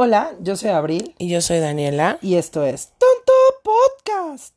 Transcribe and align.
Hola, 0.00 0.30
yo 0.38 0.54
soy 0.54 0.70
Abril 0.70 1.16
Y 1.18 1.28
yo 1.28 1.40
soy 1.40 1.58
Daniela. 1.58 2.18
y 2.22 2.36
esto 2.36 2.62
es 2.64 2.92
Tonto 2.98 3.32
Podcast. 3.64 4.54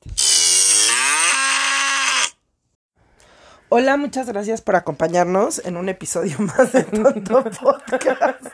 Hola, 3.70 3.98
muchas 3.98 4.28
gracias 4.28 4.62
por 4.62 4.76
acompañarnos 4.76 5.66
en 5.66 5.78
un 5.78 5.90
episodio 5.90 6.38
más 6.40 6.72
de 6.74 6.84
Tonto 6.84 7.44
Podcast. 7.60 8.46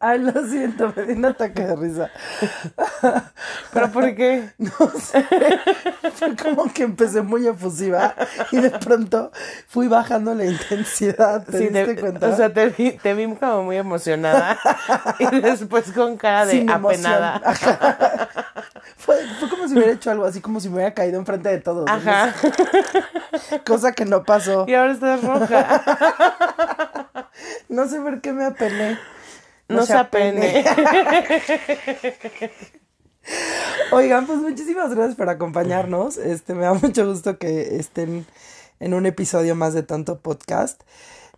Ay, 0.00 0.20
lo 0.20 0.32
siento, 0.46 0.92
me 0.94 1.02
dio 1.04 1.16
un 1.16 1.24
ataque 1.24 1.64
de 1.64 1.74
risa. 1.76 2.10
¿Pero 3.72 3.90
por 3.90 4.14
qué? 4.14 4.50
No 4.58 4.90
sé, 5.00 5.24
fue 6.14 6.36
como 6.36 6.72
que 6.72 6.84
empecé 6.84 7.20
muy 7.22 7.46
efusiva 7.46 8.14
y 8.52 8.58
de 8.60 8.70
pronto 8.70 9.32
fui 9.68 9.88
bajando 9.88 10.34
la 10.34 10.44
intensidad, 10.44 11.44
¿te 11.44 11.58
Sí, 11.58 11.64
diste 11.64 11.94
te- 11.94 12.00
cuenta? 12.00 12.28
O 12.28 12.36
sea, 12.36 12.52
te 12.52 12.68
vi, 12.68 12.92
te 12.92 13.14
vi 13.14 13.34
como 13.34 13.64
muy 13.64 13.76
emocionada 13.76 14.56
y 15.18 15.26
después 15.40 15.90
con 15.92 16.16
cara 16.16 16.46
de 16.46 16.52
Sin 16.52 16.70
apenada. 16.70 17.40
Fue, 18.96 19.16
fue 19.40 19.48
como 19.48 19.66
si 19.68 19.74
hubiera 19.74 19.92
hecho 19.92 20.10
algo 20.10 20.24
así, 20.26 20.40
como 20.40 20.60
si 20.60 20.68
me 20.68 20.76
hubiera 20.76 20.94
caído 20.94 21.18
enfrente 21.18 21.48
de 21.48 21.58
todos. 21.58 21.88
Ajá. 21.88 22.32
Cosa 23.66 23.92
que 23.92 24.04
no 24.04 24.22
pasó. 24.24 24.64
Y 24.68 24.74
ahora 24.74 24.92
estás 24.92 25.22
roja. 25.24 25.82
No 27.68 27.86
sé 27.86 28.00
por 28.00 28.20
qué 28.20 28.32
me 28.32 28.44
apené. 28.46 28.98
No 29.68 29.84
se 29.84 29.92
apene. 29.94 30.64
Oigan, 33.92 34.26
pues 34.26 34.38
muchísimas 34.38 34.94
gracias 34.94 35.16
por 35.16 35.28
acompañarnos. 35.28 36.16
Este, 36.16 36.54
me 36.54 36.62
da 36.62 36.74
mucho 36.74 37.06
gusto 37.06 37.38
que 37.38 37.76
estén 37.76 38.26
en 38.80 38.94
un 38.94 39.06
episodio 39.06 39.54
más 39.54 39.74
de 39.74 39.82
Tanto 39.82 40.18
Podcast. 40.20 40.82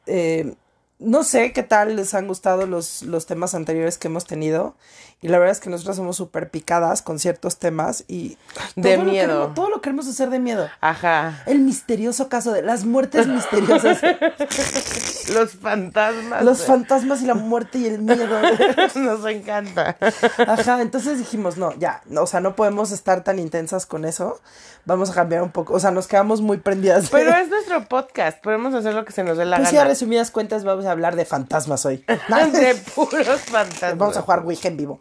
Eh, 0.07 0.55
no 0.99 1.25
sé 1.25 1.53
qué 1.53 1.63
tal 1.63 1.97
les 1.97 2.15
han 2.15 2.29
gustado 2.29 2.67
los, 2.67 3.03
los 3.03 3.27
temas 3.27 3.55
anteriores 3.55 3.99
que 3.99 4.09
hemos 4.09 4.27
tenido. 4.27 4.77
Y 5.23 5.29
la 5.29 5.39
verdad 5.39 5.53
es 5.53 5.61
que 5.61 5.69
nosotros 5.69 5.97
somos 5.97 6.17
súper 6.17 6.49
picadas 6.51 7.03
con 7.03 7.19
ciertos 7.19 7.59
temas 7.59 8.05
y... 8.09 8.39
De 8.75 8.95
todo 8.95 9.05
lo 9.05 9.11
miedo. 9.11 9.27
queremos- 9.29 9.55
todo 9.55 9.69
lo 9.69 9.81
queremos 9.83 10.09
hacer 10.09 10.31
de 10.31 10.39
miedo. 10.39 10.67
Ajá. 10.81 11.43
El 11.47 11.59
misterioso 11.61 12.29
caso 12.31 12.53
de 12.53 12.63
las 12.63 12.87
muertes 12.87 13.27
misteriosas. 13.27 13.99
Los 15.35 15.53
fantasmas. 15.53 16.43
los 16.45 16.65
fantasmas 16.65 17.23
y 17.23 17.27
la 17.27 17.35
muerte 17.35 17.79
y 17.79 17.87
el 17.87 18.01
miedo. 18.01 18.37
Nos 18.97 19.25
encanta. 19.27 19.97
Ajá, 20.39 20.81
entonces 20.83 21.19
dijimos, 21.19 21.57
no, 21.57 21.73
ya, 21.79 22.03
no, 22.07 22.23
o 22.23 22.27
sea, 22.27 22.41
no 22.41 22.57
podemos 22.57 22.91
estar 22.91 23.23
tan 23.23 23.39
intensas 23.39 23.87
con 23.87 24.05
eso. 24.05 24.41
Vamos 24.87 25.11
a 25.11 25.15
cambiar 25.15 25.43
un 25.43 25.51
poco, 25.53 25.75
o 25.75 25.79
sea, 25.79 25.93
nos 25.93 26.09
quedamos 26.09 26.41
muy 26.41 26.57
prendidas. 26.59 27.11
Pero 27.11 27.31
es 27.37 27.49
nuestro 27.49 27.85
podcast. 27.87 28.43
Podemos 28.43 28.75
hacer 28.75 28.95
lo 28.95 29.05
que 29.05 29.13
se 29.13 29.23
nos 29.23 29.37
dé 29.39 29.45
la 29.45 29.59
Pues 29.59 29.71
gana. 29.73 29.85
resumidas 29.89 30.31
cuentas, 30.33 30.65
vamos 30.65 30.85
a 30.87 30.91
hablar 30.91 31.15
de 31.15 31.25
fantasmas 31.25 31.87
hoy. 31.87 31.99
De 32.09 32.75
puros 32.95 33.41
fantasmas. 33.43 33.99
Vamos 33.99 34.17
a 34.17 34.23
jugar 34.23 34.41
Ouija 34.45 34.67
en 34.69 34.77
vivo. 34.79 35.01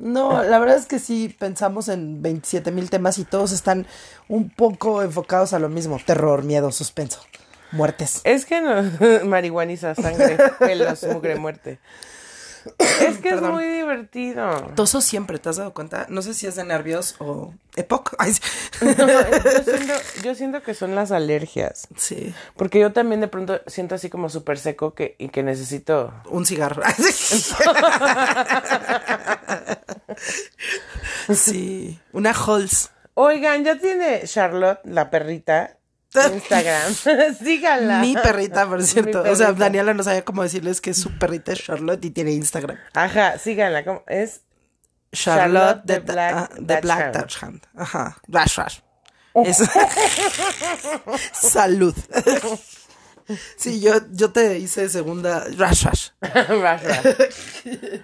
No, 0.00 0.42
la 0.42 0.58
verdad 0.58 0.76
es 0.78 0.86
que 0.86 0.98
sí 0.98 1.34
pensamos 1.38 1.88
en 1.88 2.22
27 2.22 2.70
mil 2.70 2.88
temas 2.88 3.18
y 3.18 3.24
todos 3.24 3.52
están 3.52 3.86
un 4.28 4.48
poco 4.48 5.02
enfocados 5.02 5.52
a 5.52 5.58
lo 5.58 5.68
mismo. 5.68 6.00
Terror, 6.04 6.42
miedo, 6.42 6.72
suspenso, 6.72 7.20
muertes. 7.70 8.22
Es 8.24 8.46
que 8.46 8.62
no, 8.62 8.82
marihuaniza, 9.26 9.94
sangre, 9.94 10.38
pelos, 10.58 11.02
mugre, 11.04 11.36
muerte. 11.36 11.80
Es 13.00 13.18
que 13.18 13.30
es 13.30 13.40
muy 13.40 13.64
divertido. 13.64 14.72
Toso 14.74 15.00
siempre, 15.00 15.38
¿te 15.38 15.48
has 15.48 15.56
dado 15.56 15.72
cuenta? 15.72 16.06
No 16.08 16.22
sé 16.22 16.34
si 16.34 16.46
es 16.46 16.56
de 16.56 16.64
nervios 16.64 17.14
o 17.18 17.54
EPOC. 17.76 18.14
Ay, 18.18 18.34
sí. 18.34 18.40
No, 18.80 19.06
yo, 19.06 19.62
siento, 19.64 19.94
yo 20.22 20.34
siento 20.34 20.62
que 20.62 20.74
son 20.74 20.94
las 20.94 21.10
alergias. 21.12 21.88
sí. 21.96 22.34
Porque 22.56 22.78
yo 22.78 22.92
también 22.92 23.20
de 23.20 23.28
pronto 23.28 23.60
siento 23.66 23.94
así 23.94 24.10
como 24.10 24.28
súper 24.28 24.58
seco 24.58 24.94
que, 24.94 25.16
y 25.18 25.28
que 25.30 25.42
necesito. 25.42 26.12
Un 26.26 26.44
cigarro. 26.46 26.82
sí, 31.34 31.98
una 32.12 32.32
Halls. 32.32 32.90
Oigan, 33.14 33.64
ya 33.64 33.78
tiene 33.78 34.22
Charlotte, 34.24 34.80
la 34.84 35.10
perrita, 35.10 35.76
Instagram. 36.14 36.94
Síganla. 37.42 38.00
Mi 38.00 38.14
perrita, 38.14 38.66
por 38.68 38.82
cierto. 38.82 39.22
O 39.22 39.34
sea. 39.36 39.52
Daniela 39.52 39.94
no 39.94 40.02
sabía 40.02 40.24
cómo 40.24 40.42
decirles 40.42 40.80
que 40.80 40.94
su 40.94 41.16
perrita 41.18 41.52
es 41.52 41.62
Charlotte 41.62 42.04
y 42.04 42.10
tiene 42.10 42.32
Instagram. 42.32 42.76
Ajá, 42.94 43.38
síganla. 43.38 43.84
¿cómo? 43.84 44.02
Es 44.06 44.42
Charlotte, 45.12 45.82
Charlotte 45.82 45.86
the 45.86 45.92
de 45.94 46.00
Black 46.00 46.54
the 46.54 46.80
Black 46.80 47.12
Dachshund. 47.12 47.14
Dachshund. 47.14 47.62
Ajá. 47.76 48.16
Rash, 48.28 48.56
rash. 48.56 48.78
Es- 49.44 49.62
Salud. 51.32 51.94
Sí, 53.56 53.80
yo, 53.80 53.94
yo 54.10 54.32
te 54.32 54.58
hice 54.58 54.88
segunda. 54.88 55.44
Rash, 55.56 55.84
rash. 55.84 56.08
Rush, 56.20 56.82
rush. 56.82 58.00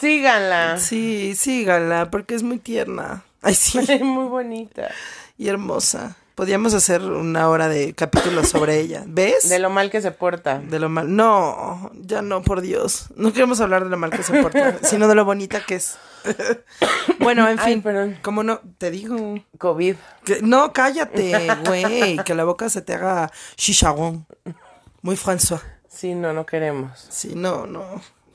Síganla. 0.00 0.78
Sí, 0.78 1.34
síganla, 1.34 2.10
porque 2.10 2.34
es 2.34 2.42
muy 2.42 2.58
tierna. 2.58 3.24
Ay, 3.40 3.54
sí. 3.54 3.78
Muy 4.02 4.28
bonita. 4.28 4.90
Y 5.38 5.48
hermosa. 5.48 6.16
Podríamos 6.36 6.74
hacer 6.74 7.00
una 7.02 7.48
hora 7.48 7.66
de 7.68 7.94
capítulos 7.94 8.50
sobre 8.50 8.76
ella. 8.80 9.02
¿Ves? 9.06 9.48
De 9.48 9.58
lo 9.58 9.70
mal 9.70 9.90
que 9.90 10.00
se 10.02 10.10
porta. 10.12 10.58
De 10.58 10.78
lo 10.78 10.88
mal. 10.90 11.16
No, 11.16 11.90
ya 11.94 12.20
no, 12.20 12.42
por 12.42 12.60
Dios. 12.60 13.06
No 13.16 13.32
queremos 13.32 13.60
hablar 13.62 13.84
de 13.84 13.90
lo 13.90 13.96
mal 13.96 14.10
que 14.10 14.22
se 14.22 14.40
porta, 14.42 14.78
sino 14.82 15.08
de 15.08 15.14
lo 15.14 15.24
bonita 15.24 15.64
que 15.66 15.76
es. 15.76 15.96
bueno, 17.20 17.48
en 17.48 17.58
Ay, 17.58 17.72
fin. 17.74 17.82
perdón. 17.82 18.18
¿Cómo 18.20 18.42
no? 18.42 18.60
Te 18.78 18.90
digo. 18.90 19.16
COVID. 19.58 19.96
que- 20.24 20.42
no, 20.42 20.72
cállate, 20.74 21.48
güey. 21.66 22.18
Que 22.18 22.34
la 22.34 22.44
boca 22.44 22.68
se 22.68 22.82
te 22.82 22.92
haga 22.94 23.30
chicharrón. 23.56 24.26
Muy 25.00 25.16
François. 25.16 25.60
Sí, 25.88 26.14
no, 26.14 26.34
no 26.34 26.44
queremos. 26.44 27.06
Sí, 27.08 27.32
no, 27.34 27.66
no. 27.66 27.82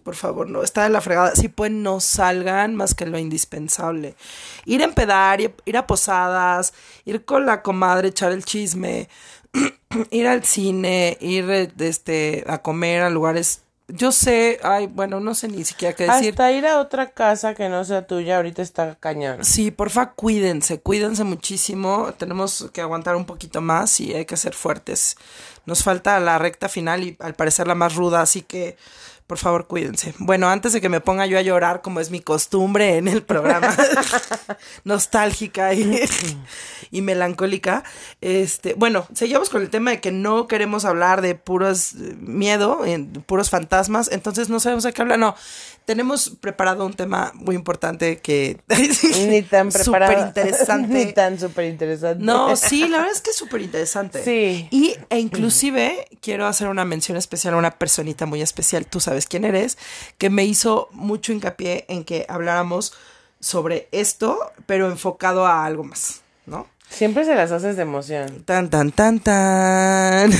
Por 0.03 0.15
favor, 0.15 0.49
no. 0.49 0.63
Está 0.63 0.83
de 0.83 0.89
la 0.89 1.01
fregada. 1.01 1.35
Si 1.35 1.47
pueden, 1.47 1.83
no 1.83 1.99
salgan 1.99 2.75
más 2.75 2.95
que 2.95 3.05
lo 3.05 3.19
indispensable. 3.19 4.15
Ir 4.65 4.81
a 4.81 4.85
empedar, 4.85 5.39
ir, 5.41 5.77
a 5.77 5.87
posadas, 5.87 6.73
ir 7.05 7.23
con 7.25 7.45
la 7.45 7.61
comadre, 7.61 8.09
echar 8.09 8.31
el 8.31 8.43
chisme, 8.43 9.09
ir 10.11 10.27
al 10.27 10.43
cine, 10.43 11.17
ir 11.21 11.73
este, 11.79 12.43
a 12.47 12.59
comer 12.59 13.03
a 13.03 13.09
lugares. 13.09 13.61
Yo 13.87 14.13
sé, 14.13 14.57
ay, 14.63 14.87
bueno, 14.87 15.19
no 15.19 15.35
sé 15.35 15.49
ni 15.49 15.65
siquiera 15.65 15.93
qué 15.93 16.05
decir. 16.05 16.29
Hasta 16.31 16.51
ir 16.53 16.65
a 16.65 16.79
otra 16.79 17.11
casa 17.11 17.53
que 17.53 17.67
no 17.67 17.83
sea 17.83 18.07
tuya 18.07 18.37
ahorita 18.37 18.61
está 18.61 18.95
cañón. 18.95 19.43
Sí, 19.43 19.69
porfa, 19.69 20.13
cuídense, 20.13 20.79
cuídense 20.79 21.25
muchísimo. 21.25 22.13
Tenemos 22.17 22.69
que 22.71 22.79
aguantar 22.79 23.17
un 23.17 23.25
poquito 23.25 23.59
más 23.59 23.99
y 23.99 24.13
hay 24.13 24.25
que 24.25 24.37
ser 24.37 24.53
fuertes. 24.53 25.17
Nos 25.65 25.83
falta 25.83 26.19
la 26.21 26.39
recta 26.39 26.69
final 26.69 27.03
y 27.03 27.17
al 27.19 27.35
parecer 27.35 27.67
la 27.67 27.75
más 27.75 27.95
ruda, 27.95 28.21
así 28.21 28.41
que 28.41 28.77
por 29.31 29.37
favor 29.37 29.65
cuídense. 29.65 30.13
Bueno, 30.17 30.49
antes 30.49 30.73
de 30.73 30.81
que 30.81 30.89
me 30.89 30.99
ponga 30.99 31.25
yo 31.25 31.37
a 31.37 31.41
llorar, 31.41 31.81
como 31.81 32.01
es 32.01 32.11
mi 32.11 32.19
costumbre 32.19 32.97
en 32.97 33.07
el 33.07 33.23
programa, 33.23 33.73
nostálgica 34.83 35.73
y, 35.73 36.01
y 36.91 37.01
melancólica, 37.01 37.85
este, 38.19 38.73
bueno, 38.73 39.07
seguimos 39.13 39.49
con 39.49 39.61
el 39.61 39.69
tema 39.69 39.91
de 39.91 40.01
que 40.01 40.11
no 40.11 40.49
queremos 40.49 40.83
hablar 40.83 41.21
de 41.21 41.35
puros 41.35 41.93
eh, 41.93 42.13
miedo, 42.19 42.85
en, 42.85 43.07
puros 43.13 43.49
fantasmas, 43.49 44.09
entonces 44.11 44.49
no 44.49 44.59
sabemos 44.59 44.83
de 44.83 44.91
qué 44.91 45.01
hablar. 45.01 45.17
No, 45.17 45.33
tenemos 45.85 46.29
preparado 46.41 46.85
un 46.85 46.93
tema 46.93 47.31
muy 47.33 47.55
importante 47.55 48.19
que 48.19 48.59
Ni 49.27 49.41
tan 49.49 49.69
preparado. 49.69 50.11
Súper 50.11 50.27
interesante. 50.27 50.93
Ni 50.93 51.13
tan 51.13 51.39
súper 51.39 51.65
interesante. 51.65 52.23
No, 52.23 52.55
sí, 52.55 52.87
la 52.87 52.97
verdad 52.97 53.13
es 53.13 53.21
que 53.21 53.31
es 53.31 53.37
súper 53.37 53.61
interesante. 53.61 54.23
Sí. 54.23 54.67
Y, 54.71 54.95
e 55.09 55.19
inclusive, 55.19 56.07
quiero 56.21 56.47
hacer 56.47 56.67
una 56.67 56.85
mención 56.85 57.17
especial 57.17 57.55
a 57.55 57.57
una 57.57 57.71
personita 57.71 58.25
muy 58.25 58.41
especial, 58.41 58.85
tú 58.85 58.99
sabes 58.99 59.20
quién 59.27 59.45
eres, 59.45 59.77
que 60.17 60.29
me 60.29 60.45
hizo 60.45 60.89
mucho 60.91 61.31
hincapié 61.31 61.85
en 61.87 62.03
que 62.03 62.25
habláramos 62.29 62.93
sobre 63.39 63.87
esto, 63.91 64.39
pero 64.65 64.89
enfocado 64.89 65.45
a 65.45 65.65
algo 65.65 65.83
más, 65.83 66.21
¿no? 66.45 66.67
Siempre 66.89 67.23
se 67.23 67.35
las 67.35 67.51
haces 67.51 67.77
de 67.77 67.83
emoción. 67.83 68.43
Tan, 68.43 68.69
tan, 68.69 68.91
tan, 68.91 69.19
tan. 69.19 70.31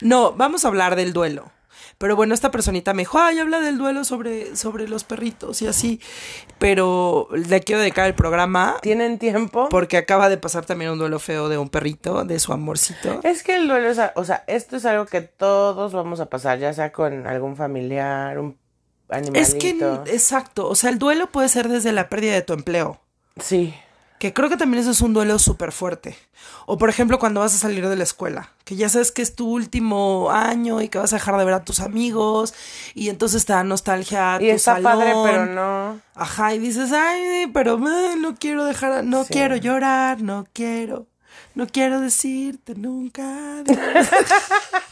no, 0.00 0.32
vamos 0.32 0.64
a 0.64 0.68
hablar 0.68 0.94
del 0.94 1.12
duelo. 1.12 1.50
Pero 2.02 2.16
bueno, 2.16 2.34
esta 2.34 2.50
personita 2.50 2.94
me 2.94 3.02
dijo, 3.02 3.20
ay, 3.20 3.38
habla 3.38 3.60
del 3.60 3.78
duelo 3.78 4.02
sobre, 4.02 4.56
sobre 4.56 4.88
los 4.88 5.04
perritos 5.04 5.62
y 5.62 5.68
así. 5.68 6.00
Pero 6.58 7.28
le 7.30 7.60
quiero 7.60 7.80
dedicar 7.80 8.08
el 8.08 8.14
programa 8.16 8.74
¿Tienen 8.82 9.20
tiempo? 9.20 9.68
porque 9.68 9.98
acaba 9.98 10.28
de 10.28 10.36
pasar 10.36 10.64
también 10.64 10.90
un 10.90 10.98
duelo 10.98 11.20
feo 11.20 11.48
de 11.48 11.58
un 11.58 11.68
perrito, 11.68 12.24
de 12.24 12.40
su 12.40 12.52
amorcito. 12.52 13.20
Es 13.22 13.44
que 13.44 13.54
el 13.54 13.68
duelo 13.68 13.88
es, 13.88 14.00
o 14.16 14.24
sea, 14.24 14.42
esto 14.48 14.78
es 14.78 14.84
algo 14.84 15.06
que 15.06 15.20
todos 15.20 15.92
vamos 15.92 16.18
a 16.18 16.26
pasar, 16.26 16.58
ya 16.58 16.72
sea 16.72 16.90
con 16.90 17.24
algún 17.28 17.54
familiar, 17.54 18.36
un 18.36 18.58
animalito. 19.08 19.40
Es 19.40 19.54
que, 19.54 20.12
exacto, 20.12 20.68
o 20.68 20.74
sea, 20.74 20.90
el 20.90 20.98
duelo 20.98 21.28
puede 21.28 21.48
ser 21.48 21.68
desde 21.68 21.92
la 21.92 22.08
pérdida 22.08 22.32
de 22.34 22.42
tu 22.42 22.52
empleo, 22.52 23.00
Sí. 23.40 23.72
Que 24.22 24.32
creo 24.32 24.48
que 24.48 24.56
también 24.56 24.80
eso 24.80 24.92
es 24.92 25.00
un 25.00 25.12
duelo 25.14 25.36
súper 25.40 25.72
fuerte. 25.72 26.16
O 26.66 26.78
por 26.78 26.88
ejemplo, 26.88 27.18
cuando 27.18 27.40
vas 27.40 27.56
a 27.56 27.58
salir 27.58 27.88
de 27.88 27.96
la 27.96 28.04
escuela, 28.04 28.50
que 28.64 28.76
ya 28.76 28.88
sabes 28.88 29.10
que 29.10 29.20
es 29.20 29.34
tu 29.34 29.48
último 29.50 30.30
año 30.30 30.80
y 30.80 30.88
que 30.88 30.98
vas 30.98 31.12
a 31.12 31.16
dejar 31.16 31.36
de 31.38 31.44
ver 31.44 31.54
a 31.54 31.64
tus 31.64 31.80
amigos 31.80 32.54
y 32.94 33.08
entonces 33.08 33.44
te 33.46 33.52
da 33.52 33.64
nostalgia. 33.64 34.36
Y 34.40 34.46
tu 34.50 34.54
está 34.54 34.78
padre, 34.80 35.12
pero 35.24 35.46
no. 35.46 36.00
Ajá, 36.14 36.54
y 36.54 36.60
dices, 36.60 36.92
ay, 36.92 37.48
pero 37.52 37.80
ay, 37.84 38.14
no 38.20 38.36
quiero 38.36 38.64
dejar, 38.64 38.92
a- 38.92 39.02
no 39.02 39.24
Sí. 39.24 39.32
quiero 39.32 39.56
llorar, 39.56 40.22
no 40.22 40.46
quiero, 40.52 41.08
no 41.56 41.66
quiero 41.66 41.98
decirte 42.00 42.76
nunca. 42.76 43.24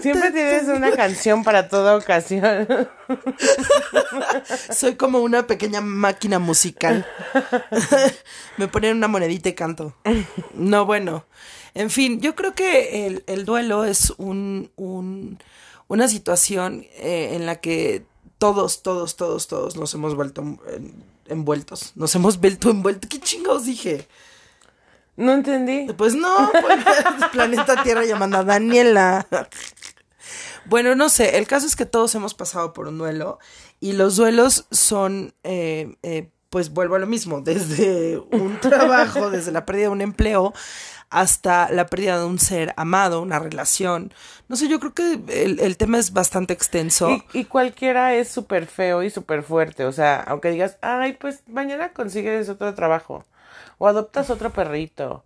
Siempre 0.00 0.30
tienes 0.32 0.68
una 0.68 0.92
canción 0.92 1.44
para 1.44 1.68
toda 1.68 1.96
ocasión. 1.96 2.66
Soy 4.70 4.94
como 4.96 5.20
una 5.20 5.46
pequeña 5.46 5.80
máquina 5.80 6.38
musical. 6.38 7.06
Me 8.56 8.68
ponen 8.68 8.96
una 8.96 9.08
monedita 9.08 9.48
y 9.48 9.54
canto. 9.54 9.94
No, 10.54 10.86
bueno. 10.86 11.24
En 11.74 11.90
fin, 11.90 12.20
yo 12.20 12.34
creo 12.34 12.54
que 12.54 13.06
el, 13.06 13.24
el 13.26 13.44
duelo 13.44 13.84
es 13.84 14.12
un, 14.16 14.70
un 14.76 15.38
una 15.86 16.06
situación 16.08 16.86
eh, 16.98 17.30
en 17.32 17.46
la 17.46 17.56
que 17.56 18.04
todos, 18.38 18.82
todos, 18.82 19.16
todos, 19.16 19.48
todos 19.48 19.76
nos 19.76 19.92
hemos 19.94 20.14
vuelto 20.14 20.42
envueltos. 21.26 21.92
Nos 21.94 22.14
hemos 22.14 22.40
vuelto 22.40 22.70
envueltos. 22.70 23.08
¿Qué 23.08 23.18
chingados 23.20 23.66
dije? 23.66 24.06
No 25.16 25.32
entendí. 25.32 25.92
Pues 25.92 26.14
no, 26.14 26.50
pues, 26.52 26.78
planeta 27.32 27.82
Tierra 27.82 28.04
llamando 28.04 28.38
a 28.38 28.44
Daniela. 28.44 29.26
Bueno, 30.70 30.94
no 30.94 31.08
sé, 31.08 31.36
el 31.36 31.48
caso 31.48 31.66
es 31.66 31.74
que 31.74 31.84
todos 31.84 32.14
hemos 32.14 32.32
pasado 32.32 32.72
por 32.72 32.86
un 32.86 32.96
duelo 32.96 33.40
y 33.80 33.94
los 33.94 34.14
duelos 34.14 34.66
son, 34.70 35.34
eh, 35.42 35.96
eh, 36.04 36.30
pues 36.48 36.70
vuelvo 36.70 36.94
a 36.94 37.00
lo 37.00 37.08
mismo, 37.08 37.40
desde 37.44 38.18
un 38.18 38.60
trabajo, 38.60 39.30
desde 39.30 39.50
la 39.50 39.66
pérdida 39.66 39.86
de 39.86 39.88
un 39.88 40.00
empleo 40.00 40.54
hasta 41.10 41.68
la 41.72 41.86
pérdida 41.86 42.20
de 42.20 42.24
un 42.24 42.38
ser 42.38 42.72
amado, 42.76 43.20
una 43.20 43.40
relación. 43.40 44.14
No 44.46 44.54
sé, 44.54 44.68
yo 44.68 44.78
creo 44.78 44.94
que 44.94 45.20
el, 45.58 45.76
tema 45.76 45.98
es 45.98 46.12
bastante 46.12 46.52
extenso. 46.52 47.10
Y, 47.10 47.40
y 47.40 47.44
cualquiera 47.46 48.14
es 48.14 48.28
súper 48.28 48.66
feo 48.66 49.02
y 49.02 49.10
súper 49.10 49.42
fuerte. 49.42 49.86
O 49.86 49.90
sea, 49.90 50.20
aunque 50.20 50.52
digas, 50.52 50.78
ay, 50.82 51.14
pues 51.14 51.42
mañana 51.48 51.92
consigues 51.92 52.48
otro 52.48 52.72
trabajo 52.74 53.24
o 53.78 53.88
adoptas 53.88 54.30
otro 54.30 54.50
perrito 54.50 55.24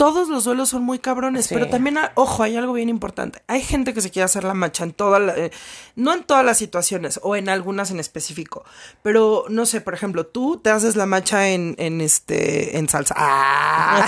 todos 0.00 0.30
los 0.30 0.44
duelos 0.44 0.70
son 0.70 0.82
muy 0.82 0.98
cabrones, 0.98 1.48
pero 1.48 1.68
también, 1.68 1.98
ojo, 2.14 2.42
hay 2.42 2.56
algo 2.56 2.72
bien 2.72 2.88
importante. 2.88 3.42
Hay 3.48 3.60
gente 3.60 3.92
que 3.92 4.00
se 4.00 4.10
quiere 4.10 4.24
hacer 4.24 4.44
la 4.44 4.54
macha 4.54 4.82
en 4.82 4.94
todas, 4.94 5.36
eh, 5.36 5.50
no 5.94 6.14
en 6.14 6.24
todas 6.24 6.42
las 6.42 6.56
situaciones, 6.56 7.20
o 7.22 7.36
en 7.36 7.50
algunas 7.50 7.90
en 7.90 8.00
específico, 8.00 8.64
pero 9.02 9.44
no 9.50 9.66
sé, 9.66 9.82
por 9.82 9.92
ejemplo, 9.92 10.24
tú 10.24 10.56
te 10.56 10.70
haces 10.70 10.96
la 10.96 11.04
macha 11.04 11.50
en, 11.50 11.74
en 11.76 12.00
este, 12.00 12.78
en 12.78 12.88
salsa. 12.88 13.14
Ah, 13.18 14.06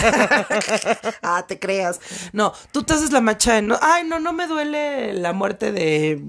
ah 1.22 1.44
te 1.46 1.58
creas. 1.58 2.00
No, 2.32 2.54
tú 2.72 2.84
te 2.84 2.94
haces 2.94 3.12
la 3.12 3.20
macha 3.20 3.58
en, 3.58 3.70
ay, 3.82 4.04
no, 4.04 4.18
no 4.18 4.32
me 4.32 4.46
duele 4.46 5.12
la 5.12 5.34
muerte 5.34 5.72
de 5.72 6.24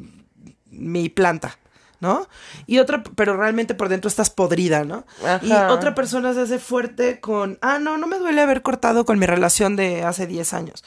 mi 0.72 1.08
planta. 1.08 1.58
¿No? 2.04 2.28
Y 2.68 2.80
otra, 2.80 3.02
pero 3.16 3.38
realmente 3.38 3.76
por 3.76 3.88
dentro 3.88 4.10
estás 4.10 4.30
podrida, 4.30 4.84
¿no? 4.84 5.06
Y 5.42 5.54
otra 5.54 5.96
persona 5.96 6.34
se 6.34 6.42
hace 6.42 6.60
fuerte 6.60 7.22
con, 7.22 7.58
ah, 7.62 7.80
no, 7.80 7.98
no 7.98 8.08
me 8.08 8.20
duele 8.20 8.42
haber 8.42 8.62
cortado 8.62 9.06
con 9.06 9.18
mi 9.18 9.26
relación 9.26 9.78
de 9.78 10.04
hace 10.04 10.28
10 10.28 10.54
años. 10.54 10.84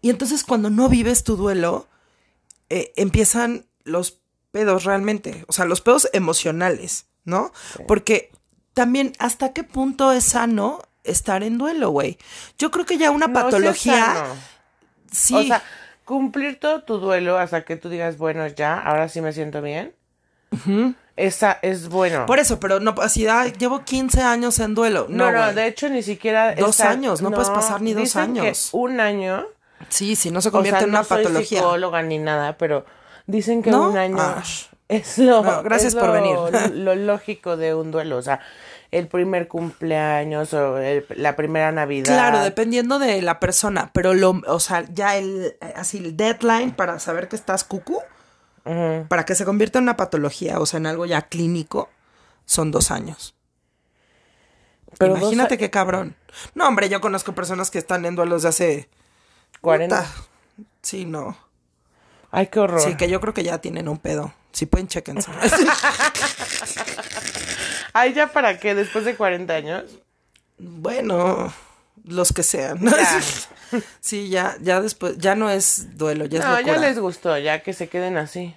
Y 0.00 0.08
entonces 0.08 0.44
cuando 0.44 0.70
no 0.70 0.88
vives 0.88 1.24
tu 1.24 1.36
duelo, 1.36 1.88
eh, 2.70 2.94
empiezan 2.96 3.66
los 3.84 4.18
pedos 4.50 4.84
realmente, 4.84 5.44
o 5.46 5.52
sea, 5.52 5.66
los 5.66 5.82
pedos 5.82 6.08
emocionales, 6.14 7.04
¿no? 7.24 7.52
Porque 7.86 8.32
también, 8.72 9.12
¿hasta 9.18 9.52
qué 9.52 9.62
punto 9.62 10.10
es 10.10 10.24
sano 10.24 10.80
estar 11.04 11.42
en 11.42 11.58
duelo, 11.58 11.90
güey? 11.90 12.16
Yo 12.58 12.70
creo 12.70 12.86
que 12.86 12.96
ya 12.96 13.10
una 13.10 13.30
patología... 13.30 14.24
sí. 15.12 15.34
O 15.34 15.42
sea, 15.42 15.62
cumplir 16.06 16.58
todo 16.58 16.82
tu 16.82 16.96
duelo 16.96 17.36
hasta 17.36 17.66
que 17.66 17.76
tú 17.76 17.90
digas, 17.90 18.16
bueno, 18.16 18.46
ya, 18.46 18.78
ahora 18.78 19.10
sí 19.10 19.20
me 19.20 19.34
siento 19.34 19.60
bien. 19.60 19.95
Esa 21.16 21.58
es 21.62 21.88
bueno. 21.88 22.26
Por 22.26 22.38
eso, 22.38 22.60
pero 22.60 22.78
no, 22.78 22.94
así, 23.00 23.26
ah, 23.26 23.46
llevo 23.46 23.84
15 23.84 24.20
años 24.20 24.58
en 24.58 24.74
duelo. 24.74 25.06
No, 25.08 25.32
no, 25.32 25.52
de 25.52 25.66
hecho 25.66 25.88
ni 25.88 26.02
siquiera. 26.02 26.54
Dos 26.54 26.80
años, 26.80 27.22
no, 27.22 27.30
puedes 27.30 27.50
pasar 27.50 27.80
ni 27.80 27.94
dos 27.94 28.16
años. 28.16 28.70
un 28.72 29.00
año. 29.00 29.46
Sí, 29.88 30.16
sí, 30.16 30.30
no 30.30 30.40
se 30.40 30.50
convierte 30.50 30.84
en 30.84 30.90
una 30.90 31.02
no 31.02 31.04
patología. 31.04 31.60
Soy 31.60 31.68
psicóloga 31.68 32.02
ni 32.02 32.18
nada, 32.18 32.56
pero 32.56 32.84
dicen 33.26 33.62
que 33.62 33.70
un 33.70 33.96
año 33.96 34.16
ah. 34.18 34.42
es 34.88 35.18
lo. 35.18 35.42
gracias 35.62 35.94
por 35.94 36.12
venir. 36.12 36.36
lo 36.72 36.94
lógico 36.96 37.56
de 37.56 37.74
un 37.74 37.90
duelo. 37.90 38.16
O 38.16 38.22
sea, 38.22 38.40
el 38.90 39.08
primer 39.08 39.48
cumpleaños 39.48 40.52
o 40.54 40.78
la 41.16 41.36
primera 41.36 41.72
Navidad. 41.72 42.06
Claro, 42.06 42.40
dependiendo 42.40 42.98
de 42.98 43.22
la 43.22 43.40
persona, 43.40 43.90
pero 43.92 44.14
lo, 44.14 44.40
o 44.46 44.60
sea, 44.60 44.84
ya 44.92 45.16
el, 45.16 45.56
así 45.76 45.98
el 45.98 46.16
deadline 46.16 46.72
para 46.72 46.98
saber 46.98 47.28
que 47.28 47.36
estás 47.36 47.64
para 49.08 49.24
que 49.24 49.34
se 49.34 49.44
convierta 49.44 49.78
en 49.78 49.84
una 49.84 49.96
patología, 49.96 50.58
o 50.58 50.66
sea, 50.66 50.78
en 50.78 50.86
algo 50.86 51.06
ya 51.06 51.22
clínico, 51.22 51.88
son 52.44 52.70
dos 52.70 52.90
años. 52.90 53.34
Pero 54.98 55.16
Imagínate 55.16 55.58
qué 55.58 55.70
cabrón. 55.70 56.16
No, 56.54 56.66
hombre, 56.66 56.88
yo 56.88 57.00
conozco 57.00 57.34
personas 57.34 57.70
que 57.70 57.78
están 57.78 58.04
en 58.06 58.16
duelos 58.16 58.42
de 58.42 58.48
hace... 58.48 58.88
40. 59.60 60.06
Sí, 60.82 61.04
no. 61.04 61.36
Ay, 62.30 62.48
qué 62.48 62.60
horror. 62.60 62.80
Sí, 62.80 62.96
que 62.96 63.08
yo 63.08 63.20
creo 63.20 63.34
que 63.34 63.42
ya 63.42 63.58
tienen 63.58 63.88
un 63.88 63.98
pedo. 63.98 64.32
Si 64.52 64.66
pueden, 64.66 64.88
chequense. 64.88 65.30
Ay, 67.92 68.14
¿ya 68.14 68.32
para 68.32 68.58
qué? 68.58 68.74
¿Después 68.74 69.04
de 69.04 69.16
40 69.16 69.54
años? 69.54 69.84
Bueno, 70.58 71.52
los 72.06 72.32
que 72.32 72.42
sean. 72.42 72.80
sí, 74.00 74.28
ya, 74.28 74.56
ya 74.60 74.80
después, 74.80 75.18
ya 75.18 75.34
no 75.34 75.50
es 75.50 75.98
duelo, 75.98 76.24
ya 76.24 76.38
es 76.38 76.44
no, 76.44 76.60
ya 76.60 76.78
les 76.78 76.98
gustó, 76.98 77.36
ya 77.38 77.62
que 77.62 77.72
se 77.72 77.88
queden 77.88 78.16
así. 78.16 78.54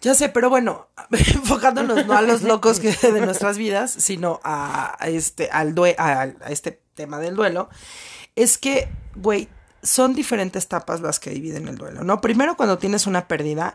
Ya 0.00 0.14
sé, 0.14 0.28
pero 0.28 0.50
bueno, 0.50 0.88
enfocándonos 1.10 2.06
no 2.06 2.16
a 2.16 2.22
los 2.22 2.42
locos 2.42 2.80
que 2.80 2.92
de 2.92 3.20
nuestras 3.20 3.58
vidas, 3.58 3.90
sino 3.90 4.40
a, 4.44 4.96
este, 5.06 5.48
al 5.50 5.74
a, 5.98 6.28
este 6.48 6.80
tema 6.94 7.18
del 7.18 7.34
duelo, 7.34 7.68
es 8.34 8.58
que, 8.58 8.88
güey, 9.14 9.48
son 9.82 10.14
diferentes 10.14 10.64
etapas 10.64 11.00
las 11.00 11.20
que 11.20 11.30
dividen 11.30 11.68
el 11.68 11.76
duelo, 11.76 12.02
¿no? 12.02 12.20
Primero, 12.20 12.56
cuando 12.56 12.78
tienes 12.78 13.06
una 13.06 13.28
pérdida, 13.28 13.74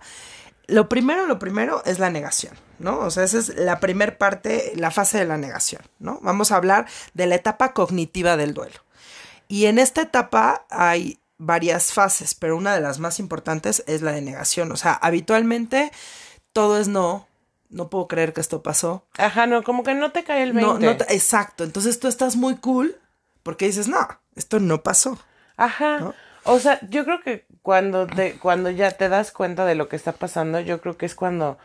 lo 0.67 0.89
primero, 0.89 1.25
lo 1.25 1.39
primero 1.39 1.83
es 1.85 1.99
la 1.99 2.09
negación, 2.09 2.53
¿no? 2.79 2.99
O 2.99 3.09
sea, 3.09 3.23
esa 3.23 3.39
es 3.39 3.55
la 3.55 3.79
primer 3.79 4.17
parte, 4.17 4.73
la 4.75 4.91
fase 4.91 5.17
de 5.17 5.25
la 5.25 5.37
negación, 5.37 5.81
¿no? 5.99 6.19
Vamos 6.21 6.51
a 6.51 6.57
hablar 6.57 6.85
de 7.13 7.25
la 7.25 7.35
etapa 7.35 7.73
cognitiva 7.73 8.37
del 8.37 8.53
duelo. 8.53 8.79
Y 9.51 9.65
en 9.65 9.79
esta 9.79 10.03
etapa 10.03 10.65
hay 10.69 11.19
varias 11.37 11.91
fases, 11.91 12.35
pero 12.35 12.55
una 12.55 12.73
de 12.73 12.79
las 12.79 12.99
más 12.99 13.19
importantes 13.19 13.83
es 13.85 14.01
la 14.01 14.13
de 14.13 14.21
negación. 14.21 14.71
O 14.71 14.77
sea, 14.77 14.93
habitualmente 14.93 15.91
todo 16.53 16.79
es 16.79 16.87
no, 16.87 17.27
no 17.69 17.89
puedo 17.89 18.07
creer 18.07 18.31
que 18.31 18.39
esto 18.39 18.63
pasó. 18.63 19.03
Ajá, 19.17 19.47
no, 19.47 19.61
como 19.63 19.83
que 19.83 19.93
no 19.93 20.13
te 20.13 20.23
cae 20.23 20.43
el 20.43 20.53
20. 20.53 20.71
No, 20.71 20.79
no 20.79 20.91
exacto, 21.09 21.65
entonces 21.65 21.99
tú 21.99 22.07
estás 22.07 22.37
muy 22.37 22.55
cool 22.55 22.95
porque 23.43 23.65
dices, 23.65 23.89
no, 23.89 24.07
esto 24.37 24.61
no 24.61 24.83
pasó. 24.83 25.19
Ajá. 25.57 26.13
O 26.45 26.57
sea, 26.59 26.79
yo 26.89 27.03
creo 27.03 27.19
que 27.19 27.45
cuando 27.61 28.07
te, 28.07 28.39
cuando 28.39 28.69
ya 28.69 28.91
te 28.91 29.09
das 29.09 29.33
cuenta 29.33 29.65
de 29.65 29.75
lo 29.75 29.89
que 29.89 29.97
está 29.97 30.13
pasando, 30.13 30.61
yo 30.61 30.79
creo 30.79 30.95
que 30.95 31.05
es 31.05 31.13
cuando 31.13 31.57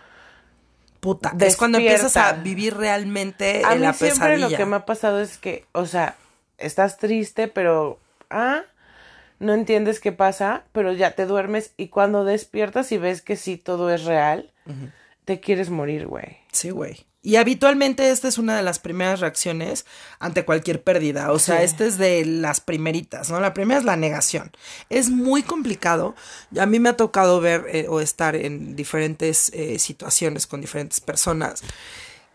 puta, 0.98 1.32
es 1.38 1.56
cuando 1.56 1.78
empiezas 1.78 2.16
a 2.16 2.32
vivir 2.32 2.76
realmente 2.76 3.62
a 3.64 3.74
en 3.74 3.82
la 3.82 3.92
siempre 3.92 4.38
lo 4.38 4.48
que 4.48 4.66
me 4.66 4.74
ha 4.74 4.86
pasado 4.86 5.20
es 5.20 5.38
que, 5.38 5.66
o 5.70 5.86
sea, 5.86 6.16
estás 6.58 6.98
triste, 6.98 7.48
pero, 7.48 7.98
ah, 8.30 8.62
no 9.38 9.54
entiendes 9.54 10.00
qué 10.00 10.12
pasa, 10.12 10.64
pero 10.72 10.92
ya 10.92 11.12
te 11.12 11.26
duermes 11.26 11.72
y 11.76 11.88
cuando 11.88 12.24
despiertas 12.24 12.90
y 12.92 12.98
ves 12.98 13.22
que 13.22 13.36
sí 13.36 13.56
todo 13.56 13.90
es 13.90 14.04
real, 14.04 14.52
te 15.24 15.40
quieres 15.40 15.70
morir, 15.70 16.06
güey. 16.06 16.38
Sí, 16.52 16.70
güey. 16.70 17.06
Y 17.26 17.36
habitualmente 17.36 18.10
esta 18.10 18.28
es 18.28 18.38
una 18.38 18.56
de 18.56 18.62
las 18.62 18.78
primeras 18.78 19.18
reacciones 19.18 19.84
ante 20.20 20.44
cualquier 20.44 20.84
pérdida. 20.84 21.32
O 21.32 21.40
sea, 21.40 21.64
esta 21.64 21.84
es 21.84 21.98
de 21.98 22.24
las 22.24 22.60
primeritas, 22.60 23.30
¿no? 23.30 23.40
La 23.40 23.52
primera 23.52 23.80
es 23.80 23.84
la 23.84 23.96
negación. 23.96 24.52
Es 24.90 25.10
muy 25.10 25.42
complicado. 25.42 26.14
A 26.56 26.66
mí 26.66 26.78
me 26.78 26.88
ha 26.88 26.96
tocado 26.96 27.40
ver 27.40 27.64
eh, 27.72 27.86
o 27.88 28.00
estar 28.00 28.36
en 28.36 28.76
diferentes 28.76 29.50
eh, 29.54 29.80
situaciones 29.80 30.46
con 30.46 30.60
diferentes 30.60 31.00
personas 31.00 31.64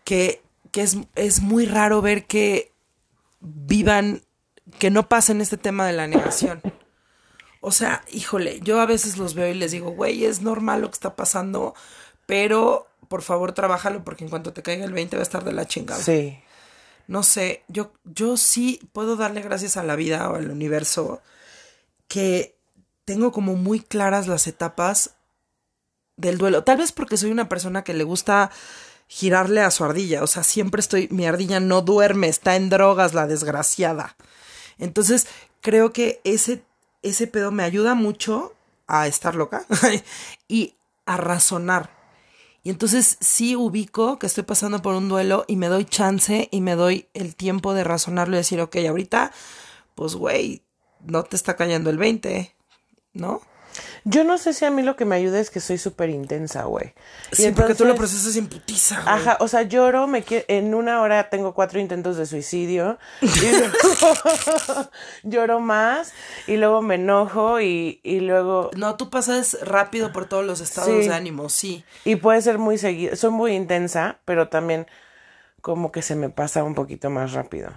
que, 0.04 0.42
que 0.72 0.82
es, 0.82 0.98
es 1.14 1.40
muy 1.40 1.64
raro 1.64 2.02
ver 2.02 2.26
que 2.26 2.71
vivan, 3.42 4.22
que 4.78 4.90
no 4.90 5.08
pasen 5.08 5.40
este 5.40 5.56
tema 5.56 5.86
de 5.86 5.92
la 5.92 6.06
negación. 6.06 6.62
O 7.60 7.70
sea, 7.70 8.04
híjole, 8.10 8.60
yo 8.60 8.80
a 8.80 8.86
veces 8.86 9.18
los 9.18 9.34
veo 9.34 9.48
y 9.48 9.54
les 9.54 9.72
digo, 9.72 9.90
güey, 9.90 10.24
es 10.24 10.40
normal 10.40 10.80
lo 10.80 10.88
que 10.88 10.94
está 10.94 11.14
pasando, 11.14 11.74
pero 12.26 12.88
por 13.08 13.22
favor 13.22 13.52
trabájalo 13.52 14.04
porque 14.04 14.24
en 14.24 14.30
cuanto 14.30 14.52
te 14.52 14.62
caiga 14.62 14.84
el 14.84 14.92
20 14.92 15.16
va 15.16 15.20
a 15.20 15.22
estar 15.22 15.44
de 15.44 15.52
la 15.52 15.66
chingada. 15.66 16.02
Sí. 16.02 16.40
No 17.06 17.22
sé, 17.22 17.62
yo, 17.68 17.92
yo 18.04 18.36
sí 18.36 18.80
puedo 18.92 19.16
darle 19.16 19.42
gracias 19.42 19.76
a 19.76 19.82
la 19.82 19.96
vida 19.96 20.30
o 20.30 20.36
al 20.36 20.50
universo 20.50 21.20
que 22.08 22.56
tengo 23.04 23.32
como 23.32 23.54
muy 23.54 23.80
claras 23.80 24.28
las 24.28 24.46
etapas 24.46 25.14
del 26.16 26.38
duelo. 26.38 26.64
Tal 26.64 26.78
vez 26.78 26.92
porque 26.92 27.16
soy 27.16 27.30
una 27.30 27.48
persona 27.48 27.84
que 27.84 27.94
le 27.94 28.04
gusta 28.04 28.50
girarle 29.12 29.60
a 29.60 29.70
su 29.70 29.84
ardilla. 29.84 30.22
O 30.22 30.26
sea, 30.26 30.42
siempre 30.42 30.80
estoy, 30.80 31.06
mi 31.10 31.26
ardilla 31.26 31.60
no 31.60 31.82
duerme, 31.82 32.28
está 32.28 32.56
en 32.56 32.70
drogas, 32.70 33.12
la 33.12 33.26
desgraciada. 33.26 34.16
Entonces, 34.78 35.26
creo 35.60 35.92
que 35.92 36.22
ese, 36.24 36.64
ese 37.02 37.26
pedo 37.26 37.52
me 37.52 37.62
ayuda 37.62 37.94
mucho 37.94 38.54
a 38.86 39.06
estar 39.06 39.34
loca 39.34 39.66
y 40.48 40.76
a 41.04 41.18
razonar. 41.18 41.90
Y 42.64 42.70
entonces 42.70 43.18
sí 43.20 43.54
ubico 43.54 44.18
que 44.18 44.26
estoy 44.26 44.44
pasando 44.44 44.80
por 44.80 44.94
un 44.94 45.10
duelo 45.10 45.44
y 45.46 45.56
me 45.56 45.66
doy 45.66 45.84
chance 45.84 46.48
y 46.50 46.62
me 46.62 46.74
doy 46.74 47.06
el 47.12 47.36
tiempo 47.36 47.74
de 47.74 47.84
razonarlo 47.84 48.36
y 48.36 48.38
decir, 48.38 48.62
ok, 48.62 48.76
ahorita, 48.88 49.32
pues 49.94 50.14
güey, 50.14 50.62
no 51.04 51.22
te 51.24 51.36
está 51.36 51.54
cayendo 51.56 51.90
el 51.90 51.98
20, 51.98 52.54
¿no? 53.12 53.42
Yo 54.04 54.24
no 54.24 54.38
sé 54.38 54.52
si 54.52 54.64
a 54.64 54.70
mí 54.70 54.82
lo 54.82 54.96
que 54.96 55.04
me 55.04 55.16
ayuda 55.16 55.38
es 55.40 55.50
que 55.50 55.60
soy 55.60 55.78
súper 55.78 56.10
intensa, 56.10 56.64
güey. 56.64 56.92
Sí, 57.32 57.50
porque 57.52 57.74
tú 57.74 57.84
lo 57.84 57.90
entonces- 57.92 57.96
procesas 57.98 58.36
en 58.36 58.48
putiza, 58.48 59.00
güey. 59.02 59.14
Ajá, 59.14 59.36
o 59.40 59.48
sea, 59.48 59.62
lloro, 59.62 60.06
me 60.06 60.24
en 60.28 60.74
una 60.74 61.00
hora 61.02 61.30
tengo 61.30 61.54
cuatro 61.54 61.78
intentos 61.80 62.16
de 62.16 62.26
suicidio 62.26 62.98
y 63.20 63.26
luego 63.50 63.74
lloro 65.22 65.60
más 65.60 66.12
y 66.46 66.56
luego 66.56 66.82
me 66.82 66.96
enojo 66.96 67.60
y, 67.60 68.00
y 68.02 68.20
luego 68.20 68.70
No, 68.76 68.96
tú 68.96 69.10
pasas 69.10 69.56
rápido 69.62 70.12
por 70.12 70.26
todos 70.26 70.44
los 70.44 70.60
estados 70.60 70.90
Sí. 71.02 71.08
de 71.08 71.14
ánimo, 71.14 71.48
sí. 71.48 71.84
y 72.04 72.16
puede 72.16 72.42
ser 72.42 72.58
muy 72.58 72.78
seguido, 72.78 73.16
soy 73.16 73.30
muy 73.30 73.52
intensa, 73.54 74.18
pero 74.24 74.48
también 74.48 74.86
como 75.60 75.92
que 75.92 76.02
se 76.02 76.16
me 76.16 76.28
pasa 76.28 76.64
un 76.64 76.74
poquito 76.74 77.08
más 77.10 77.32
rápido. 77.32 77.70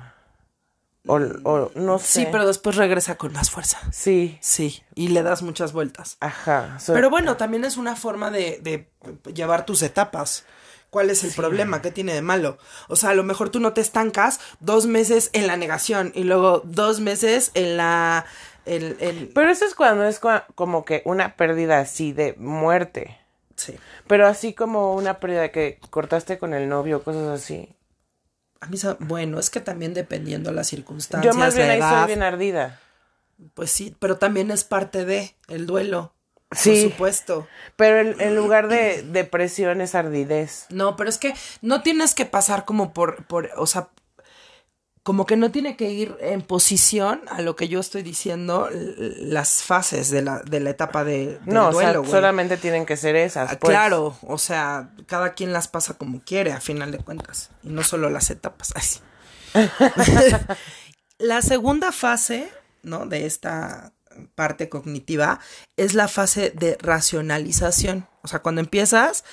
O, 1.07 1.15
o 1.43 1.71
no 1.75 1.99
sé. 1.99 2.21
Sí, 2.21 2.27
pero 2.31 2.47
después 2.47 2.75
regresa 2.75 3.15
con 3.15 3.31
más 3.33 3.51
fuerza. 3.51 3.79
sí, 3.91 4.37
Sí, 4.41 4.81
y 4.95 5.09
le 5.09 5.21
das 5.23 5.41
muchas 5.43 5.71
vueltas. 5.73 6.17
ajá. 6.19 6.77
Pero 6.87 7.09
bueno, 7.09 7.37
también 7.37 7.63
es 7.65 7.77
una 7.77 7.95
forma 7.95 8.31
de, 8.31 8.59
de 8.61 8.89
llevar 9.33 9.65
tus 9.65 9.81
etapas. 9.83 10.45
¿Cuál 10.89 11.09
es 11.09 11.23
el 11.25 11.31
problema? 11.33 11.81
¿Qué 11.81 11.91
tiene 11.91 12.13
de 12.13 12.21
malo? 12.21 12.57
O 12.87 12.95
sea, 12.95 13.09
a 13.09 13.13
lo 13.15 13.23
mejor 13.23 13.49
tú 13.49 13.59
no 13.59 13.73
te 13.73 13.81
estancas 13.81 14.39
dos 14.61 14.85
meses 14.87 15.29
en 15.33 15.45
la 15.45 15.57
negación 15.57 16.11
y 16.15 16.23
luego 16.23 16.61
dos 16.63 17.01
meses 17.01 17.51
en 17.53 17.75
la... 17.75 18.25
el- 18.65 18.95
el- 19.01 19.27
Pero 19.35 19.49
eso 19.51 19.65
es 19.65 19.75
cuando 19.75 20.05
es 20.05 20.21
como 20.55 20.85
que 20.85 21.01
una 21.05 21.35
pérdida 21.35 21.79
así 21.79 22.13
de 22.13 22.33
muerte. 22.37 23.17
sí. 23.55 23.75
Pero 24.07 24.25
así 24.27 24.53
como 24.53 24.93
una 24.93 25.19
pérdida 25.19 25.49
que 25.51 25.79
cortaste 25.89 26.37
con 26.37 26.53
el 26.53 26.69
novio, 26.69 27.03
cosas 27.03 27.27
así. 27.41 27.74
A 28.65 28.67
mí, 28.67 28.77
bueno, 28.99 29.39
es 29.39 29.49
que 29.49 29.59
también 29.61 29.93
dependiendo 29.93 30.49
de 30.49 30.55
las 30.55 30.67
circunstancias, 30.67 31.33
Yo 31.33 31.39
más 31.39 31.55
bien 31.55 31.67
la 31.67 31.73
ahí 31.73 31.79
edad, 31.79 31.99
soy 31.99 32.07
bien 32.07 32.23
ardida. 32.23 32.79
pues 33.53 33.69
sí, 33.71 33.95
pero 33.99 34.17
también 34.17 34.49
es 34.51 34.63
parte 34.63 35.05
de 35.05 35.35
el 35.47 35.65
duelo. 35.67 36.13
Sí. 36.51 36.69
Por 36.83 36.91
supuesto. 36.91 37.47
Pero 37.75 37.99
en, 37.99 38.21
en 38.21 38.35
lugar 38.35 38.67
de 38.67 39.03
depresión 39.03 39.81
es 39.81 39.93
ardidez. 39.93 40.65
No, 40.69 40.95
pero 40.95 41.09
es 41.09 41.17
que 41.17 41.33
no 41.61 41.81
tienes 41.81 42.15
que 42.15 42.25
pasar 42.25 42.65
como 42.65 42.93
por, 42.93 43.25
por, 43.25 43.49
o 43.57 43.67
sea, 43.67 43.89
como 45.05 45.27
que 45.27 45.37
no 45.37 45.51
tiene 45.51 45.77
que 45.77 45.91
ir 45.91 46.17
en 46.19 46.41
posición 46.41 47.21
a 47.27 47.43
lo 47.43 47.55
que 47.55 47.67
yo 47.67 47.79
estoy 47.79 48.01
diciendo, 48.01 48.71
las 48.71 49.61
fases 49.61 50.09
de 50.09 50.23
la, 50.23 50.39
de 50.39 50.59
la 50.59 50.71
etapa 50.71 51.03
de, 51.03 51.37
del 51.45 51.53
No, 51.53 51.67
o 51.67 51.71
duelo, 51.71 52.01
sea, 52.01 52.11
solamente 52.11 52.57
tienen 52.57 52.87
que 52.87 52.97
ser 52.97 53.15
esas. 53.15 53.51
Ah, 53.51 53.57
pues. 53.59 53.69
Claro, 53.69 54.17
o 54.23 54.39
sea, 54.39 54.89
cada 55.05 55.35
quien 55.35 55.53
las 55.53 55.67
pasa 55.67 55.93
como 55.93 56.21
quiere, 56.21 56.53
a 56.53 56.59
final 56.59 56.91
de 56.91 56.97
cuentas, 56.97 57.51
y 57.61 57.69
no 57.69 57.83
solo 57.83 58.09
las 58.09 58.31
etapas. 58.31 58.73
Ay, 58.73 58.81
sí. 58.81 58.99
la 61.19 61.43
segunda 61.43 61.91
fase, 61.91 62.49
¿no? 62.81 63.05
De 63.05 63.27
esta 63.27 63.93
parte 64.33 64.69
cognitiva 64.69 65.39
es 65.77 65.93
la 65.93 66.07
fase 66.07 66.49
de 66.49 66.79
racionalización. 66.81 68.07
O 68.23 68.27
sea, 68.27 68.39
cuando 68.39 68.59
empiezas 68.59 69.23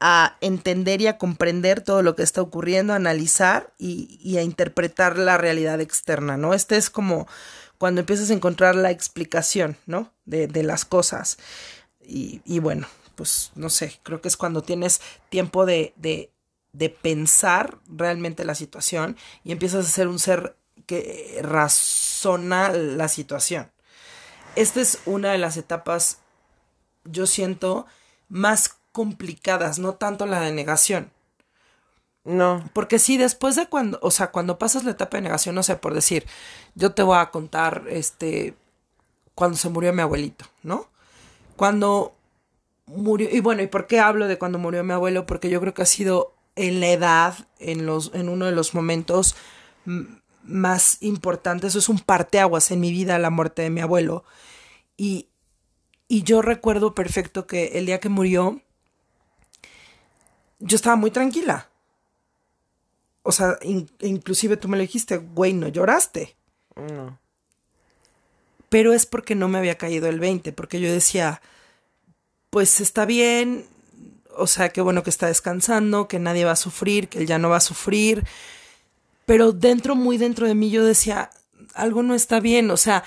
a 0.00 0.36
entender 0.40 1.00
y 1.00 1.06
a 1.06 1.18
comprender 1.18 1.80
todo 1.80 2.02
lo 2.02 2.14
que 2.14 2.22
está 2.22 2.42
ocurriendo, 2.42 2.92
a 2.92 2.96
analizar 2.96 3.72
y, 3.78 4.36
a 4.36 4.42
interpretar 4.42 5.18
la 5.18 5.38
realidad 5.38 5.80
externa, 5.80 6.36
¿no? 6.36 6.54
Este 6.54 6.76
es 6.76 6.90
como 6.90 7.26
cuando 7.78 8.00
empiezas 8.00 8.30
a 8.30 8.34
encontrar 8.34 8.74
la 8.74 8.90
explicación, 8.90 9.76
¿no? 9.86 10.12
De, 10.24 10.62
las 10.62 10.84
cosas. 10.84 11.38
Y, 12.00 12.42
y 12.44 12.58
bueno, 12.58 12.86
pues 13.14 13.52
no 13.54 13.70
sé, 13.70 13.98
creo 14.02 14.20
que 14.20 14.28
es 14.28 14.36
cuando 14.36 14.62
tienes 14.62 15.00
tiempo 15.28 15.66
de, 15.66 15.94
de, 15.96 16.30
de 16.72 16.90
pensar 16.90 17.78
realmente 17.86 18.44
la 18.44 18.54
situación 18.54 19.16
y 19.44 19.52
empiezas 19.52 19.86
a 19.86 19.90
ser 19.90 20.08
un 20.08 20.18
ser 20.18 20.56
que 20.86 21.40
razona 21.42 22.70
la 22.70 23.08
situación. 23.08 23.70
Esta 24.56 24.80
es 24.80 24.98
una 25.06 25.32
de 25.32 25.38
las 25.38 25.56
etapas, 25.56 26.18
yo 27.04 27.26
siento, 27.26 27.86
más 28.28 28.76
complicadas, 28.94 29.80
no 29.80 29.94
tanto 29.94 30.24
la 30.24 30.40
de 30.40 30.52
negación. 30.52 31.10
No. 32.22 32.70
Porque 32.72 33.00
sí, 33.00 33.16
después 33.16 33.56
de 33.56 33.66
cuando, 33.66 33.98
o 34.02 34.12
sea, 34.12 34.30
cuando 34.30 34.56
pasas 34.56 34.84
la 34.84 34.92
etapa 34.92 35.16
de 35.16 35.22
negación, 35.24 35.56
no 35.56 35.64
sé, 35.64 35.74
por 35.74 35.94
decir, 35.94 36.24
yo 36.76 36.92
te 36.92 37.02
voy 37.02 37.18
a 37.18 37.30
contar, 37.32 37.82
este, 37.90 38.54
cuando 39.34 39.56
se 39.56 39.68
murió 39.68 39.92
mi 39.92 40.02
abuelito, 40.02 40.46
¿no? 40.62 40.88
Cuando 41.56 42.14
murió, 42.86 43.28
y 43.30 43.40
bueno, 43.40 43.62
¿y 43.62 43.66
por 43.66 43.88
qué 43.88 43.98
hablo 43.98 44.28
de 44.28 44.38
cuando 44.38 44.60
murió 44.60 44.84
mi 44.84 44.92
abuelo? 44.92 45.26
Porque 45.26 45.50
yo 45.50 45.60
creo 45.60 45.74
que 45.74 45.82
ha 45.82 45.86
sido 45.86 46.32
en 46.54 46.78
la 46.78 46.88
edad, 46.90 47.34
en 47.58 47.86
los, 47.86 48.12
en 48.14 48.28
uno 48.28 48.46
de 48.46 48.52
los 48.52 48.74
momentos 48.74 49.34
más 50.44 50.98
importantes, 51.00 51.74
es 51.74 51.88
un 51.88 51.98
parteaguas 51.98 52.70
en 52.70 52.78
mi 52.80 52.92
vida 52.92 53.18
la 53.18 53.30
muerte 53.30 53.62
de 53.62 53.70
mi 53.70 53.80
abuelo. 53.80 54.24
Y, 54.96 55.28
y 56.06 56.22
yo 56.22 56.42
recuerdo 56.42 56.94
perfecto 56.94 57.46
que 57.48 57.78
el 57.78 57.86
día 57.86 57.98
que 57.98 58.08
murió, 58.08 58.62
yo 60.58 60.76
estaba 60.76 60.96
muy 60.96 61.10
tranquila. 61.10 61.68
O 63.22 63.32
sea, 63.32 63.58
in- 63.62 63.90
inclusive 64.00 64.56
tú 64.56 64.68
me 64.68 64.76
lo 64.76 64.82
dijiste, 64.82 65.16
güey, 65.16 65.52
no 65.52 65.68
lloraste. 65.68 66.36
No. 66.76 67.18
Pero 68.68 68.92
es 68.92 69.06
porque 69.06 69.34
no 69.34 69.48
me 69.48 69.58
había 69.58 69.78
caído 69.78 70.08
el 70.08 70.18
20, 70.20 70.52
porque 70.52 70.80
yo 70.80 70.92
decía, 70.92 71.40
pues 72.50 72.80
está 72.80 73.04
bien, 73.04 73.66
o 74.36 74.46
sea, 74.46 74.70
qué 74.70 74.80
bueno 74.80 75.02
que 75.02 75.10
está 75.10 75.26
descansando, 75.28 76.08
que 76.08 76.18
nadie 76.18 76.44
va 76.44 76.52
a 76.52 76.56
sufrir, 76.56 77.08
que 77.08 77.18
él 77.18 77.26
ya 77.26 77.38
no 77.38 77.50
va 77.50 77.58
a 77.58 77.60
sufrir. 77.60 78.24
Pero 79.26 79.52
dentro, 79.52 79.94
muy 79.94 80.18
dentro 80.18 80.46
de 80.46 80.54
mí, 80.54 80.70
yo 80.70 80.84
decía, 80.84 81.30
algo 81.74 82.02
no 82.02 82.14
está 82.14 82.40
bien, 82.40 82.70
o 82.70 82.76
sea, 82.76 83.04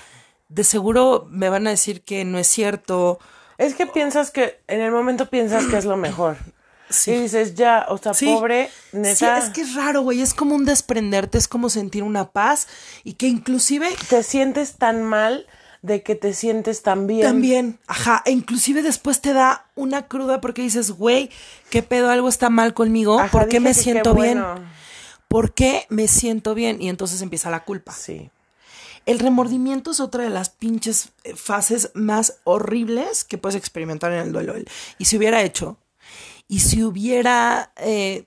de 0.48 0.64
seguro 0.64 1.26
me 1.30 1.50
van 1.50 1.66
a 1.66 1.70
decir 1.70 2.02
que 2.02 2.24
no 2.24 2.38
es 2.38 2.48
cierto. 2.48 3.18
Es 3.58 3.74
que 3.74 3.86
piensas 3.86 4.30
que, 4.30 4.60
en 4.68 4.80
el 4.80 4.90
momento 4.90 5.28
piensas 5.28 5.66
que 5.66 5.76
es 5.76 5.84
lo 5.84 5.96
mejor. 5.96 6.38
Sí. 6.90 7.10
Y 7.12 7.20
dices, 7.22 7.54
ya, 7.54 7.86
o 7.88 7.98
sea, 7.98 8.14
Sí. 8.14 8.26
pobre, 8.26 8.70
Sí, 8.90 8.96
neta. 8.98 9.38
es 9.38 9.50
que 9.50 9.60
es 9.60 9.74
raro, 9.74 10.02
güey, 10.02 10.20
es 10.22 10.32
como 10.34 10.54
un 10.54 10.64
desprenderte, 10.64 11.36
es 11.38 11.46
como 11.48 11.68
sentir 11.70 12.02
una 12.02 12.30
paz 12.30 12.66
y 13.04 13.14
que 13.14 13.26
inclusive 13.28 13.88
Te 14.08 14.22
sientes 14.22 14.76
tan 14.76 15.02
mal 15.04 15.46
de 15.82 16.02
que 16.02 16.14
te 16.14 16.32
sientes 16.34 16.82
tan 16.82 17.06
bien. 17.06 17.22
También, 17.22 17.78
ajá, 17.86 18.22
e 18.26 18.32
inclusive 18.32 18.82
después 18.82 19.20
te 19.20 19.32
da 19.32 19.66
una 19.76 20.06
cruda 20.08 20.40
porque 20.40 20.62
dices, 20.62 20.90
güey, 20.90 21.30
¿qué 21.70 21.82
pedo? 21.82 22.10
Algo 22.10 22.28
está 22.28 22.50
mal 22.50 22.74
conmigo, 22.74 23.20
Ajá, 23.20 23.30
¿por 23.30 23.48
qué 23.48 23.60
me 23.60 23.70
qué 23.70 23.74
siento 23.74 24.14
bien? 24.14 24.42
¿Por 25.28 25.52
qué 25.52 25.86
me 25.90 26.08
siento 26.08 26.54
bien? 26.54 26.80
Y 26.80 26.88
entonces 26.88 27.20
empieza 27.22 27.50
la 27.50 27.64
culpa. 27.64 27.92
Sí. 27.92 28.30
El 29.06 29.18
remordimiento 29.18 29.90
es 29.90 30.00
otra 30.00 30.24
de 30.24 30.30
las 30.30 30.50
pinches 30.50 31.10
eh, 31.24 31.34
fases 31.36 31.90
más 31.94 32.38
horribles 32.44 33.24
que 33.24 33.38
puedes 33.38 33.56
experimentar 33.56 34.12
en 34.12 34.18
el 34.20 34.32
duelo. 34.32 34.54
El- 34.54 34.68
Y 34.98 35.04
si 35.04 35.16
hubiera 35.16 35.42
hecho, 35.42 35.76
y 36.48 36.60
si 36.60 36.82
hubiera, 36.82 37.72
eh, 37.76 38.26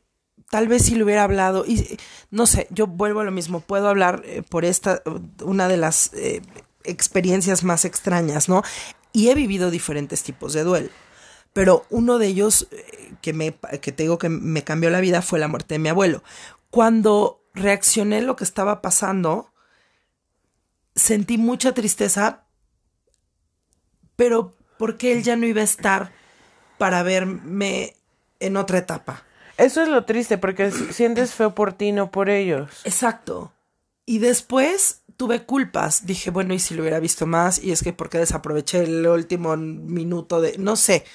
tal 0.51 0.67
vez 0.67 0.85
si 0.85 0.95
le 0.95 1.03
hubiera 1.03 1.23
hablado, 1.23 1.65
y 1.65 1.97
no 2.29 2.45
sé, 2.45 2.67
yo 2.69 2.85
vuelvo 2.85 3.19
a 3.21 3.23
lo 3.23 3.31
mismo, 3.31 3.59
puedo 3.59 3.89
hablar 3.89 4.21
eh, 4.25 4.43
por 4.47 4.63
esta, 4.63 5.01
una 5.43 5.67
de 5.67 5.77
las 5.77 6.13
eh, 6.13 6.41
experiencias 6.83 7.63
más 7.63 7.83
extrañas, 7.83 8.47
¿no? 8.47 8.61
Y 9.11 9.29
he 9.29 9.35
vivido 9.35 9.71
diferentes 9.71 10.23
tipos 10.23 10.53
de 10.53 10.63
duelo. 10.63 10.89
Pero 11.51 11.85
uno 11.89 12.17
de 12.17 12.27
ellos 12.27 12.69
que 13.21 13.33
me 13.33 13.53
que 13.81 13.91
te 13.91 14.03
digo 14.03 14.17
que 14.17 14.29
me 14.29 14.63
cambió 14.63 14.89
la 14.89 15.01
vida 15.01 15.21
fue 15.21 15.37
la 15.37 15.49
muerte 15.49 15.73
de 15.73 15.79
mi 15.79 15.89
abuelo. 15.89 16.23
Cuando 16.69 17.43
reaccioné 17.53 18.21
lo 18.21 18.37
que 18.37 18.45
estaba 18.45 18.81
pasando, 18.81 19.51
sentí 20.95 21.37
mucha 21.37 21.73
tristeza, 21.73 22.45
pero 24.15 24.53
porque 24.77 25.11
él 25.11 25.23
ya 25.23 25.35
no 25.35 25.45
iba 25.45 25.59
a 25.59 25.65
estar 25.65 26.13
para 26.77 27.03
verme 27.03 27.95
en 28.41 28.57
otra 28.57 28.79
etapa. 28.79 29.23
Eso 29.57 29.81
es 29.81 29.87
lo 29.87 30.05
triste, 30.05 30.37
porque 30.37 30.71
sientes 30.91 31.33
feo 31.33 31.55
por 31.55 31.73
ti, 31.73 31.91
no 31.91 32.11
por 32.11 32.29
ellos. 32.29 32.69
Exacto. 32.83 33.53
Y 34.05 34.19
después 34.19 35.01
tuve 35.17 35.43
culpas. 35.43 36.05
Dije, 36.05 36.31
bueno, 36.31 36.53
¿y 36.53 36.59
si 36.59 36.73
lo 36.73 36.81
hubiera 36.81 36.99
visto 36.99 37.27
más? 37.27 37.63
Y 37.63 37.71
es 37.71 37.83
que 37.83 37.93
porque 37.93 38.17
desaproveché 38.17 38.83
el 38.83 39.05
último 39.07 39.55
minuto 39.55 40.41
de... 40.41 40.57
No 40.57 40.75
sé. 40.75 41.05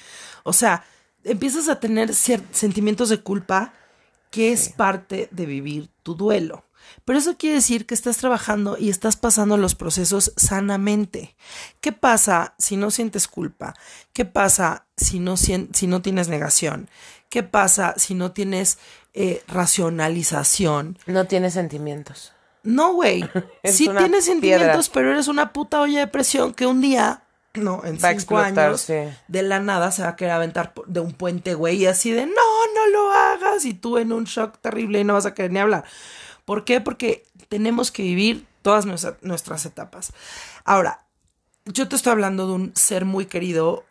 O 0.43 0.53
sea, 0.53 0.85
empiezas 1.23 1.67
a 1.67 1.79
tener 1.79 2.13
sentimientos 2.13 3.09
de 3.09 3.21
culpa 3.21 3.73
que 4.31 4.51
es 4.51 4.69
parte 4.69 5.27
de 5.31 5.45
vivir 5.45 5.89
tu 6.03 6.15
duelo. 6.15 6.63
Pero 7.05 7.19
eso 7.19 7.37
quiere 7.37 7.55
decir 7.55 7.85
que 7.85 7.93
estás 7.93 8.17
trabajando 8.17 8.77
y 8.79 8.89
estás 8.89 9.15
pasando 9.15 9.57
los 9.57 9.75
procesos 9.75 10.33
sanamente. 10.37 11.35
¿Qué 11.81 11.91
pasa 11.91 12.55
si 12.57 12.77
no 12.77 12.91
sientes 12.91 13.27
culpa? 13.27 13.73
¿Qué 14.13 14.25
pasa 14.25 14.87
si 14.95 15.19
no, 15.19 15.37
si 15.37 15.87
no 15.87 16.01
tienes 16.01 16.29
negación? 16.29 16.89
¿Qué 17.29 17.43
pasa 17.43 17.93
si 17.97 18.13
no 18.15 18.31
tienes 18.31 18.77
eh, 19.13 19.43
racionalización? 19.47 20.97
No 21.07 21.25
tienes 21.25 21.53
sentimientos. 21.53 22.33
No, 22.63 22.93
güey. 22.93 23.23
Sí 23.63 23.89
tienes 23.97 24.25
sentimientos, 24.25 24.89
pero 24.89 25.11
eres 25.11 25.27
una 25.27 25.51
puta 25.53 25.81
olla 25.81 25.99
de 25.99 26.07
presión 26.07 26.53
que 26.53 26.65
un 26.65 26.81
día, 26.81 27.23
no, 27.53 27.81
en 27.83 27.95
Va 27.95 28.09
cinco 28.09 28.11
explotar, 28.11 28.69
años, 28.69 28.81
sí. 28.81 28.93
de 29.27 29.41
la 29.41 29.59
nada 29.59 29.91
se 29.91 30.03
va 30.03 30.09
a 30.09 30.15
querer 30.15 30.33
aventar 30.33 30.73
de 30.85 30.99
un 30.99 31.11
puente, 31.13 31.53
güey, 31.53 31.77
y 31.77 31.85
así 31.85 32.11
de, 32.11 32.25
no, 32.25 32.31
no 32.75 32.87
lo 32.91 33.11
hagas, 33.11 33.65
y 33.65 33.73
tú 33.73 33.97
en 33.97 34.11
un 34.13 34.23
shock 34.25 34.57
terrible 34.59 34.99
y 34.99 35.03
no 35.03 35.13
vas 35.13 35.25
a 35.25 35.33
querer 35.33 35.51
ni 35.51 35.59
hablar. 35.59 35.83
¿Por 36.45 36.63
qué? 36.65 36.79
Porque 36.81 37.25
tenemos 37.49 37.91
que 37.91 38.03
vivir 38.03 38.45
todas 38.61 38.85
nuestra- 38.85 39.17
nuestras 39.21 39.65
etapas. 39.65 40.13
Ahora, 40.63 41.03
yo 41.65 41.87
te 41.89 41.95
estoy 41.97 42.11
hablando 42.11 42.47
de 42.47 42.53
un 42.53 42.71
ser 42.75 43.03
muy 43.05 43.25
querido 43.25 43.85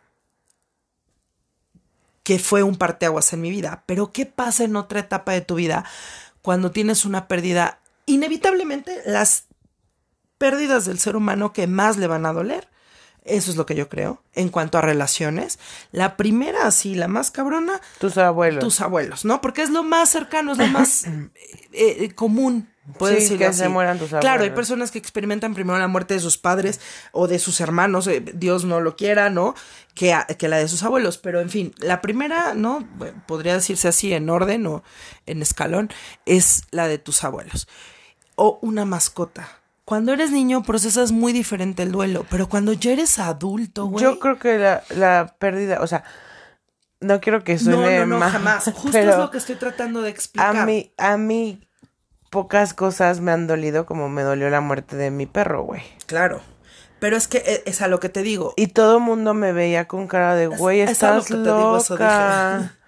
que 2.27 2.39
fue 2.39 2.61
un 2.61 2.75
parteaguas 2.75 3.31
en 3.31 3.39
mi 3.39 3.49
vida. 3.49 3.83
Pero 3.85 4.11
¿qué 4.11 4.25
pasa 4.25 4.65
en 4.65 4.75
otra 4.75 4.99
etapa 4.99 5.31
de 5.31 5.39
tu 5.39 5.55
vida 5.55 5.85
cuando 6.41 6.71
tienes 6.71 7.05
una 7.05 7.29
pérdida? 7.29 7.79
Inevitablemente 8.05 9.01
las 9.05 9.45
pérdidas 10.37 10.83
del 10.83 10.99
ser 10.99 11.15
humano 11.15 11.53
que 11.53 11.67
más 11.67 11.95
le 11.95 12.05
van 12.05 12.25
a 12.25 12.33
doler. 12.33 12.67
Eso 13.23 13.49
es 13.49 13.55
lo 13.55 13.65
que 13.65 13.75
yo 13.75 13.87
creo. 13.87 14.21
En 14.33 14.49
cuanto 14.49 14.77
a 14.77 14.81
relaciones, 14.81 15.57
la 15.93 16.17
primera, 16.17 16.69
sí, 16.71 16.95
la 16.95 17.07
más 17.07 17.31
cabrona. 17.31 17.79
Tus 17.97 18.17
abuelos. 18.17 18.61
Tus 18.61 18.81
abuelos, 18.81 19.23
¿no? 19.23 19.39
Porque 19.39 19.61
es 19.61 19.69
lo 19.69 19.83
más 19.83 20.09
cercano, 20.09 20.51
es 20.51 20.57
lo 20.57 20.67
más 20.67 21.05
eh, 21.07 21.31
eh, 21.71 22.13
común. 22.13 22.67
Puedes 22.97 23.17
Sí, 23.17 23.23
decirlo 23.23 23.39
que 23.39 23.45
así. 23.47 23.59
se 23.59 23.69
mueran 23.69 23.99
tus 23.99 24.09
Claro, 24.09 24.25
hay 24.27 24.33
abuelos. 24.35 24.55
personas 24.55 24.91
que 24.91 24.97
experimentan 24.97 25.53
primero 25.53 25.77
la 25.77 25.87
muerte 25.89 26.13
de 26.13 26.19
sus 26.21 26.37
padres 26.37 26.79
o 27.11 27.27
de 27.27 27.37
sus 27.39 27.59
hermanos, 27.59 28.07
eh, 28.07 28.21
Dios 28.33 28.63
no 28.63 28.79
lo 28.79 28.95
quiera, 28.95 29.29
¿no? 29.29 29.55
Que, 29.93 30.13
a- 30.13 30.25
que 30.25 30.47
la 30.47 30.57
de 30.57 30.67
sus 30.69 30.83
abuelos. 30.83 31.17
Pero 31.17 31.41
en 31.41 31.49
fin, 31.49 31.73
la 31.79 31.99
primera, 32.01 32.53
¿no? 32.53 32.87
Bueno, 32.95 33.21
podría 33.27 33.53
decirse 33.55 33.87
así 33.89 34.13
en 34.13 34.29
orden 34.29 34.65
o 34.67 34.83
en 35.25 35.41
escalón, 35.41 35.89
es 36.25 36.63
la 36.71 36.87
de 36.87 36.97
tus 36.97 37.23
abuelos. 37.25 37.67
O 38.35 38.59
una 38.61 38.85
mascota. 38.85 39.49
Cuando 39.83 40.13
eres 40.13 40.31
niño 40.31 40.63
procesas 40.63 41.11
muy 41.11 41.33
diferente 41.33 41.83
el 41.83 41.91
duelo, 41.91 42.25
pero 42.29 42.47
cuando 42.47 42.71
ya 42.73 42.91
eres 42.91 43.19
adulto, 43.19 43.85
güey. 43.87 44.03
Yo 44.03 44.19
creo 44.19 44.37
que 44.39 44.57
la, 44.57 44.83
la 44.95 45.35
pérdida, 45.39 45.79
o 45.81 45.87
sea, 45.87 46.03
no 46.99 47.19
quiero 47.21 47.43
que 47.43 47.53
no, 47.53 47.59
suene 47.59 47.99
no, 47.99 48.05
no, 48.05 48.19
mal, 48.19 48.31
jamás. 48.31 48.63
Justo 48.75 48.97
es 48.97 49.05
lo 49.17 49.29
que 49.31 49.37
estoy 49.37 49.55
tratando 49.55 50.01
de 50.01 50.09
explicar. 50.09 50.55
a 50.57 50.65
mí, 50.65 50.91
a 50.97 51.17
mí 51.17 51.66
pocas 52.29 52.73
cosas 52.73 53.19
me 53.21 53.31
han 53.31 53.47
dolido 53.47 53.85
como 53.85 54.09
me 54.09 54.23
dolió 54.23 54.49
la 54.49 54.61
muerte 54.61 54.95
de 54.95 55.11
mi 55.11 55.25
perro, 55.25 55.63
güey. 55.63 55.81
Claro. 56.05 56.41
Pero 56.99 57.15
es 57.15 57.27
que 57.27 57.37
eh, 57.45 57.63
es 57.65 57.81
a 57.81 57.87
lo 57.87 57.99
que 57.99 58.09
te 58.09 58.23
digo. 58.23 58.53
Y 58.55 58.67
todo 58.67 58.97
el 58.97 59.03
mundo 59.03 59.33
me 59.33 59.51
veía 59.51 59.87
con 59.87 60.07
cara 60.07 60.35
de, 60.35 60.47
güey, 60.47 60.81
es 60.81 61.03
a 61.03 61.13
lo 61.13 61.19
estás 61.19 61.27
que 61.27 61.33
te 61.35 61.39
digo, 61.41 61.79
loca. 61.89 62.73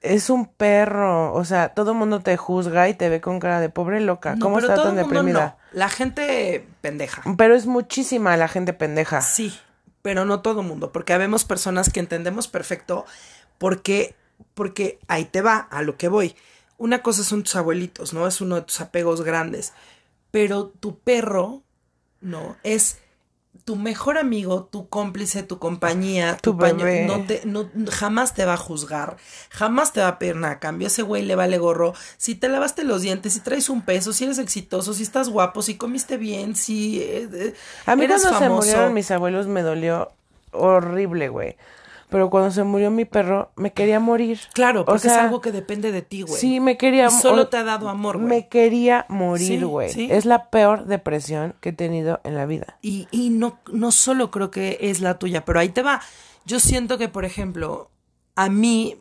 Es 0.00 0.28
un 0.28 0.44
perro, 0.44 1.32
o 1.32 1.46
sea, 1.46 1.70
todo 1.70 1.92
el 1.92 1.96
mundo 1.96 2.20
te 2.20 2.36
juzga 2.36 2.90
y 2.90 2.94
te 2.94 3.08
ve 3.08 3.22
con 3.22 3.40
cara 3.40 3.58
de 3.58 3.70
pobre 3.70 4.02
loca. 4.02 4.34
No, 4.34 4.44
¿Cómo 4.44 4.58
está 4.58 4.74
tan 4.74 4.98
el 4.98 5.06
mundo 5.06 5.08
deprimida? 5.08 5.56
no. 5.72 5.78
La 5.78 5.88
gente 5.88 6.68
pendeja. 6.82 7.22
Pero 7.38 7.54
es 7.54 7.64
muchísima 7.64 8.36
la 8.36 8.46
gente 8.46 8.74
pendeja. 8.74 9.22
Sí, 9.22 9.58
pero 10.02 10.26
no 10.26 10.42
todo 10.42 10.62
mundo, 10.62 10.92
porque 10.92 11.14
habemos 11.14 11.46
personas 11.46 11.88
que 11.88 12.00
entendemos 12.00 12.48
perfecto 12.48 13.06
porque, 13.56 14.14
porque 14.52 14.98
ahí 15.08 15.24
te 15.24 15.40
va, 15.40 15.56
a 15.56 15.80
lo 15.80 15.96
que 15.96 16.08
voy. 16.08 16.36
Una 16.84 17.02
cosa 17.02 17.24
son 17.24 17.42
tus 17.44 17.56
abuelitos, 17.56 18.12
¿no? 18.12 18.26
Es 18.26 18.40
uno 18.42 18.56
de 18.56 18.62
tus 18.62 18.80
apegos 18.82 19.22
grandes, 19.22 19.72
pero 20.30 20.66
tu 20.80 20.98
perro, 20.98 21.62
¿no? 22.20 22.56
Es 22.62 22.98
tu 23.64 23.76
mejor 23.76 24.18
amigo, 24.18 24.64
tu 24.70 24.88
cómplice, 24.90 25.42
tu 25.44 25.58
compañía, 25.58 26.36
tu, 26.42 26.52
Tu 26.52 26.58
paño- 26.58 26.84
no 27.06 27.24
te, 27.26 27.40
no, 27.46 27.70
jamás 27.90 28.34
te 28.34 28.44
va 28.44 28.54
a 28.54 28.58
juzgar, 28.58 29.16
jamás 29.48 29.92
te 29.94 30.00
va 30.00 30.08
a 30.08 30.18
pedir 30.18 30.36
nada 30.36 30.54
a 30.54 30.58
cambio, 30.58 30.88
ese 30.88 31.00
güey 31.02 31.22
le 31.22 31.36
vale 31.36 31.56
gorro, 31.56 31.94
si 32.18 32.34
te 32.34 32.48
lavaste 32.50 32.84
los 32.84 33.00
dientes, 33.00 33.32
si 33.32 33.40
traes 33.40 33.70
un 33.70 33.80
peso, 33.82 34.12
si 34.12 34.24
eres 34.24 34.38
exitoso, 34.38 34.92
si 34.92 35.04
estás 35.04 35.30
guapo, 35.30 35.62
si 35.62 35.76
comiste 35.78 36.18
bien, 36.18 36.54
si 36.54 37.00
eh, 37.00 37.28
eh, 37.32 37.54
A 37.86 37.96
mí 37.96 38.04
eres 38.04 38.20
cuando 38.22 38.38
se 38.40 38.48
murieron 38.50 38.92
mis 38.92 39.10
abuelos 39.10 39.46
me 39.46 39.62
dolió 39.62 40.12
horrible, 40.52 41.28
güey. 41.28 41.56
Pero 42.14 42.30
cuando 42.30 42.52
se 42.52 42.62
murió 42.62 42.92
mi 42.92 43.04
perro, 43.04 43.50
me 43.56 43.72
quería 43.72 43.98
morir. 43.98 44.38
Claro, 44.52 44.82
O 44.82 44.84
porque 44.84 45.00
sea, 45.00 45.12
es 45.14 45.18
algo 45.22 45.40
que 45.40 45.50
depende 45.50 45.90
de 45.90 46.00
ti, 46.00 46.22
güey. 46.22 46.40
Sí, 46.40 46.60
me 46.60 46.76
quería 46.76 47.06
Y 47.08 47.10
solo 47.10 47.42
o- 47.42 47.48
te 47.48 47.56
ha 47.56 47.64
dado 47.64 47.88
amor, 47.88 48.18
güey. 48.18 48.28
Me 48.28 48.48
quería 48.48 49.04
morir, 49.08 49.66
güey. 49.66 49.90
sí. 49.90 50.06
Es 50.08 50.24
la 50.24 50.48
peor 50.48 50.84
depresión 50.84 51.56
que 51.60 51.70
he 51.70 51.72
tenido 51.72 52.20
en 52.22 52.36
la 52.36 52.46
vida. 52.46 52.78
Y, 52.82 53.08
y 53.10 53.30
no, 53.30 53.58
no 53.72 53.90
solo 53.90 54.30
creo 54.30 54.52
que 54.52 54.78
es 54.80 55.00
la 55.00 55.18
tuya, 55.18 55.44
pero 55.44 55.58
ahí 55.58 55.70
te 55.70 55.82
va. 55.82 56.00
Yo 56.44 56.60
siento 56.60 56.98
que, 56.98 57.08
por 57.08 57.24
ejemplo, 57.24 57.90
a 58.36 58.48
mí, 58.48 58.96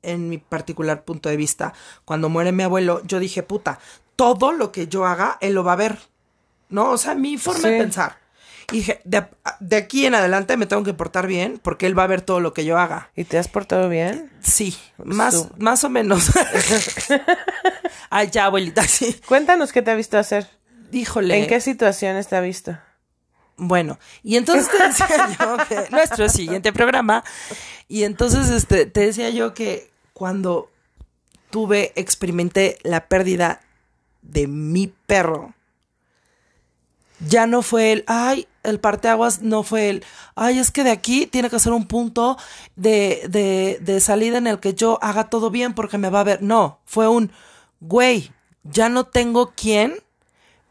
en 0.00 0.30
mi 0.30 0.38
particular 0.38 1.04
punto 1.04 1.28
de 1.28 1.36
vista, 1.36 1.74
cuando 2.06 2.30
muere 2.30 2.52
mi 2.52 2.62
abuelo, 2.62 3.02
yo 3.04 3.18
dije, 3.18 3.42
puta, 3.42 3.78
todo 4.16 4.52
lo 4.52 4.72
que 4.72 4.88
yo 4.88 5.04
haga, 5.04 5.36
él 5.42 5.52
lo 5.52 5.64
va 5.64 5.74
a 5.74 5.76
ver. 5.76 5.98
¿No? 6.70 6.92
O 6.92 6.96
sea, 6.96 7.14
mi 7.14 7.36
forma 7.36 7.68
de 7.68 7.78
pensar. 7.78 8.17
Y 8.70 8.76
dije, 8.78 9.00
de, 9.04 9.26
de 9.60 9.76
aquí 9.76 10.04
en 10.04 10.14
adelante 10.14 10.56
me 10.58 10.66
tengo 10.66 10.84
que 10.84 10.92
portar 10.92 11.26
bien 11.26 11.58
porque 11.62 11.86
él 11.86 11.98
va 11.98 12.04
a 12.04 12.06
ver 12.08 12.20
todo 12.20 12.40
lo 12.40 12.52
que 12.52 12.64
yo 12.66 12.78
haga. 12.78 13.10
¿Y 13.16 13.24
te 13.24 13.38
has 13.38 13.48
portado 13.48 13.88
bien? 13.88 14.30
Sí, 14.42 14.76
más, 15.02 15.34
Su- 15.34 15.50
más 15.58 15.84
o 15.84 15.88
menos. 15.90 16.30
Ay, 18.10 18.28
ya, 18.30 18.46
abuelita, 18.46 18.82
sí. 18.86 19.18
Cuéntanos 19.26 19.72
qué 19.72 19.82
te 19.82 19.90
ha 19.90 19.94
visto 19.94 20.18
hacer. 20.18 20.48
Híjole. 20.92 21.38
¿En 21.38 21.46
qué 21.46 21.60
situaciones 21.60 22.28
te 22.28 22.36
ha 22.36 22.40
visto? 22.40 22.78
Bueno, 23.56 23.98
y 24.22 24.36
entonces 24.36 24.68
te 24.70 24.82
decía 24.82 25.36
yo 25.40 25.56
que 25.68 25.90
nuestro 25.90 26.28
siguiente 26.28 26.72
programa, 26.72 27.24
y 27.88 28.04
entonces 28.04 28.50
este, 28.50 28.86
te 28.86 29.00
decía 29.00 29.30
yo 29.30 29.52
que 29.54 29.90
cuando 30.12 30.70
tuve, 31.50 31.92
experimenté 31.96 32.78
la 32.82 33.08
pérdida 33.08 33.60
de 34.22 34.46
mi 34.46 34.92
perro, 35.06 35.54
ya 37.26 37.46
no 37.48 37.62
fue 37.62 37.90
el, 37.92 38.04
ay, 38.06 38.46
el 38.68 38.80
parteaguas 38.80 39.42
no 39.42 39.62
fue 39.62 39.90
el, 39.90 40.04
ay, 40.34 40.58
es 40.58 40.70
que 40.70 40.84
de 40.84 40.90
aquí 40.90 41.26
tiene 41.26 41.50
que 41.50 41.58
ser 41.58 41.72
un 41.72 41.86
punto 41.86 42.36
de, 42.76 43.26
de, 43.28 43.78
de 43.80 44.00
salida 44.00 44.38
en 44.38 44.46
el 44.46 44.60
que 44.60 44.74
yo 44.74 44.98
haga 45.02 45.30
todo 45.30 45.50
bien 45.50 45.74
porque 45.74 45.98
me 45.98 46.10
va 46.10 46.20
a 46.20 46.24
ver. 46.24 46.42
No, 46.42 46.80
fue 46.84 47.08
un, 47.08 47.32
güey, 47.80 48.32
ya 48.64 48.88
no 48.88 49.04
tengo 49.04 49.52
quien 49.54 49.94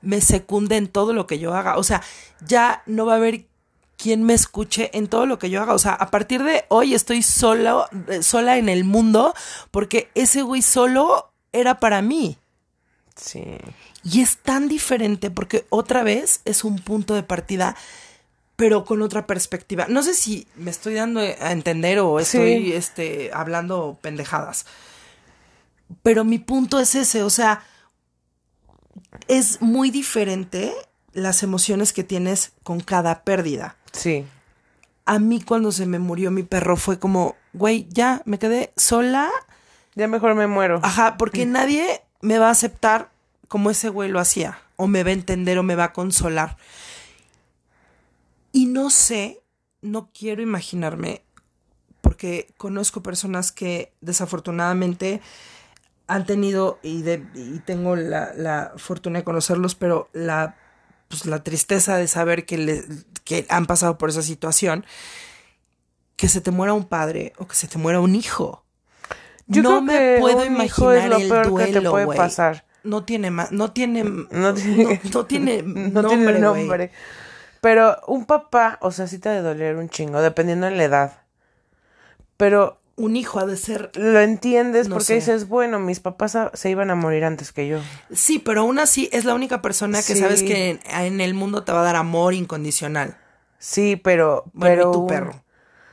me 0.01 0.21
secunde 0.21 0.77
en 0.77 0.87
todo 0.87 1.13
lo 1.13 1.27
que 1.27 1.39
yo 1.39 1.53
haga. 1.53 1.77
O 1.77 1.83
sea, 1.83 2.01
ya 2.45 2.83
no 2.85 3.05
va 3.05 3.13
a 3.13 3.17
haber 3.17 3.45
quien 3.97 4.23
me 4.23 4.33
escuche 4.33 4.91
en 4.93 5.07
todo 5.07 5.25
lo 5.25 5.39
que 5.39 5.49
yo 5.49 5.61
haga. 5.61 5.73
O 5.73 5.79
sea, 5.79 5.93
a 5.93 6.09
partir 6.11 6.43
de 6.43 6.65
hoy 6.69 6.93
estoy 6.93 7.21
solo, 7.21 7.87
eh, 8.07 8.23
sola 8.23 8.57
en 8.57 8.69
el 8.69 8.83
mundo 8.83 9.33
porque 9.71 10.09
ese 10.15 10.43
güey 10.43 10.61
solo 10.61 11.31
era 11.51 11.79
para 11.79 12.01
mí. 12.01 12.37
Sí. 13.15 13.43
Y 14.09 14.21
es 14.21 14.37
tan 14.37 14.67
diferente 14.69 15.29
porque 15.31 15.65
otra 15.69 16.03
vez 16.03 16.41
es 16.45 16.63
un 16.63 16.77
punto 16.79 17.13
de 17.15 17.23
partida, 17.23 17.75
pero 18.55 18.85
con 18.85 19.01
otra 19.01 19.27
perspectiva. 19.27 19.85
No 19.89 20.01
sé 20.03 20.13
si 20.13 20.47
me 20.55 20.71
estoy 20.71 20.93
dando 20.93 21.19
a 21.19 21.51
entender 21.51 21.99
o 21.99 22.19
estoy 22.19 22.65
Sí. 22.65 22.73
este, 22.73 23.31
hablando 23.33 23.97
pendejadas. 24.01 24.65
Pero 26.03 26.23
mi 26.23 26.39
punto 26.39 26.79
es 26.79 26.95
ese, 26.95 27.23
o 27.23 27.29
sea, 27.29 27.63
es 29.27 29.61
muy 29.61 29.89
diferente 29.91 30.73
las 31.13 31.43
emociones 31.43 31.93
que 31.93 32.03
tienes 32.03 32.51
con 32.63 32.79
cada 32.79 33.23
pérdida. 33.23 33.75
Sí. 33.91 34.25
A 35.05 35.19
mí 35.19 35.41
cuando 35.41 35.71
se 35.71 35.85
me 35.85 35.99
murió 35.99 36.31
mi 36.31 36.43
perro 36.43 36.77
fue 36.77 36.99
como, 36.99 37.35
güey, 37.53 37.87
ya 37.89 38.21
me 38.25 38.37
quedé 38.39 38.71
sola 38.75 39.29
Ya 39.95 40.07
mejor 40.07 40.35
me 40.35 40.45
muero. 40.47 40.79
Ajá, 40.83 41.17
porque 41.17 41.45
nadie 41.45 42.01
me 42.21 42.37
va 42.37 42.49
a 42.49 42.51
aceptar 42.51 43.09
como 43.47 43.69
ese 43.69 43.89
güey 43.89 44.09
lo 44.09 44.19
hacía, 44.19 44.59
o 44.75 44.87
me 44.87 45.03
va 45.03 45.09
a 45.09 45.13
entender 45.13 45.57
o 45.57 45.63
me 45.63 45.75
va 45.75 45.85
a 45.85 45.93
consolar. 45.93 46.57
Y 48.51 48.65
no 48.65 48.89
sé, 48.89 49.41
no 49.81 50.09
quiero 50.13 50.41
imaginarme, 50.41 51.23
porque 52.01 52.53
conozco 52.57 53.03
personas 53.03 53.51
que 53.51 53.93
desafortunadamente 54.01 55.21
han 56.07 56.25
tenido, 56.25 56.79
y, 56.81 57.01
de, 57.01 57.25
y 57.35 57.59
tengo 57.59 57.95
la, 57.95 58.33
la 58.33 58.73
fortuna 58.77 59.19
de 59.19 59.25
conocerlos, 59.25 59.75
pero 59.75 60.09
la, 60.13 60.55
pues, 61.09 61.25
la 61.25 61.43
tristeza 61.43 61.97
de 61.97 62.07
saber 62.07 62.45
que, 62.45 62.57
le, 62.57 62.83
que 63.23 63.45
han 63.49 63.65
pasado 63.65 63.97
por 63.97 64.09
esa 64.09 64.21
situación, 64.21 64.85
que 66.15 66.29
se 66.29 66.41
te 66.41 66.51
muera 66.51 66.73
un 66.73 66.85
padre 66.85 67.33
o 67.37 67.47
que 67.47 67.55
se 67.55 67.67
te 67.67 67.77
muera 67.77 67.99
un 67.99 68.15
hijo. 68.15 68.63
Yo 69.45 69.61
no 69.63 69.69
creo 69.69 69.81
me 69.81 69.93
que 69.93 70.17
puedo 70.19 70.37
un 70.37 70.61
hijo 70.61 70.93
imaginar 70.93 70.97
es 70.97 71.09
lo 71.09 71.17
el 71.17 71.29
peor 71.29 71.57
que 71.57 71.65
te 71.65 71.71
duelo, 71.73 71.91
puede 71.91 72.17
pasar. 72.17 72.65
No 72.83 73.03
tiene 73.03 73.31
ma- 73.31 73.47
no 73.51 73.71
tiene 73.71 74.03
No 74.03 74.53
tiene, 74.53 74.83
no, 74.83 74.99
no 75.11 75.25
tiene 75.27 75.61
no 75.63 76.01
nombre, 76.01 76.39
tiene. 76.39 76.91
Pero 77.61 77.97
un 78.07 78.25
papá, 78.25 78.77
o 78.81 78.91
sea, 78.91 79.07
sí 79.07 79.17
te 79.19 79.29
ha 79.29 79.33
de 79.33 79.41
doler 79.41 79.75
un 79.75 79.89
chingo, 79.89 80.21
dependiendo 80.21 80.67
de 80.67 80.75
la 80.75 80.83
edad. 80.83 81.21
Pero 82.37 82.79
Un 82.99 83.15
hijo 83.15 83.39
ha 83.39 83.45
de 83.45 83.57
ser 83.57 83.91
lo 83.95 84.19
entiendes 84.19 84.87
No 84.89 84.95
porque 84.95 85.05
sé. 85.05 85.13
dices, 85.15 85.47
bueno, 85.47 85.79
mis 85.79 85.99
papás 85.99 86.35
se 86.53 86.69
iban 86.71 86.89
a 86.89 86.95
morir 86.95 87.25
antes 87.25 87.51
que 87.51 87.67
yo. 87.67 87.79
Sí, 88.11 88.39
pero 88.39 88.61
aún 88.61 88.79
así 88.79 89.07
es 89.11 89.23
la 89.23 89.35
única 89.35 89.61
persona 89.61 89.99
que 89.99 90.15
Sí. 90.15 90.19
sabes 90.19 90.41
que 90.41 90.71
en, 90.71 90.79
en 90.89 91.21
el 91.21 91.35
mundo 91.35 91.63
te 91.63 91.71
va 91.71 91.81
a 91.81 91.83
dar 91.83 91.95
amor 91.95 92.33
incondicional. 92.33 93.15
Sí, 93.59 93.97
pero... 93.97 94.45
Bueno, 94.53 94.75
pero 94.75 94.89
y 94.89 94.93
tu 94.93 95.07
perro. 95.07 95.43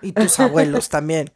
Y 0.00 0.12
tus 0.12 0.40
abuelos 0.40 0.88
también. 0.96 1.30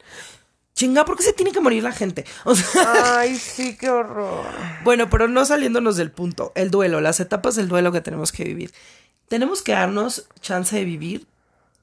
Chinga, 0.78 1.04
¿por 1.04 1.16
qué 1.16 1.24
se 1.24 1.32
tiene 1.32 1.50
que 1.50 1.58
morir 1.58 1.82
la 1.82 1.90
gente? 1.90 2.24
O 2.44 2.54
sea, 2.54 3.18
Ay, 3.18 3.36
sí, 3.36 3.76
qué 3.76 3.90
horror. 3.90 4.44
Bueno, 4.84 5.10
pero 5.10 5.26
no 5.26 5.44
saliéndonos 5.44 5.96
del 5.96 6.12
punto, 6.12 6.52
el 6.54 6.70
duelo, 6.70 7.00
las 7.00 7.18
etapas 7.18 7.56
del 7.56 7.66
duelo 7.66 7.90
que 7.90 8.00
tenemos 8.00 8.30
que 8.30 8.44
vivir. 8.44 8.72
Tenemos 9.26 9.62
que 9.62 9.72
darnos 9.72 10.28
chance 10.40 10.76
de 10.76 10.84
vivir 10.84 11.26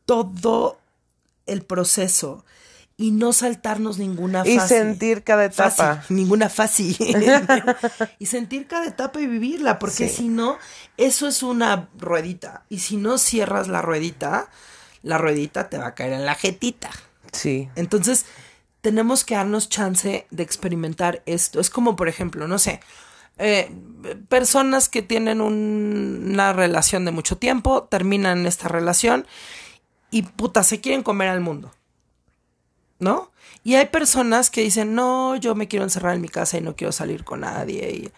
todo 0.05 0.79
el 1.45 1.61
proceso 1.61 2.45
y 2.95 3.11
no 3.11 3.33
saltarnos 3.33 3.97
ninguna 3.97 4.45
fase. 4.45 4.53
Y 4.53 4.59
sentir 4.61 5.23
cada 5.25 5.43
etapa. 5.43 5.95
Fácil, 5.97 6.15
ninguna 6.15 6.47
fácil. 6.47 6.95
y 8.19 8.27
sentir 8.27 8.65
cada 8.65 8.85
etapa 8.85 9.19
y 9.19 9.27
vivirla, 9.27 9.77
porque 9.77 10.07
Sí. 10.07 10.15
si 10.15 10.27
no, 10.29 10.57
eso 10.95 11.27
es 11.27 11.43
una 11.43 11.89
ruedita. 11.99 12.63
Y 12.69 12.79
si 12.79 12.95
no 12.95 13.17
cierras 13.17 13.67
la 13.67 13.81
ruedita, 13.81 14.47
la 15.03 15.17
ruedita 15.17 15.67
te 15.67 15.79
va 15.79 15.87
a 15.87 15.95
caer 15.95 16.13
en 16.13 16.25
la 16.25 16.35
jetita. 16.35 16.91
Sí. 17.33 17.67
Entonces, 17.75 18.25
tenemos 18.85 19.23
que 19.25 19.33
darnos 19.33 19.67
chance 19.67 20.27
de 20.29 20.43
experimentar 20.43 21.23
esto. 21.25 21.59
Es 21.59 21.71
como, 21.71 21.95
por 21.95 22.07
ejemplo, 22.07 22.47
no 22.47 22.59
sé, 22.59 22.81
eh, 23.39 23.71
personas 24.29 24.89
que 24.89 25.01
tienen 25.01 25.41
un- 25.41 26.29
una 26.33 26.53
relación 26.53 27.03
de 27.03 27.09
mucho 27.09 27.35
tiempo, 27.39 27.85
terminan 27.85 28.45
esta 28.45 28.67
relación 28.67 29.25
y 30.11 30.21
puta, 30.21 30.61
se 30.61 30.81
quieren 30.81 31.01
comer 31.01 31.29
al 31.29 31.41
mundo. 31.41 31.73
¿No? 32.99 33.31
Y 33.63 33.73
hay 33.73 33.87
personas 33.87 34.51
que 34.51 34.61
dicen, 34.61 34.93
no, 34.93 35.35
yo 35.35 35.55
me 35.55 35.67
quiero 35.67 35.83
encerrar 35.83 36.13
en 36.13 36.21
mi 36.21 36.29
casa 36.29 36.59
y 36.59 36.61
no 36.61 36.75
quiero 36.75 36.91
salir 36.91 37.23
con 37.23 37.39
nadie. 37.39 37.89
Y 37.89 38.11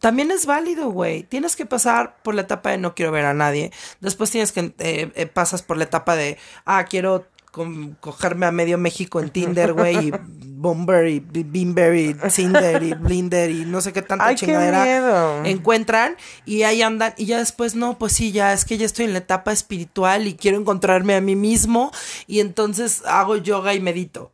también 0.00 0.32
es 0.32 0.46
válido, 0.46 0.90
güey. 0.90 1.22
Tienes 1.22 1.54
que 1.54 1.64
pasar 1.64 2.20
por 2.24 2.34
la 2.34 2.42
etapa 2.42 2.70
de 2.70 2.78
no 2.78 2.96
quiero 2.96 3.12
ver 3.12 3.24
a 3.24 3.34
nadie. 3.34 3.70
Después 4.00 4.32
tienes 4.32 4.50
que, 4.50 4.74
eh, 4.80 5.12
eh, 5.14 5.26
pasas 5.26 5.62
por 5.62 5.76
la 5.76 5.84
etapa 5.84 6.16
de, 6.16 6.36
ah, 6.64 6.84
quiero 6.86 7.26
com- 7.50 7.94
cogerme 8.00 8.46
a 8.46 8.52
medio 8.52 8.78
México 8.78 9.20
en 9.20 9.30
Tinder, 9.30 9.72
güey, 9.72 10.08
y 10.08 10.12
Bomber, 10.60 11.06
y 11.06 11.20
Bi- 11.20 11.44
Bimber, 11.44 11.94
y 11.94 12.16
Cinder, 12.30 12.82
y 12.82 12.92
Blinder, 12.94 13.50
y 13.50 13.64
no 13.64 13.80
sé 13.80 13.92
qué 13.92 14.02
tanta 14.02 14.26
Ay, 14.26 14.34
qué 14.34 14.46
chingadera 14.46 14.82
miedo. 14.84 15.44
encuentran 15.44 16.16
y 16.44 16.64
ahí 16.64 16.82
andan 16.82 17.14
y 17.16 17.26
ya 17.26 17.38
después 17.38 17.74
no, 17.76 17.96
pues 17.98 18.12
sí, 18.12 18.32
ya 18.32 18.52
es 18.52 18.64
que 18.64 18.76
ya 18.76 18.86
estoy 18.86 19.04
en 19.04 19.12
la 19.12 19.20
etapa 19.20 19.52
espiritual 19.52 20.26
y 20.26 20.34
quiero 20.34 20.58
encontrarme 20.58 21.14
a 21.14 21.20
mí 21.20 21.36
mismo 21.36 21.92
y 22.26 22.40
entonces 22.40 23.02
hago 23.06 23.36
yoga 23.36 23.74
y 23.74 23.80
medito. 23.80 24.32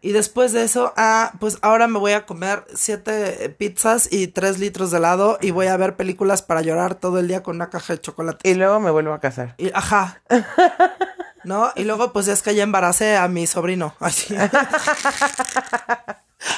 Y 0.00 0.12
después 0.12 0.52
de 0.52 0.62
eso, 0.62 0.92
ah, 0.96 1.32
pues 1.40 1.58
ahora 1.60 1.88
me 1.88 1.98
voy 1.98 2.12
a 2.12 2.24
comer 2.24 2.64
siete 2.72 3.52
pizzas 3.58 4.08
y 4.12 4.28
tres 4.28 4.60
litros 4.60 4.92
de 4.92 4.98
helado 4.98 5.38
y 5.42 5.50
voy 5.50 5.66
a 5.66 5.76
ver 5.76 5.96
películas 5.96 6.40
para 6.40 6.62
llorar 6.62 6.94
todo 6.94 7.18
el 7.18 7.26
día 7.26 7.42
con 7.42 7.56
una 7.56 7.68
caja 7.68 7.94
de 7.94 8.00
chocolate. 8.00 8.48
Y 8.48 8.54
luego 8.54 8.78
me 8.78 8.92
vuelvo 8.92 9.12
a 9.12 9.18
casar. 9.18 9.56
Y, 9.58 9.72
ajá. 9.74 10.22
¿No? 11.44 11.70
Y 11.76 11.84
luego, 11.84 12.12
pues 12.12 12.28
es 12.28 12.42
que 12.42 12.54
ya 12.54 12.62
embaracé 12.62 13.16
a 13.16 13.28
mi 13.28 13.46
sobrino. 13.46 13.94
Ay, 14.00 14.12
sí. 14.12 14.34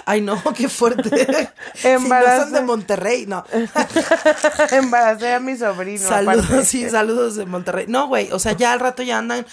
Ay, 0.04 0.20
no, 0.20 0.42
qué 0.54 0.68
fuerte. 0.68 1.10
Si 1.74 1.88
no 1.88 1.94
Embarazo. 1.94 2.42
son 2.44 2.52
de 2.52 2.60
Monterrey, 2.62 3.26
no. 3.26 3.44
Embaracé 4.72 5.32
a 5.34 5.40
mi 5.40 5.56
sobrino. 5.56 6.06
Saludos, 6.06 6.44
aparte. 6.46 6.64
sí, 6.66 6.88
saludos 6.90 7.36
de 7.36 7.46
Monterrey. 7.46 7.86
No, 7.88 8.08
güey, 8.08 8.30
o 8.32 8.38
sea, 8.38 8.52
ya 8.52 8.72
al 8.72 8.80
rato 8.80 9.02
ya 9.02 9.18
andan 9.18 9.46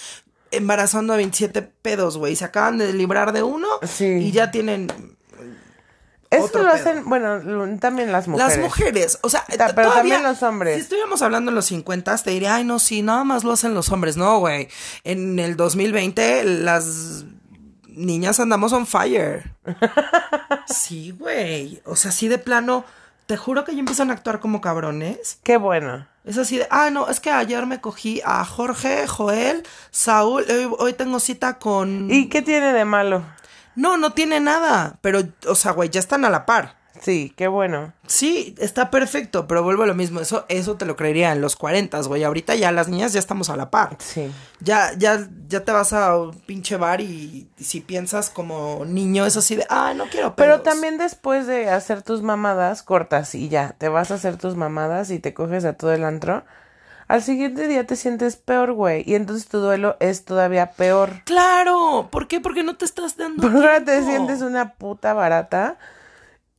embarazando 0.51 1.13
a 1.13 1.17
27 1.17 1.61
pedos, 1.61 2.17
güey. 2.17 2.35
Se 2.35 2.45
acaban 2.45 2.77
de 2.77 2.93
librar 2.93 3.31
de 3.33 3.43
uno 3.43 3.67
Sí. 3.83 4.05
y 4.05 4.31
ya 4.31 4.51
tienen 4.51 4.87
Eso 6.29 6.47
lo 6.59 6.65
pedo. 6.65 6.67
hacen, 6.73 7.05
bueno, 7.09 7.77
también 7.79 8.11
las 8.11 8.27
mujeres. 8.27 8.55
las 8.55 8.63
mujeres. 8.63 9.19
O 9.21 9.29
sea, 9.29 9.45
Ta- 9.45 9.67
pero 9.73 9.89
todavía, 9.89 10.15
también 10.15 10.23
los 10.23 10.43
hombres. 10.43 10.75
Si 10.75 10.81
estuviéramos 10.81 11.21
hablando 11.21 11.51
en 11.51 11.55
los 11.55 11.65
50, 11.65 12.17
te 12.17 12.31
diría, 12.31 12.55
ay, 12.55 12.63
no, 12.65 12.79
sí, 12.79 13.01
nada 13.01 13.23
más 13.23 13.43
lo 13.43 13.53
hacen 13.53 13.73
los 13.73 13.89
hombres. 13.91 14.17
No, 14.17 14.39
güey. 14.39 14.67
En 15.03 15.39
el 15.39 15.55
2020, 15.55 16.43
las 16.43 17.23
niñas 17.87 18.39
andamos 18.39 18.73
on 18.73 18.85
fire. 18.85 19.51
sí, 20.67 21.11
güey. 21.17 21.81
O 21.85 21.95
sea, 21.95 22.09
así 22.09 22.27
de 22.27 22.37
plano, 22.37 22.85
te 23.25 23.37
juro 23.37 23.63
que 23.65 23.73
ya 23.73 23.79
empiezan 23.79 24.09
a 24.09 24.13
actuar 24.13 24.39
como 24.39 24.61
cabrones. 24.61 25.39
Qué 25.43 25.57
bueno. 25.57 26.07
Es 26.25 26.37
así 26.37 26.57
de, 26.57 26.67
ah, 26.71 26.89
no, 26.89 27.07
es 27.07 27.21
que 27.21 27.31
ayer 27.31 27.65
me 27.65 27.79
cogí 27.79 28.21
a 28.25 28.43
Jorge, 28.43 29.07
Joel, 29.07 29.63
Saúl, 29.91 30.43
hoy, 30.49 30.69
hoy 30.77 30.91
tengo 30.93 31.21
cita 31.21 31.57
con... 31.57 32.11
¿Y 32.11 32.27
qué 32.27 32.41
tiene 32.41 32.73
de 32.73 32.83
malo? 32.83 33.23
No, 33.77 33.95
no 33.95 34.11
tiene 34.11 34.39
nada, 34.39 34.97
pero, 35.01 35.21
o 35.47 35.55
sea, 35.55 35.71
güey, 35.71 35.89
ya 35.89 35.99
están 35.99 36.25
a 36.25 36.29
la 36.29 36.45
par. 36.45 36.75
Sí, 36.99 37.31
qué 37.37 37.47
bueno. 37.47 37.93
Sí, 38.07 38.55
está 38.57 38.89
perfecto, 38.89 39.47
pero 39.47 39.61
vuelvo 39.61 39.83
a 39.83 39.85
lo 39.85 39.93
mismo, 39.93 40.19
eso, 40.19 40.45
eso 40.49 40.77
te 40.77 40.85
lo 40.87 40.95
creería 40.95 41.31
en 41.31 41.41
los 41.41 41.55
40, 41.55 42.01
güey, 42.01 42.23
ahorita 42.23 42.55
ya 42.55 42.71
las 42.71 42.87
niñas 42.87 43.13
ya 43.13 43.19
estamos 43.19 43.51
a 43.51 43.55
la 43.55 43.69
par. 43.69 43.97
Sí. 43.99 44.31
Ya, 44.61 44.93
ya, 44.97 45.27
ya 45.47 45.63
te 45.63 45.71
vas 45.71 45.93
a 45.93 46.17
un 46.17 46.33
pinche 46.39 46.75
bar 46.75 46.99
y, 47.01 47.51
y 47.55 47.63
si 47.63 47.81
piensas 47.81 48.31
como 48.31 48.83
niño 48.83 49.27
es 49.27 49.37
así 49.37 49.55
de, 49.55 49.67
ah, 49.69 49.93
no 49.95 50.05
quiero 50.09 50.35
Pero 50.35 50.53
pedos". 50.53 50.63
también 50.63 50.97
después 50.97 51.45
de 51.45 51.69
hacer 51.69 52.01
tus 52.01 52.23
mamadas, 52.23 52.81
cortas 52.81 53.35
y 53.35 53.47
ya, 53.47 53.75
te 53.77 53.89
vas 53.89 54.09
a 54.09 54.15
hacer 54.15 54.37
tus 54.37 54.55
mamadas 54.55 55.11
y 55.11 55.19
te 55.19 55.35
coges 55.35 55.65
a 55.65 55.73
todo 55.73 55.93
el 55.93 56.03
antro. 56.03 56.45
Al 57.07 57.23
siguiente 57.23 57.67
día 57.67 57.85
te 57.85 57.95
sientes 57.95 58.35
peor, 58.35 58.73
güey. 58.73 59.03
Y 59.05 59.15
entonces 59.15 59.47
tu 59.47 59.59
duelo 59.59 59.95
es 59.99 60.25
todavía 60.25 60.71
peor. 60.71 61.21
Claro, 61.25 62.09
¿por 62.11 62.27
qué? 62.27 62.41
Porque 62.41 62.63
no 62.63 62.75
te 62.75 62.85
estás 62.85 63.15
dando 63.15 63.41
Porque 63.41 63.57
ahora 63.57 63.83
te 63.83 64.03
sientes 64.03 64.41
una 64.41 64.73
puta 64.73 65.13
barata. 65.13 65.77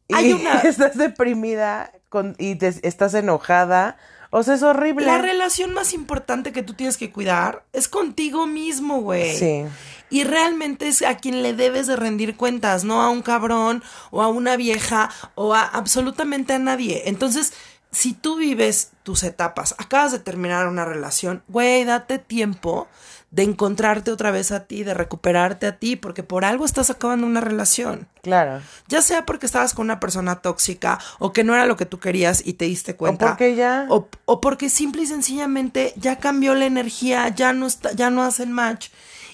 Y 0.09 0.15
Hay 0.15 0.33
una- 0.33 0.61
estás 0.65 0.97
deprimida 0.97 1.93
con, 2.09 2.35
y 2.39 2.55
te, 2.55 2.69
estás 2.83 3.13
enojada. 3.13 3.99
O 4.31 4.43
sea, 4.43 4.55
es 4.55 4.63
horrible. 4.63 5.07
La 5.07 5.19
relación 5.19 5.73
más 5.73 5.93
importante 5.93 6.53
que 6.53 6.63
tú 6.63 6.75
tienes 6.75 6.97
que 6.97 7.11
cuidar 7.11 7.65
es 7.73 7.89
contigo 7.89 8.47
mismo, 8.47 9.01
güey. 9.01 9.37
Sí. 9.37 9.65
Y 10.11 10.25
realmente 10.25 10.89
es 10.89 11.03
a 11.03 11.17
quien 11.17 11.43
le 11.43 11.53
debes 11.55 11.87
de 11.87 11.97
rendir 11.97 12.37
cuentas, 12.37 12.85
no 12.85 13.03
a 13.03 13.11
un 13.11 13.21
cabrón 13.23 13.83
o 14.11 14.23
a 14.23 14.29
una 14.29 14.57
vieja 14.57 15.11
o 15.35 15.55
a 15.55 15.63
absolutamente 15.63 16.55
a 16.55 16.59
nadie. 16.59 17.03
Entonces, 17.07 17.53
si 17.91 18.13
tú 18.13 18.37
vives 18.37 18.91
tus 19.03 19.23
etapas, 19.23 19.75
acabas 19.79 20.13
de 20.13 20.19
terminar 20.19 20.69
una 20.69 20.85
relación, 20.85 21.43
güey, 21.49 21.85
date 21.85 22.19
tiempo 22.19 22.87
de 23.31 23.43
encontrarte 23.43 24.11
otra 24.11 24.31
vez 24.31 24.53
a 24.53 24.65
ti, 24.65 24.85
de 24.85 24.95
recuperarte 24.95 25.67
a 25.67 25.77
ti, 25.79 25.97
porque 25.97 26.23
por 26.23 26.45
algo 26.47 26.65
estás 26.65 26.89
acabando 26.89 27.27
una 27.27 27.43
relación. 27.43 28.09
Claro. 28.23 28.63
Ya 28.89 29.03
sea 29.03 29.27
porque 29.27 29.45
estabas 29.47 29.75
con 29.75 29.85
una 29.87 30.01
persona 30.01 30.37
tóxica 30.41 30.99
o 31.19 31.33
que 31.35 31.45
no 31.45 31.53
era 31.55 31.67
lo 31.67 31.77
que 31.77 31.85
tú 31.87 31.99
querías 31.99 32.43
y 32.47 32.55
te 32.55 32.65
diste 32.65 32.97
cuenta. 32.97 33.27
porque 33.29 33.55
ya- 33.55 33.87
O, 33.91 34.09
o 34.25 34.41
porque 34.41 34.71
simple 34.71 35.03
y 35.03 35.07
sencillamente 35.07 35.93
ya 35.97 36.17
cambió 36.19 36.55
la 36.55 36.65
energía, 36.67 37.29
ya 37.29 37.53
no, 37.53 37.67
está, 37.67 37.93
ya 37.93 38.09
no 38.11 38.23
hacen 38.23 38.51
match 38.53 38.89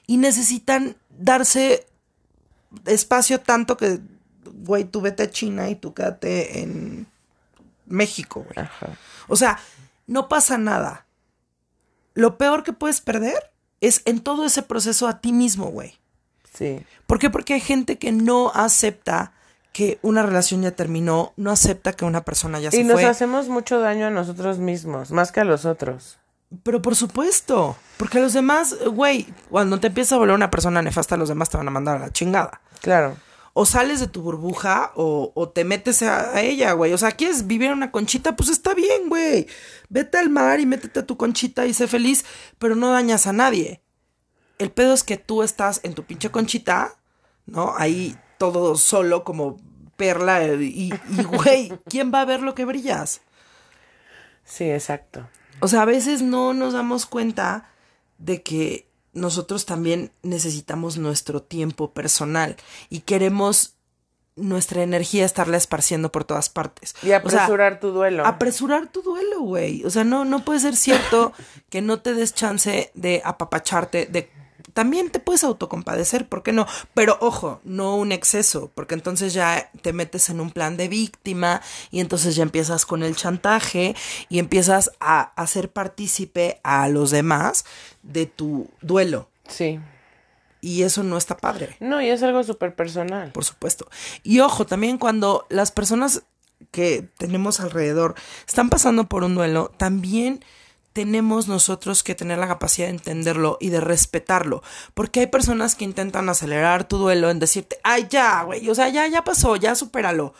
y 0.08 0.16
necesitan 0.16 0.96
darse 1.16 1.86
espacio 2.86 3.40
tanto 3.40 3.76
que, 3.76 4.00
güey, 4.44 4.84
tú 4.84 5.00
vete 5.00 5.22
a 5.24 5.30
China 5.30 5.70
y 5.70 5.76
tú 5.76 5.94
quédate 5.94 6.60
en 6.62 7.06
México, 7.86 8.44
güey. 8.44 8.66
Ajá. 8.66 8.88
O 9.28 9.36
sea, 9.36 9.58
no 10.06 10.28
pasa 10.28 10.58
nada. 10.58 11.06
Lo 12.14 12.38
peor 12.38 12.62
que 12.62 12.72
puedes 12.72 13.00
perder 13.00 13.52
es 13.80 14.02
en 14.04 14.20
todo 14.20 14.44
ese 14.44 14.62
proceso 14.62 15.08
a 15.08 15.20
ti 15.20 15.32
mismo, 15.32 15.66
güey. 15.66 15.98
Sí. 16.56 16.84
¿Por 17.06 17.18
qué? 17.18 17.30
Porque 17.30 17.54
hay 17.54 17.60
gente 17.60 17.98
que 17.98 18.12
no 18.12 18.50
acepta 18.54 19.32
que 19.72 19.98
una 20.02 20.22
relación 20.22 20.62
ya 20.62 20.70
terminó, 20.70 21.32
no 21.36 21.50
acepta 21.50 21.92
que 21.92 22.04
una 22.04 22.24
persona 22.24 22.60
ya 22.60 22.70
se 22.70 22.78
Y 22.78 22.84
nos 22.84 23.00
fue. 23.00 23.06
hacemos 23.06 23.48
mucho 23.48 23.80
daño 23.80 24.06
a 24.06 24.10
nosotros 24.10 24.58
mismos, 24.58 25.10
más 25.10 25.32
que 25.32 25.40
a 25.40 25.44
los 25.44 25.64
otros. 25.64 26.18
Pero 26.62 26.80
por 26.80 26.94
supuesto, 26.94 27.76
porque 27.96 28.20
los 28.20 28.32
demás, 28.32 28.76
güey, 28.92 29.26
cuando 29.50 29.80
te 29.80 29.88
empieza 29.88 30.14
a 30.14 30.18
volver 30.18 30.36
una 30.36 30.50
persona 30.50 30.80
nefasta, 30.80 31.16
los 31.16 31.28
demás 31.28 31.50
te 31.50 31.56
van 31.56 31.66
a 31.66 31.72
mandar 31.72 31.96
a 31.96 31.98
la 31.98 32.10
chingada. 32.10 32.60
Claro. 32.80 33.16
O 33.54 33.64
sales 33.64 34.00
de 34.00 34.08
tu 34.08 34.20
burbuja 34.20 34.92
o, 34.96 35.32
o 35.34 35.48
te 35.48 35.64
metes 35.64 36.02
a, 36.02 36.34
a 36.34 36.42
ella, 36.42 36.72
güey. 36.72 36.92
O 36.92 36.98
sea, 36.98 37.12
quieres 37.12 37.46
vivir 37.46 37.68
en 37.68 37.78
una 37.78 37.92
conchita, 37.92 38.36
pues 38.36 38.50
está 38.50 38.74
bien, 38.74 39.08
güey. 39.08 39.46
Vete 39.88 40.18
al 40.18 40.28
mar 40.28 40.60
y 40.60 40.66
métete 40.66 41.00
a 41.00 41.06
tu 41.06 41.16
conchita 41.16 41.64
y 41.64 41.72
sé 41.72 41.86
feliz, 41.86 42.24
pero 42.58 42.74
no 42.74 42.90
dañas 42.90 43.26
a 43.26 43.32
nadie. 43.32 43.80
El 44.58 44.70
pedo 44.70 44.92
es 44.92 45.04
que 45.04 45.16
tú 45.16 45.42
estás 45.42 45.80
en 45.84 45.94
tu 45.94 46.04
pinche 46.04 46.30
conchita, 46.30 46.96
¿no? 47.46 47.74
Ahí 47.76 48.16
todo 48.38 48.76
solo 48.76 49.24
como 49.24 49.56
perla 49.96 50.44
y, 50.54 50.92
y 50.92 51.22
güey, 51.22 51.72
¿quién 51.88 52.12
va 52.12 52.22
a 52.22 52.26
ver 52.26 52.42
lo 52.42 52.54
que 52.54 52.64
brillas? 52.64 53.20
Sí, 54.44 54.70
exacto. 54.70 55.28
O 55.60 55.68
sea, 55.68 55.82
a 55.82 55.86
veces 55.86 56.22
no 56.22 56.52
nos 56.54 56.72
damos 56.74 57.06
cuenta 57.06 57.70
de 58.18 58.42
que 58.42 58.88
nosotros 59.14 59.66
también 59.66 60.10
necesitamos 60.22 60.98
nuestro 60.98 61.42
tiempo 61.42 61.92
personal 61.92 62.56
y 62.90 63.00
queremos 63.00 63.74
nuestra 64.36 64.82
energía 64.82 65.24
estarla 65.24 65.56
esparciendo 65.56 66.10
por 66.10 66.24
todas 66.24 66.48
partes. 66.48 66.94
Y 67.02 67.12
apresurar 67.12 67.78
tu 67.78 67.90
duelo. 67.90 68.26
Apresurar 68.26 68.88
tu 68.88 69.02
duelo, 69.02 69.40
güey. 69.40 69.84
O 69.84 69.90
sea, 69.90 70.02
no, 70.02 70.24
no 70.24 70.44
puede 70.44 70.58
ser 70.58 70.74
cierto 70.76 71.32
que 71.70 71.80
no 71.80 72.00
te 72.00 72.14
des 72.14 72.34
chance 72.34 72.90
de 72.94 73.22
apapacharte, 73.24 74.06
de 74.06 74.28
también 74.74 75.10
te 75.10 75.20
puedes 75.20 75.44
autocompadecer, 75.44 76.28
¿por 76.28 76.42
qué 76.42 76.52
no? 76.52 76.66
Pero 76.92 77.16
ojo, 77.20 77.60
no 77.64 77.96
un 77.96 78.12
exceso, 78.12 78.70
porque 78.74 78.94
entonces 78.94 79.32
ya 79.32 79.70
te 79.80 79.92
metes 79.92 80.28
en 80.28 80.40
un 80.40 80.50
plan 80.50 80.76
de 80.76 80.88
víctima 80.88 81.62
y 81.90 82.00
entonces 82.00 82.36
ya 82.36 82.42
empiezas 82.42 82.84
con 82.84 83.02
el 83.02 83.16
chantaje 83.16 83.94
y 84.28 84.38
empiezas 84.38 84.90
a 85.00 85.32
hacer 85.40 85.72
partícipe 85.72 86.60
a 86.64 86.88
los 86.88 87.10
demás 87.10 87.64
de 88.02 88.26
tu 88.26 88.68
duelo. 88.82 89.30
Sí. 89.48 89.80
Y 90.60 90.82
eso 90.82 91.02
no 91.02 91.18
está 91.18 91.36
padre 91.36 91.76
No, 91.78 92.00
y 92.00 92.08
es 92.08 92.22
algo 92.22 92.42
súper 92.42 92.74
personal. 92.74 93.32
por 93.32 93.44
supuesto. 93.44 93.88
Y 94.22 94.40
ojo, 94.40 94.66
también 94.66 94.98
cuando 94.98 95.46
las 95.50 95.70
personas 95.70 96.22
que 96.70 97.08
tenemos 97.18 97.60
alrededor 97.60 98.14
están 98.48 98.70
pasando 98.70 99.04
por 99.04 99.22
un 99.24 99.34
duelo, 99.34 99.70
también 99.76 100.42
tenemos 100.94 101.48
nosotros 101.48 102.02
que 102.02 102.14
tener 102.14 102.38
la 102.38 102.48
capacidad 102.48 102.86
de 102.86 102.92
entenderlo 102.92 103.58
y 103.60 103.68
de 103.68 103.80
respetarlo. 103.80 104.62
Porque 104.94 105.20
hay 105.20 105.26
personas 105.26 105.74
que 105.74 105.84
intentan 105.84 106.28
acelerar 106.28 106.88
tu 106.88 106.96
duelo 106.96 107.30
en 107.30 107.40
decirte, 107.40 107.78
ay, 107.82 108.06
ya, 108.08 108.44
güey, 108.44 108.70
o 108.70 108.74
sea, 108.74 108.88
ya, 108.88 109.06
ya 109.08 109.22
pasó, 109.22 109.56
ya 109.56 109.74
supéralo. 109.74 110.32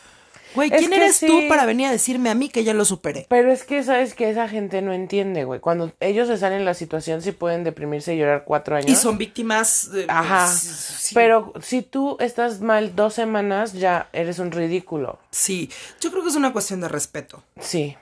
Güey, 0.54 0.70
¿quién 0.70 0.92
eres 0.92 1.18
tú 1.18 1.48
para 1.48 1.66
venir 1.66 1.88
a 1.88 1.90
decirme 1.90 2.30
a 2.30 2.36
mí 2.36 2.48
que 2.48 2.62
ya 2.62 2.72
lo 2.74 2.84
superé? 2.84 3.26
Pero 3.28 3.50
es 3.50 3.64
que 3.64 3.82
sabes 3.82 4.14
que 4.14 4.30
esa 4.30 4.48
gente 4.48 4.82
no 4.82 4.92
entiende, 4.92 5.42
güey. 5.42 5.58
Cuando 5.58 5.92
ellos 5.98 6.30
están 6.30 6.52
en 6.52 6.64
la 6.64 6.74
situación, 6.74 7.22
sí 7.22 7.32
pueden 7.32 7.64
deprimirse 7.64 8.14
y 8.14 8.18
llorar 8.18 8.44
cuatro 8.44 8.76
años. 8.76 8.88
Y 8.88 8.94
son 8.94 9.18
víctimas. 9.18 9.90
De, 9.90 10.04
Ajá. 10.06 10.48
Pero 11.12 11.52
si 11.60 11.82
tú 11.82 12.16
estás 12.20 12.60
mal 12.60 12.94
dos 12.94 13.14
semanas, 13.14 13.72
ya 13.72 14.08
eres 14.12 14.38
un 14.38 14.52
ridículo. 14.52 15.18
Sí. 15.32 15.68
Yo 16.00 16.12
creo 16.12 16.22
que 16.22 16.28
es 16.28 16.36
una 16.36 16.52
cuestión 16.52 16.80
de 16.80 16.86
respeto. 16.86 17.42
Sí 17.58 17.96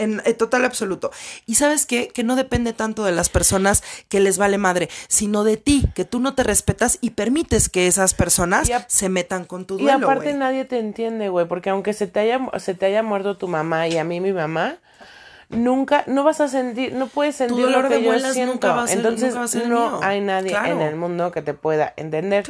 en, 0.00 0.22
total 0.36 0.64
absoluto. 0.64 1.10
Y 1.46 1.56
sabes 1.56 1.86
qué? 1.86 2.08
Que 2.08 2.24
no 2.24 2.36
depende 2.36 2.72
tanto 2.72 3.04
de 3.04 3.12
las 3.12 3.28
personas 3.28 3.82
que 4.08 4.20
les 4.20 4.38
vale 4.38 4.58
madre, 4.58 4.88
sino 5.08 5.44
de 5.44 5.56
ti, 5.56 5.84
que 5.94 6.04
tú 6.04 6.20
no 6.20 6.34
te 6.34 6.42
respetas 6.42 6.98
y 7.00 7.10
permites 7.10 7.68
que 7.68 7.86
esas 7.86 8.14
personas 8.14 8.70
se 8.86 9.08
metan 9.08 9.44
con 9.44 9.64
tu 9.64 9.76
duelo. 9.78 9.98
Y 9.98 10.02
aparte 10.02 10.34
nadie 10.34 10.64
te 10.64 10.78
entiende, 10.78 11.28
güey, 11.28 11.46
porque 11.46 11.70
aunque 11.70 11.92
se 11.92 12.06
te 12.06 12.20
haya 12.20 12.40
se 12.58 12.74
te 12.74 12.86
haya 12.86 13.02
muerto 13.02 13.36
tu 13.36 13.48
mamá 13.48 13.88
y 13.88 13.98
a 13.98 14.04
mí 14.04 14.20
mi 14.20 14.32
mamá, 14.32 14.78
nunca, 15.50 16.04
no 16.06 16.24
vas 16.24 16.40
a 16.40 16.48
sentir, 16.48 16.94
no 16.94 17.08
puedes 17.08 17.36
sentir 17.36 17.68
lo 17.68 17.88
que 17.88 18.02
yo 18.02 18.18
siento. 18.32 18.86
Entonces 18.88 19.34
no 19.66 20.00
hay 20.02 20.20
nadie 20.20 20.56
en 20.64 20.80
el 20.80 20.96
mundo 20.96 21.30
que 21.30 21.42
te 21.42 21.54
pueda 21.54 21.92
entender, 21.96 22.44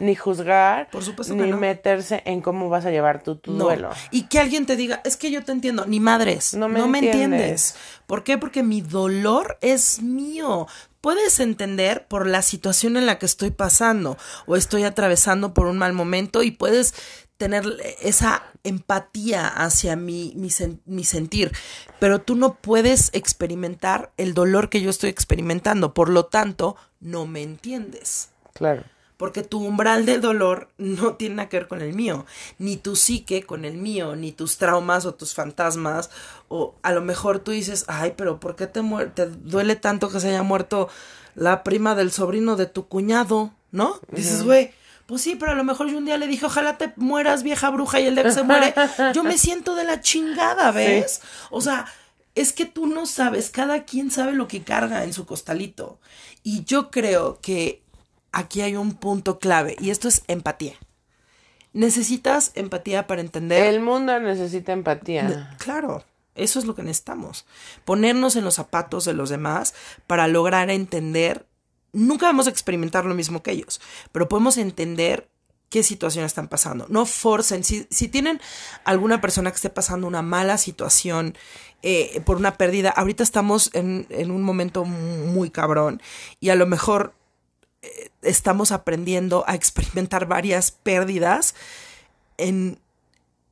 ni 0.00 0.14
juzgar, 0.14 0.88
ni 1.34 1.52
meterse 1.52 2.22
en 2.24 2.40
cómo 2.40 2.68
vas 2.68 2.86
a 2.86 2.90
llevar 2.90 3.22
tu, 3.22 3.36
tu 3.36 3.52
duelo. 3.52 3.90
Y 4.10 4.24
que 4.24 4.38
alguien 4.38 4.66
te 4.66 4.76
diga, 4.76 5.00
es 5.04 5.16
que 5.16 5.30
yo 5.30 5.42
te 5.42 5.52
entiendo, 5.52 5.86
ni 5.86 6.00
madres, 6.00 6.54
no 6.54 6.68
me, 6.68 6.80
entiendes. 6.80 7.14
entiendes. 7.14 7.76
¿Por 8.06 8.22
qué? 8.22 8.38
Porque 8.38 8.62
mi 8.62 8.80
dolor 8.80 9.58
es 9.60 10.02
mío 10.02 10.66
puedes 11.02 11.40
entender 11.40 12.06
por 12.06 12.26
la 12.26 12.42
situación 12.42 12.96
en 12.96 13.06
la 13.06 13.18
que 13.18 13.26
estoy 13.26 13.50
pasando 13.50 14.16
o 14.46 14.56
estoy 14.56 14.84
atravesando 14.84 15.52
por 15.52 15.66
un 15.66 15.76
mal 15.76 15.92
momento 15.92 16.44
y 16.44 16.52
puedes 16.52 16.94
tener 17.42 17.64
esa 18.00 18.44
empatía 18.62 19.48
hacia 19.48 19.96
mi, 19.96 20.32
mi, 20.36 21.04
sentir, 21.04 21.50
pero 21.98 22.20
tú 22.20 22.36
no 22.36 22.54
puedes 22.54 23.10
experimentar 23.14 24.12
el 24.16 24.32
dolor 24.32 24.68
que 24.68 24.80
yo 24.80 24.90
estoy 24.90 25.10
experimentando, 25.10 25.92
por 25.92 26.08
lo 26.08 26.26
tanto, 26.26 26.76
no 27.00 27.26
me 27.26 27.42
entiendes. 27.42 28.28
Claro. 28.54 28.84
Porque 29.16 29.42
tu 29.42 29.58
umbral 29.58 30.06
del 30.06 30.20
dolor 30.20 30.68
no 30.78 31.14
tiene 31.14 31.34
nada 31.34 31.48
que 31.48 31.56
ver 31.56 31.66
con 31.66 31.82
el 31.82 31.94
mío, 31.94 32.26
ni 32.60 32.76
tu 32.76 32.94
psique 32.94 33.42
con 33.42 33.64
el 33.64 33.76
mío, 33.76 34.14
ni 34.14 34.30
tus 34.30 34.56
traumas 34.56 35.04
o 35.04 35.14
tus 35.14 35.34
fantasmas, 35.34 36.10
o 36.46 36.76
a 36.82 36.92
lo 36.92 37.00
mejor 37.00 37.40
tú 37.40 37.50
dices, 37.50 37.84
ay, 37.88 38.14
pero 38.16 38.38
¿por 38.38 38.54
qué 38.54 38.68
te, 38.68 38.82
te 39.14 39.26
duele 39.26 39.74
tanto 39.74 40.10
que 40.10 40.20
se 40.20 40.28
haya 40.28 40.44
muerto 40.44 40.88
la 41.34 41.64
prima 41.64 41.96
del 41.96 42.12
sobrino 42.12 42.54
de 42.54 42.66
tu 42.66 42.86
cuñado? 42.86 43.50
¿No? 43.72 43.98
Dices, 44.12 44.44
güey, 44.44 44.70
pues 45.12 45.20
sí, 45.20 45.36
pero 45.38 45.52
a 45.52 45.54
lo 45.54 45.62
mejor 45.62 45.90
yo 45.90 45.98
un 45.98 46.06
día 46.06 46.16
le 46.16 46.26
dije, 46.26 46.46
ojalá 46.46 46.78
te 46.78 46.94
mueras, 46.96 47.42
vieja 47.42 47.68
bruja, 47.68 48.00
y 48.00 48.06
el 48.06 48.14
día 48.14 48.24
que 48.24 48.32
se 48.32 48.44
muere, 48.44 48.72
yo 49.12 49.22
me 49.22 49.36
siento 49.38 49.74
de 49.74 49.84
la 49.84 50.00
chingada, 50.00 50.70
¿ves? 50.70 51.20
O 51.50 51.60
sea, 51.60 51.84
es 52.34 52.54
que 52.54 52.64
tú 52.64 52.86
no 52.86 53.04
sabes, 53.04 53.50
cada 53.50 53.84
quien 53.84 54.10
sabe 54.10 54.32
lo 54.32 54.48
que 54.48 54.62
carga 54.62 55.04
en 55.04 55.12
su 55.12 55.26
costalito. 55.26 56.00
Y 56.42 56.64
yo 56.64 56.90
creo 56.90 57.40
que 57.42 57.82
aquí 58.32 58.62
hay 58.62 58.74
un 58.74 58.94
punto 58.94 59.38
clave, 59.38 59.76
y 59.80 59.90
esto 59.90 60.08
es 60.08 60.24
empatía. 60.28 60.76
Necesitas 61.74 62.52
empatía 62.54 63.06
para 63.06 63.20
entender. 63.20 63.66
El 63.66 63.82
mundo 63.82 64.18
necesita 64.18 64.72
empatía. 64.72 65.54
claro, 65.58 66.06
eso 66.34 66.58
es 66.58 66.64
lo 66.64 66.74
que 66.74 66.84
necesitamos. 66.84 67.44
Ponernos 67.84 68.34
en 68.34 68.44
los 68.44 68.54
zapatos 68.54 69.04
de 69.04 69.12
los 69.12 69.28
demás 69.28 69.74
para 70.06 70.26
lograr 70.26 70.70
entender 70.70 71.44
nunca 71.92 72.26
vamos 72.26 72.46
a 72.46 72.50
experimentar 72.50 73.04
lo 73.04 73.14
mismo 73.14 73.42
que 73.42 73.52
ellos, 73.52 73.80
pero 74.12 74.28
podemos 74.28 74.56
entender 74.56 75.28
qué 75.72 75.82
situación 75.82 76.24
están 76.24 76.48
pasando. 76.48 76.86
No 76.90 77.06
forcen, 77.06 77.64
si, 77.64 77.86
si 77.90 78.08
tienen 78.08 78.40
alguna 78.84 79.20
persona 79.20 79.50
que 79.50 79.56
esté 79.56 79.70
pasando 79.70 80.06
una 80.06 80.20
mala 80.20 80.58
situación 80.58 81.34
eh, 81.82 82.20
por 82.26 82.36
una 82.36 82.58
pérdida, 82.58 82.90
ahorita 82.90 83.22
estamos 83.22 83.70
en, 83.72 84.06
en, 84.10 84.30
un 84.30 84.42
momento 84.42 84.84
muy 84.84 85.50
cabrón 85.50 86.02
y 86.40 86.50
a 86.50 86.56
lo 86.56 86.66
mejor 86.66 87.14
eh, 87.80 88.10
estamos 88.20 88.70
aprendiendo 88.70 89.44
a 89.46 89.54
experimentar 89.54 90.26
varias 90.26 90.70
pérdidas 90.70 91.54
en 92.36 92.78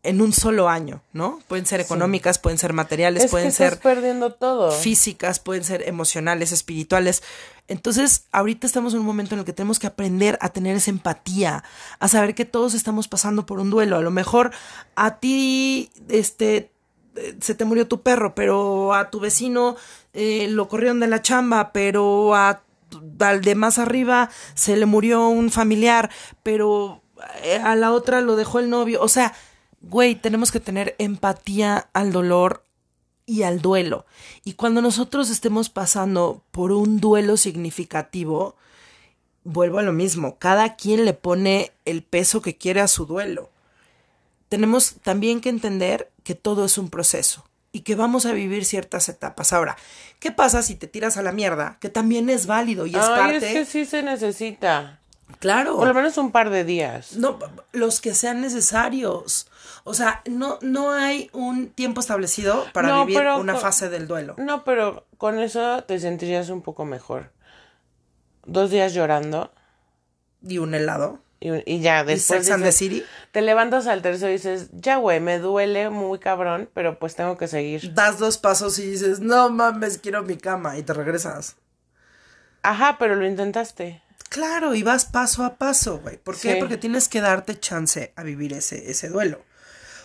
en 0.03 0.22
un 0.22 0.33
solo 0.33 0.68
año, 0.68 1.03
¿no? 1.12 1.40
Pueden 1.46 1.66
ser 1.66 1.81
económicas, 1.81 2.38
pueden 2.38 2.59
ser 2.59 2.72
materiales, 2.72 3.31
pueden 3.31 3.48
que 3.48 3.55
ser 3.55 3.79
perdiendo 3.79 4.33
todo. 4.33 4.72
físicas, 4.72 5.38
pueden 5.40 5.64
ser 5.64 5.87
emocionales, 5.87 6.53
espirituales. 6.53 7.22
Entonces, 7.70 8.26
ahorita 8.33 8.66
estamos 8.66 8.94
en 8.94 9.00
un 9.00 9.06
momento 9.06 9.35
en 9.35 9.38
el 9.38 9.44
que 9.44 9.52
tenemos 9.52 9.78
que 9.78 9.87
aprender 9.87 10.37
a 10.40 10.48
tener 10.48 10.74
esa 10.76 10.90
empatía, 10.90 11.62
a 12.00 12.09
saber 12.09 12.35
que 12.35 12.44
todos 12.44 12.74
estamos 12.74 13.06
pasando 13.06 13.46
por 13.46 13.61
un 13.61 13.70
duelo. 13.70 13.96
A 13.96 14.00
lo 14.00 14.11
mejor 14.11 14.50
a 14.96 15.20
ti, 15.20 15.88
este, 16.09 16.72
se 17.40 17.54
te 17.54 17.64
murió 17.64 17.87
tu 17.87 18.02
perro, 18.02 18.35
pero 18.35 18.92
a 18.92 19.11
tu 19.11 19.20
vecino 19.20 19.76
eh, 20.14 20.48
lo 20.50 20.66
corrieron 20.66 20.98
de 20.98 21.06
la 21.06 21.22
chamba, 21.22 21.72
pero 21.72 22.35
a 22.35 22.64
al 23.20 23.40
de 23.42 23.54
más 23.54 23.78
arriba 23.78 24.30
se 24.54 24.76
le 24.76 24.85
murió 24.85 25.28
un 25.28 25.52
familiar, 25.52 26.11
pero 26.42 27.02
eh, 27.44 27.61
a 27.62 27.76
la 27.76 27.92
otra 27.92 28.20
lo 28.20 28.35
dejó 28.35 28.59
el 28.59 28.68
novio. 28.68 29.00
O 29.00 29.06
sea, 29.06 29.33
güey, 29.80 30.16
tenemos 30.16 30.50
que 30.50 30.59
tener 30.59 30.96
empatía 30.98 31.88
al 31.92 32.11
dolor 32.11 32.64
y 33.30 33.44
al 33.44 33.62
duelo. 33.62 34.06
Y 34.44 34.54
cuando 34.54 34.82
nosotros 34.82 35.30
estemos 35.30 35.70
pasando 35.70 36.42
por 36.50 36.72
un 36.72 36.98
duelo 36.98 37.36
significativo, 37.36 38.56
vuelvo 39.44 39.78
a 39.78 39.82
lo 39.82 39.92
mismo, 39.92 40.36
cada 40.38 40.74
quien 40.74 41.04
le 41.04 41.12
pone 41.12 41.70
el 41.84 42.02
peso 42.02 42.42
que 42.42 42.56
quiere 42.56 42.80
a 42.80 42.88
su 42.88 43.06
duelo. 43.06 43.50
Tenemos 44.48 44.96
también 45.02 45.40
que 45.40 45.48
entender 45.48 46.10
que 46.24 46.34
todo 46.34 46.64
es 46.64 46.76
un 46.76 46.90
proceso 46.90 47.44
y 47.70 47.82
que 47.82 47.94
vamos 47.94 48.26
a 48.26 48.32
vivir 48.32 48.64
ciertas 48.64 49.08
etapas. 49.08 49.52
Ahora, 49.52 49.76
¿qué 50.18 50.32
pasa 50.32 50.60
si 50.64 50.74
te 50.74 50.88
tiras 50.88 51.16
a 51.16 51.22
la 51.22 51.30
mierda? 51.30 51.78
Que 51.80 51.88
también 51.88 52.30
es 52.30 52.46
válido 52.46 52.84
y 52.86 52.96
es 52.96 53.06
parte. 53.06 53.36
Es 53.36 53.52
que 53.52 53.64
sí 53.64 53.84
se 53.84 54.02
necesita. 54.02 54.98
Claro. 55.38 55.76
Por 55.76 55.86
lo 55.86 55.94
menos 55.94 56.18
un 56.18 56.32
par 56.32 56.50
de 56.50 56.64
días. 56.64 57.12
No, 57.12 57.38
los 57.70 58.00
que 58.00 58.12
sean 58.12 58.40
necesarios. 58.40 59.46
O 59.90 59.94
sea, 59.94 60.22
no, 60.31 60.61
no 60.62 60.92
hay 60.92 61.29
un 61.33 61.70
tiempo 61.70 62.00
establecido 62.00 62.64
para 62.72 63.05
vivir 63.05 63.26
una 63.40 63.57
fase 63.57 63.88
del 63.88 64.07
duelo. 64.07 64.37
No, 64.38 64.62
pero 64.62 65.05
con 65.18 65.40
eso 65.40 65.83
te 65.83 65.98
sentirías 65.98 66.48
un 66.48 66.62
poco 66.62 66.85
mejor. 66.85 67.33
Dos 68.46 68.70
días 68.70 68.94
llorando. 68.94 69.53
Y 70.42 70.59
un 70.59 70.74
helado. 70.74 71.18
Y, 71.40 71.81
ya, 71.81 72.05
después. 72.05 72.44
Sex 72.44 72.55
and 72.55 72.62
the 72.62 72.70
City. 72.70 73.03
Te 73.33 73.42
levantas 73.42 73.88
al 73.88 74.00
tercero 74.00 74.31
y 74.31 74.35
dices, 74.35 74.68
ya, 74.70 74.94
güey, 74.98 75.18
me 75.18 75.40
duele 75.40 75.90
muy 75.90 76.20
cabrón, 76.20 76.70
pero 76.72 77.00
pues 77.00 77.16
tengo 77.16 77.37
que 77.37 77.48
seguir. 77.48 77.92
Das 77.92 78.20
dos 78.20 78.38
pasos 78.38 78.79
y 78.79 78.88
dices, 78.88 79.18
no 79.18 79.50
mames, 79.50 79.98
quiero 79.98 80.22
mi 80.22 80.37
cama, 80.37 80.79
y 80.79 80.85
te 80.85 80.92
regresas. 80.92 81.57
Ajá, 82.62 82.96
pero 82.96 83.16
lo 83.16 83.26
intentaste. 83.26 84.03
Claro, 84.29 84.76
y 84.76 84.85
vas 84.85 85.05
paso 85.07 85.42
a 85.42 85.57
paso, 85.57 85.98
güey. 85.98 86.16
¿Por 86.16 86.38
qué? 86.38 86.55
Porque 86.61 86.76
tienes 86.76 87.09
que 87.09 87.20
darte 87.20 87.59
chance 87.59 88.12
a 88.14 88.22
vivir 88.22 88.53
ese, 88.53 88.88
ese 88.88 89.09
duelo. 89.09 89.49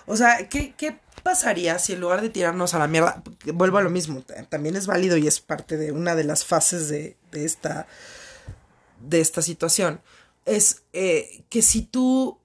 O 0.07 0.15
sea, 0.15 0.47
¿qué, 0.49 0.73
¿qué 0.77 0.99
pasaría 1.23 1.79
si 1.79 1.93
en 1.93 2.01
lugar 2.01 2.21
de 2.21 2.29
tirarnos 2.29 2.73
a 2.73 2.79
la 2.79 2.87
mierda, 2.87 3.23
vuelvo 3.53 3.79
a 3.79 3.81
lo 3.81 3.89
mismo, 3.89 4.23
también 4.49 4.75
es 4.75 4.85
válido 4.85 5.17
y 5.17 5.27
es 5.27 5.39
parte 5.39 5.77
de 5.77 5.91
una 5.91 6.15
de 6.15 6.23
las 6.23 6.45
fases 6.45 6.87
de, 6.87 7.17
de 7.31 7.45
esta, 7.45 7.87
de 9.01 9.21
esta 9.21 9.41
situación, 9.41 10.01
es 10.45 10.83
eh, 10.93 11.43
que 11.49 11.61
si 11.61 11.81
tú 11.81 12.39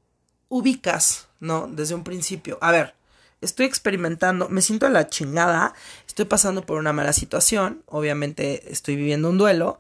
ubicas, 0.49 1.29
¿no? 1.39 1.69
Desde 1.69 1.95
un 1.95 2.05
principio, 2.05 2.59
a 2.63 2.73
ver, 2.73 2.95
estoy 3.43 3.67
experimentando, 3.67 4.49
me 4.49 4.63
siento 4.63 4.87
a 4.87 4.91
la 4.91 5.09
chingada, 5.09 5.75
estoy 6.07 6.25
pasando 6.25 6.65
por 6.65 6.79
una 6.79 6.95
mala 6.95 7.13
situación, 7.13 7.83
obviamente 7.87 8.73
estoy 8.73 8.97
viviendo 8.97 9.29
un 9.29 9.39
duelo, 9.39 9.79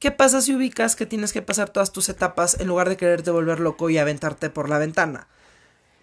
¿Qué 0.00 0.10
pasa 0.10 0.40
si 0.40 0.54
ubicas 0.54 0.96
que 0.96 1.04
tienes 1.04 1.30
que 1.30 1.42
pasar 1.42 1.68
todas 1.68 1.92
tus 1.92 2.08
etapas 2.08 2.58
en 2.58 2.68
lugar 2.68 2.88
de 2.88 2.96
quererte 2.96 3.30
volver 3.30 3.60
loco 3.60 3.90
y 3.90 3.98
aventarte 3.98 4.48
por 4.48 4.70
la 4.70 4.78
ventana? 4.78 5.28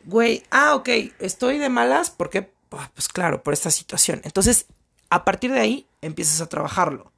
Güey, 0.07 0.43
ah, 0.51 0.73
ok, 0.73 0.87
estoy 1.19 1.57
de 1.57 1.67
malas 1.67 2.09
porque, 2.09 2.49
ah, 2.71 2.89
pues 2.93 3.09
claro, 3.09 3.43
por 3.43 3.53
esta 3.53 3.69
situación. 3.71 4.21
Entonces, 4.23 4.65
a 5.09 5.25
partir 5.25 5.51
de 5.51 5.59
ahí, 5.59 5.85
empiezas 6.01 6.39
a 6.39 6.47
trabajarlo. 6.47 7.11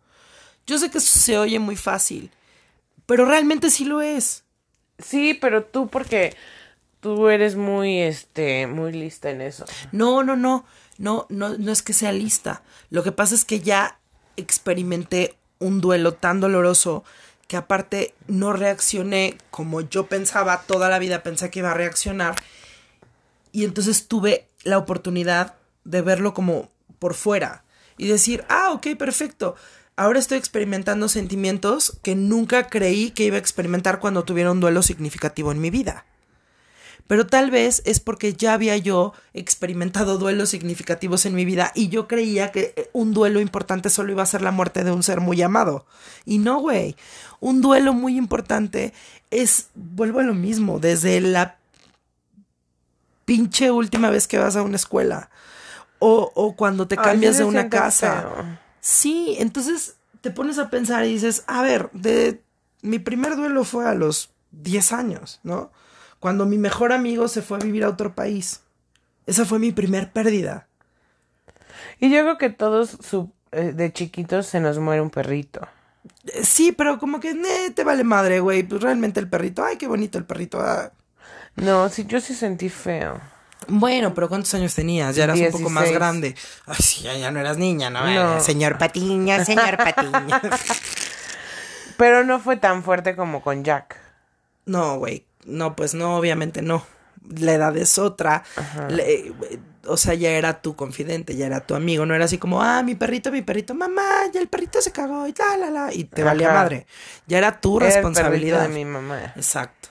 Yo 0.65 0.80
sé 0.80 0.89
que 0.89 0.97
eso 0.97 1.19
se 1.19 1.38
oye 1.38 1.60
muy 1.60 1.75
fácil, 1.75 2.32
pero 3.06 3.25
realmente 3.25 3.69
sí 3.69 3.86
lo 3.86 4.02
es. 4.02 4.43
Sí, 4.97 5.36
pero 5.36 5.63
tú 5.63 5.88
porque 5.88 6.36
tú 6.99 7.30
eres 7.30 7.56
muy, 7.56 7.99
este, 7.99 8.65
muy 8.65 8.91
lista 8.91 9.30
en 9.30 9.41
eso. 9.41 9.65
No, 9.91 10.23
no, 10.23 10.36
no, 10.36 10.65
no, 10.97 11.28
no, 11.30 11.58
no 11.60 11.71
es 11.71 11.84
que 11.84 11.93
sea 11.93 12.12
lista. 12.12 12.63
Lo 12.89 13.04
que 13.04 13.12
pasa 13.12 13.36
es 13.36 13.45
que 13.45 13.60
ya 13.60 13.99
experimenté 14.36 15.36
un 15.60 15.80
duelo 15.80 16.15
tan 16.15 16.39
doloroso 16.39 17.04
que 17.47 17.56
aparte 17.56 18.15
no 18.25 18.52
reaccioné 18.54 19.38
como 19.52 19.82
yo 19.82 20.08
pensaba, 20.08 20.63
toda 20.63 20.89
la 20.89 20.97
vida 20.97 21.21
pensé 21.21 21.52
que 21.52 21.60
iba 21.60 21.69
a 21.69 21.75
reaccionar. 21.75 22.36
Y 23.51 23.65
entonces 23.65 24.07
tuve 24.07 24.49
la 24.63 24.77
oportunidad 24.77 25.55
de 25.83 26.01
verlo 26.01 26.33
como 26.33 26.69
por 26.99 27.13
fuera. 27.13 27.63
y 27.97 28.07
decir, 28.07 28.45
ah, 28.47 28.71
ok, 28.71 28.95
perfecto. 28.97 29.55
Ahora 29.97 30.19
estoy 30.19 30.38
experimentando 30.38 31.09
sentimientos 31.09 31.99
que 32.01 32.15
nunca 32.15 32.67
creí 32.69 33.12
que 33.12 33.25
iba 33.25 33.35
a 33.35 33.39
experimentar 33.39 33.99
cuando 33.99 34.23
tuviera 34.23 34.53
un 34.53 34.62
duelo 34.62 34.81
significativo 34.81 35.51
en 35.51 35.59
mi 35.59 35.69
vida. 35.69 36.05
Pero 37.09 37.27
tal 37.27 37.51
vez 37.51 37.81
es 37.85 37.99
porque 37.99 38.33
ya 38.33 38.53
había 38.53 38.77
yo 38.77 39.13
experimentado 39.33 40.17
duelos 40.17 40.49
significativos 40.49 41.25
en 41.25 41.33
mi 41.35 41.43
vida 41.43 41.71
y 41.75 41.89
yo 41.89 42.07
creía 42.07 42.51
que 42.53 42.73
eh, 42.77 42.89
un 42.93 43.13
duelo 43.13 43.41
importante 43.41 43.89
solo 43.89 44.13
iba 44.13 44.23
a 44.23 44.27
ser 44.27 44.41
la 44.41 44.51
muerte 44.51 44.85
de 44.85 44.91
un 44.91 45.03
ser 45.03 45.19
muy 45.19 45.41
amado. 45.41 45.85
Y 46.23 46.38
no, 46.38 46.62
güey. 46.62 46.95
Un 47.41 47.62
duelo 47.62 47.93
muy 47.93 48.15
importante 48.15 48.93
es, 49.31 49.69
vuelvo 49.75 50.19
a 50.19 50.23
lo 50.23 50.33
mismo, 50.33 50.79
desde 50.79 51.19
la 51.19 51.59
pinche 53.30 53.70
última 53.70 54.10
vez 54.10 54.28
que 54.28 54.39
vas 54.39 54.56
a 54.56 54.63
una 54.63 54.76
escuela 54.76 55.30
o, 56.00 56.32
o 56.34 56.56
cuando 56.56 56.88
te 56.88 56.96
cambias 56.98 57.38
de 57.38 57.44
una 57.44 57.70
casa. 57.70 58.22
feo. 58.22 58.46
Sí, 58.82 59.36
entonces 59.39 59.98
te 60.22 60.32
pones 60.32 60.58
a 60.58 60.70
pensar 60.70 61.06
y 61.06 61.13
dices, 61.13 61.44
a 61.46 61.62
ver, 61.62 61.92
de 61.94 62.42
mi 62.82 62.98
primer 62.98 63.36
duelo 63.36 63.63
fue 63.63 63.86
a 63.88 63.94
los 63.94 64.32
10 64.52 64.92
años, 64.94 65.39
¿no? 65.44 65.72
Cuando 66.20 66.46
mi 66.46 66.58
mejor 66.58 66.92
amigo 66.92 67.28
se 67.28 67.42
fue 67.42 67.58
a 67.58 67.62
vivir 67.62 67.84
a 67.84 67.89
otro 67.89 68.15
país. 68.15 68.62
Esa 69.28 69.46
fue 69.46 69.60
mi 69.60 69.72
primer 69.72 70.12
pérdida. 70.12 70.68
Y 72.00 72.10
yo 72.10 72.22
creo 72.24 72.38
que 72.38 72.50
todos 72.50 72.98
su- 73.02 73.32
eh, 73.52 73.74
de 73.76 73.94
chiquitos 73.94 74.48
se 74.48 74.60
nos 74.60 74.80
muere 74.80 75.02
un 75.02 75.10
perrito. 75.12 75.62
Eh, 76.34 76.44
Sí, 76.44 76.72
pero 76.72 76.98
como 77.00 77.20
que 77.20 77.34
"Nee, 77.34 77.72
te 77.72 77.84
vale 77.84 78.04
madre, 78.04 78.39
güey. 78.39 78.63
Pues 78.63 78.82
realmente 78.82 79.20
el 79.20 79.30
perrito, 79.30 79.63
ay, 79.63 79.78
qué 79.78 79.88
bonito 79.88 80.18
el 80.18 80.26
perrito. 80.26 80.60
ah". 80.62 80.92
No, 81.62 81.89
sí, 81.89 82.06
yo 82.08 82.19
sí 82.22 82.34
sentí 82.34 82.69
feo. 82.69 83.19
Bueno, 83.67 84.13
pero 84.13 84.30
¿cuántos 84.30 84.54
años 84.54 84.74
tenías? 84.74 85.15
Ya 85.15 85.26
eras 85.26 85.38
un 85.39 85.52
poco 85.52 85.69
más 85.69 85.84
16. 85.84 85.93
grande. 86.00 86.36
Ay, 86.65 86.76
sí, 86.80 87.02
ya, 87.04 87.13
ya 87.15 87.30
no 87.32 87.39
eras 87.39 87.58
niña, 87.58 87.89
¿no? 87.89 88.06
No. 88.06 88.38
Eh, 88.38 88.41
Señor 88.41 88.78
Patiña, 88.78 89.43
señor 89.45 89.78
Patiña. 89.78 90.41
Pero 91.98 92.24
no 92.24 92.39
fue 92.39 92.56
tan 92.58 92.84
fuerte 92.84 93.15
como 93.15 93.41
con 93.41 93.63
Jack. 93.63 93.98
No, 94.65 94.98
güey. 94.98 95.26
No, 95.45 95.76
pues 95.76 95.93
no, 95.93 96.17
obviamente 96.17 96.62
no. 96.62 96.84
La 97.38 97.54
edad 97.54 97.76
es 97.78 97.98
otra. 97.98 98.43
Le- 98.89 99.34
o 99.86 99.98
sea, 99.98 100.13
ya 100.13 100.30
era 100.32 100.62
tu 100.62 100.76
confidente, 100.76 101.36
ya 101.36 101.45
era 101.48 101.60
tu 101.62 101.76
amigo. 101.76 102.06
No 102.06 102.15
era 102.15 102.26
así 102.26 102.38
como, 102.38 102.62
ah, 102.62 102.82
mi 102.84 102.95
perrito, 102.95 103.32
mi 103.32 103.41
perrito, 103.41 103.74
mamá, 103.76 104.04
ya 104.34 104.39
el 104.39 104.48
perrito 104.48 104.82
se 104.82 104.91
cagó 104.91 105.28
y 105.28 105.34
la, 105.38 105.58
la, 105.58 105.69
la. 105.69 105.93
Y 105.93 106.06
te 106.06 106.24
valía 106.24 106.54
madre. 106.54 106.86
Ya 107.28 107.38
era 107.39 107.60
tu 107.60 107.78
Era 107.78 107.88
responsabilidad. 107.88 108.62
de 108.63 108.69
mi 108.69 108.86
mamá. 108.86 109.34
Exacto. 109.36 109.88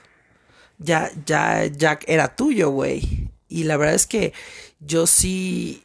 Ya, 0.79 1.11
ya, 1.25 1.65
Jack 1.67 2.05
era 2.07 2.35
tuyo, 2.35 2.69
güey. 2.71 3.29
Y 3.47 3.63
la 3.65 3.77
verdad 3.77 3.95
es 3.95 4.07
que 4.07 4.33
yo 4.79 5.05
sí. 5.07 5.83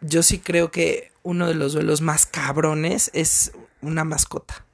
Yo 0.00 0.22
sí 0.22 0.38
creo 0.38 0.70
que 0.70 1.12
uno 1.22 1.48
de 1.48 1.54
los 1.54 1.72
duelos 1.72 2.00
más 2.00 2.24
cabrones 2.26 3.10
es 3.12 3.52
una 3.82 4.04
mascota. 4.04 4.64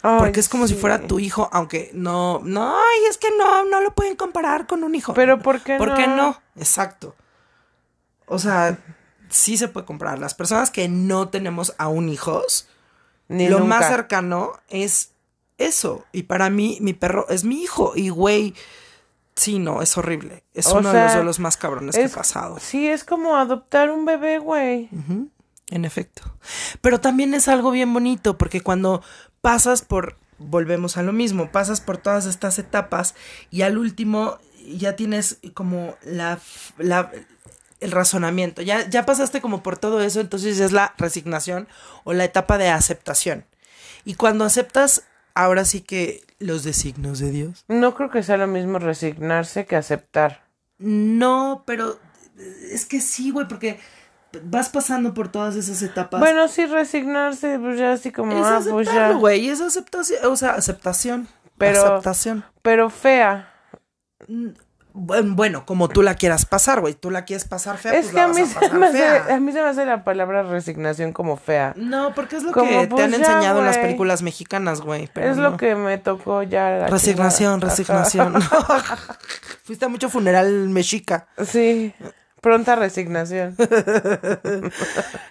Porque 0.00 0.40
es 0.40 0.48
como 0.48 0.68
si 0.68 0.74
fuera 0.74 1.06
tu 1.06 1.18
hijo, 1.18 1.50
aunque 1.52 1.90
no, 1.92 2.40
no, 2.44 2.76
ay, 2.78 3.00
es 3.10 3.18
que 3.18 3.28
no, 3.36 3.64
no 3.64 3.80
lo 3.80 3.94
pueden 3.94 4.14
comparar 4.14 4.66
con 4.66 4.84
un 4.84 4.94
hijo. 4.94 5.12
Pero 5.12 5.40
¿por 5.40 5.60
qué 5.60 5.76
¿Por 5.76 5.94
qué 5.96 6.06
no? 6.06 6.16
no? 6.16 6.42
Exacto. 6.56 7.16
O 8.26 8.38
sea, 8.38 8.78
sí 9.28 9.56
se 9.56 9.68
puede 9.68 9.86
comparar. 9.86 10.18
Las 10.18 10.34
personas 10.34 10.70
que 10.70 10.88
no 10.88 11.28
tenemos 11.28 11.74
aún 11.78 12.08
hijos, 12.08 12.68
Ni 13.26 13.48
lo 13.48 13.58
nunca. 13.58 13.80
más 13.80 13.88
cercano 13.88 14.52
es 14.68 15.10
eso. 15.58 16.04
Y 16.12 16.24
para 16.24 16.50
mí, 16.50 16.78
mi 16.80 16.94
perro 16.94 17.28
es 17.28 17.44
mi 17.44 17.62
hijo. 17.62 17.92
Y 17.94 18.08
güey, 18.08 18.54
sí, 19.34 19.58
no, 19.58 19.82
es 19.82 19.96
horrible. 19.98 20.44
Es 20.54 20.66
O 20.68 20.78
uno 20.78 20.92
de 20.92 21.02
los 21.02 21.14
duelos 21.14 21.38
más 21.38 21.56
cabrones 21.56 21.94
que 21.94 22.04
he 22.04 22.08
pasado. 22.08 22.58
Sí, 22.60 22.88
es 22.88 23.04
como 23.04 23.36
adoptar 23.36 23.90
un 23.90 24.04
bebé, 24.04 24.38
güey. 24.38 24.88
En 25.70 25.84
efecto. 25.84 26.22
Pero 26.80 27.00
también 27.00 27.34
es 27.34 27.48
algo 27.48 27.70
bien 27.70 27.92
bonito 27.92 28.38
porque 28.38 28.62
cuando 28.62 29.02
pasas 29.40 29.82
por, 29.82 30.16
volvemos 30.38 30.96
a 30.96 31.02
lo 31.02 31.12
mismo, 31.12 31.52
pasas 31.52 31.80
por 31.80 31.98
todas 31.98 32.26
estas 32.26 32.58
etapas 32.58 33.14
y 33.50 33.62
al 33.62 33.76
último 33.76 34.38
ya 34.66 34.96
tienes 34.96 35.38
como 35.54 35.96
la, 36.02 36.38
la 36.78 37.10
el 37.80 37.92
razonamiento, 37.92 38.62
ya, 38.62 38.88
ya 38.88 39.06
pasaste 39.06 39.40
como 39.40 39.62
por 39.62 39.78
todo 39.78 40.00
eso, 40.00 40.20
entonces 40.20 40.58
es 40.58 40.72
la 40.72 40.94
resignación 40.98 41.68
o 42.04 42.12
la 42.12 42.24
etapa 42.24 42.58
de 42.58 42.68
aceptación. 42.68 43.44
Y 44.04 44.14
cuando 44.14 44.44
aceptas, 44.44 45.04
ahora 45.38 45.64
sí 45.64 45.80
que 45.82 46.24
los 46.40 46.64
designios 46.64 47.18
de 47.20 47.30
Dios. 47.30 47.64
No 47.68 47.94
creo 47.94 48.10
que 48.10 48.22
sea 48.22 48.36
lo 48.36 48.46
mismo 48.48 48.78
resignarse 48.78 49.66
que 49.66 49.76
aceptar. 49.76 50.44
No, 50.78 51.62
pero 51.66 51.98
es 52.72 52.86
que 52.86 53.00
sí, 53.00 53.30
güey, 53.30 53.46
porque 53.48 53.78
vas 54.44 54.68
pasando 54.68 55.14
por 55.14 55.30
todas 55.30 55.56
esas 55.56 55.80
etapas. 55.82 56.20
Bueno, 56.20 56.48
sí, 56.48 56.66
resignarse, 56.66 57.58
pues 57.58 57.78
ya 57.78 57.92
así 57.92 58.10
como, 58.12 58.32
Es 58.32 58.46
ah, 58.46 58.60
pues 58.68 58.88
ya. 58.88 59.12
güey. 59.12 59.48
Es 59.48 59.60
aceptación. 59.60 60.24
O 60.26 60.36
sea, 60.36 60.50
aceptación. 60.50 61.28
Pero- 61.56 61.80
Aceptación. 61.80 62.44
Pero 62.62 62.90
fea. 62.90 63.52
Bueno, 65.00 65.64
como 65.64 65.88
tú 65.88 66.02
la 66.02 66.14
quieras 66.14 66.44
pasar, 66.44 66.80
güey. 66.80 66.94
Tú 66.94 67.10
la 67.10 67.24
quieres 67.24 67.44
pasar 67.46 67.78
fea, 67.78 67.92
es 67.94 68.06
pues 68.06 68.10
que 68.10 68.16
la 68.16 68.24
a 68.24 68.26
vas 68.26 68.36
mí, 68.36 68.42
a 68.42 68.46
se 68.46 68.54
pasar 68.54 68.78
me 68.78 68.86
hace, 68.88 68.98
fea. 68.98 69.34
a 69.34 69.40
mí 69.40 69.52
se 69.52 69.62
me 69.62 69.68
hace 69.68 69.86
la 69.86 70.02
palabra 70.04 70.42
resignación 70.42 71.12
como 71.12 71.36
fea. 71.36 71.72
No, 71.76 72.14
porque 72.14 72.36
es 72.36 72.42
lo 72.42 72.52
Como, 72.52 72.68
que 72.68 72.78
te 72.80 72.88
pues, 72.88 73.04
han 73.04 73.10
ya, 73.12 73.16
enseñado 73.18 73.60
en 73.60 73.66
las 73.66 73.78
películas 73.78 74.22
mexicanas, 74.22 74.80
güey. 74.80 75.08
es 75.14 75.36
no. 75.36 75.50
lo 75.50 75.56
que 75.56 75.74
me 75.74 75.98
tocó 75.98 76.42
ya. 76.42 76.70
la 76.70 76.86
Resignación, 76.88 77.60
resignación. 77.60 78.34
Fuiste 79.64 79.84
a 79.84 79.88
mucho 79.88 80.08
funeral 80.10 80.68
mexica. 80.68 81.28
Sí, 81.46 81.94
pronta 82.40 82.76
resignación. 82.76 83.56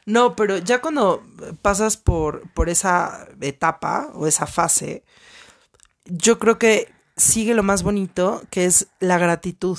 No, 0.06 0.36
pero 0.38 0.58
ya 0.58 0.80
cuando 0.80 1.24
pasas 1.62 1.98
por, 1.98 2.50
por 2.54 2.70
esa 2.70 3.28
etapa 3.42 4.08
o 4.14 4.26
esa 4.28 4.48
fase, 4.48 5.04
yo 6.06 6.40
creo 6.40 6.58
que 6.58 6.90
sigue 7.18 7.54
lo 7.54 7.64
más 7.64 7.84
bonito, 7.84 8.44
que 8.50 8.66
es 8.66 8.88
la 9.00 9.18
gratitud. 9.18 9.78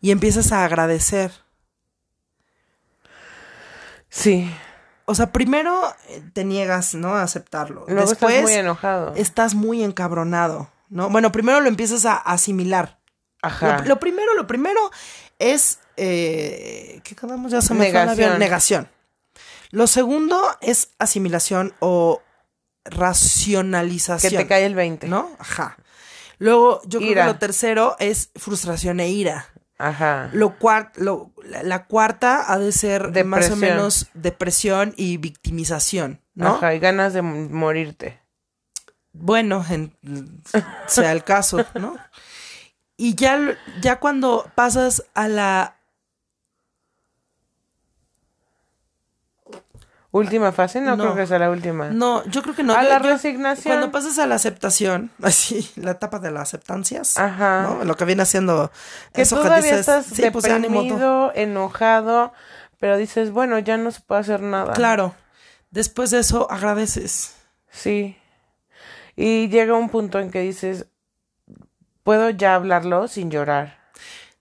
Y 0.00 0.10
empiezas 0.10 0.52
a 0.52 0.64
agradecer. 0.64 1.32
Sí. 4.08 4.52
O 5.06 5.14
sea, 5.14 5.32
primero 5.32 5.82
eh, 6.08 6.22
te 6.32 6.44
niegas, 6.44 6.94
¿no? 6.94 7.14
A 7.14 7.22
aceptarlo. 7.22 7.84
Luego 7.88 8.10
Después 8.10 8.34
estás 8.34 8.42
muy 8.42 8.52
enojado. 8.54 9.14
estás 9.16 9.54
muy 9.54 9.82
encabronado, 9.82 10.70
¿no? 10.90 11.08
Bueno, 11.08 11.32
primero 11.32 11.60
lo 11.60 11.68
empiezas 11.68 12.04
a 12.04 12.16
asimilar. 12.16 12.98
Ajá. 13.40 13.78
Lo, 13.78 13.84
lo 13.86 14.00
primero, 14.00 14.34
lo 14.34 14.46
primero 14.46 14.90
es 15.38 15.78
eh, 16.00 17.00
¿qué 17.02 17.16
quedamos? 17.16 17.50
Ya 17.50 17.60
se 17.60 17.74
me 17.74 17.90
Negación. 17.90 18.38
Negación. 18.38 18.88
Lo 19.70 19.86
segundo 19.86 20.40
es 20.60 20.90
asimilación 20.98 21.74
o 21.80 22.22
que 22.84 22.96
racionalización. 22.96 24.34
te 24.34 24.46
cae 24.46 24.64
el 24.64 24.74
20. 24.74 25.08
¿No? 25.08 25.30
Ajá. 25.38 25.76
Luego, 26.38 26.80
yo 26.86 26.98
creo 27.00 27.10
que 27.26 27.32
lo 27.32 27.38
tercero 27.38 27.96
es 27.98 28.30
frustración 28.36 29.00
e 29.00 29.08
ira. 29.10 29.46
Ajá. 29.78 30.30
Lo 30.32 30.58
cuar- 30.58 30.90
lo- 30.96 31.32
la, 31.44 31.62
la 31.62 31.86
cuarta 31.86 32.52
ha 32.52 32.58
de 32.58 32.72
ser 32.72 33.10
más 33.24 33.50
o 33.50 33.56
menos 33.56 34.06
depresión 34.14 34.92
y 34.96 35.16
victimización, 35.18 36.20
¿no? 36.34 36.56
Ajá, 36.56 36.74
y 36.74 36.78
ganas 36.80 37.12
de 37.12 37.22
morirte. 37.22 38.20
Bueno, 39.12 39.64
en- 39.70 39.96
sea 40.86 41.12
el 41.12 41.24
caso, 41.24 41.64
¿no? 41.74 41.96
Y 42.96 43.14
ya, 43.14 43.56
ya 43.80 44.00
cuando 44.00 44.50
pasas 44.56 45.04
a 45.14 45.28
la 45.28 45.77
Última 50.10 50.52
fase, 50.52 50.80
no, 50.80 50.96
No. 50.96 51.04
creo 51.04 51.16
que 51.16 51.26
sea 51.26 51.38
la 51.38 51.50
última. 51.50 51.90
No, 51.90 52.24
yo 52.26 52.42
creo 52.42 52.54
que 52.54 52.62
no. 52.62 52.72
A 52.74 52.82
Yo- 52.82 52.88
la 52.88 53.02
yo- 53.02 53.08
resignación. 53.10 53.74
Cuando 53.74 53.92
pasas 53.92 54.18
a 54.18 54.26
la 54.26 54.36
aceptación, 54.36 55.10
así, 55.22 55.70
la 55.76 55.90
etapa 55.92 56.18
de 56.18 56.30
las 56.30 56.42
aceptancias, 56.48 57.18
Ajá. 57.18 57.62
¿no? 57.62 57.84
Lo 57.84 57.96
que 57.96 58.04
viene 58.06 58.22
haciendo 58.22 58.70
que 59.12 59.22
eso 59.22 59.36
todavía 59.36 59.58
dices, 59.76 59.80
estás 59.80 60.06
sí, 60.06 60.22
pues 60.30 60.44
deprimido, 60.44 61.30
enojado, 61.34 62.32
pero 62.80 62.96
dices, 62.96 63.30
bueno, 63.32 63.58
ya 63.58 63.76
no 63.76 63.90
se 63.90 64.00
puede 64.00 64.22
hacer 64.22 64.40
nada. 64.40 64.72
Claro. 64.72 65.14
Después 65.70 66.10
de 66.10 66.20
eso 66.20 66.50
agradeces. 66.50 67.34
Sí. 67.70 68.16
Y 69.14 69.48
llega 69.48 69.74
un 69.74 69.90
punto 69.90 70.20
en 70.20 70.30
que 70.30 70.40
dices, 70.40 70.86
puedo 72.02 72.30
ya 72.30 72.54
hablarlo 72.54 73.08
sin 73.08 73.30
llorar. 73.30 73.78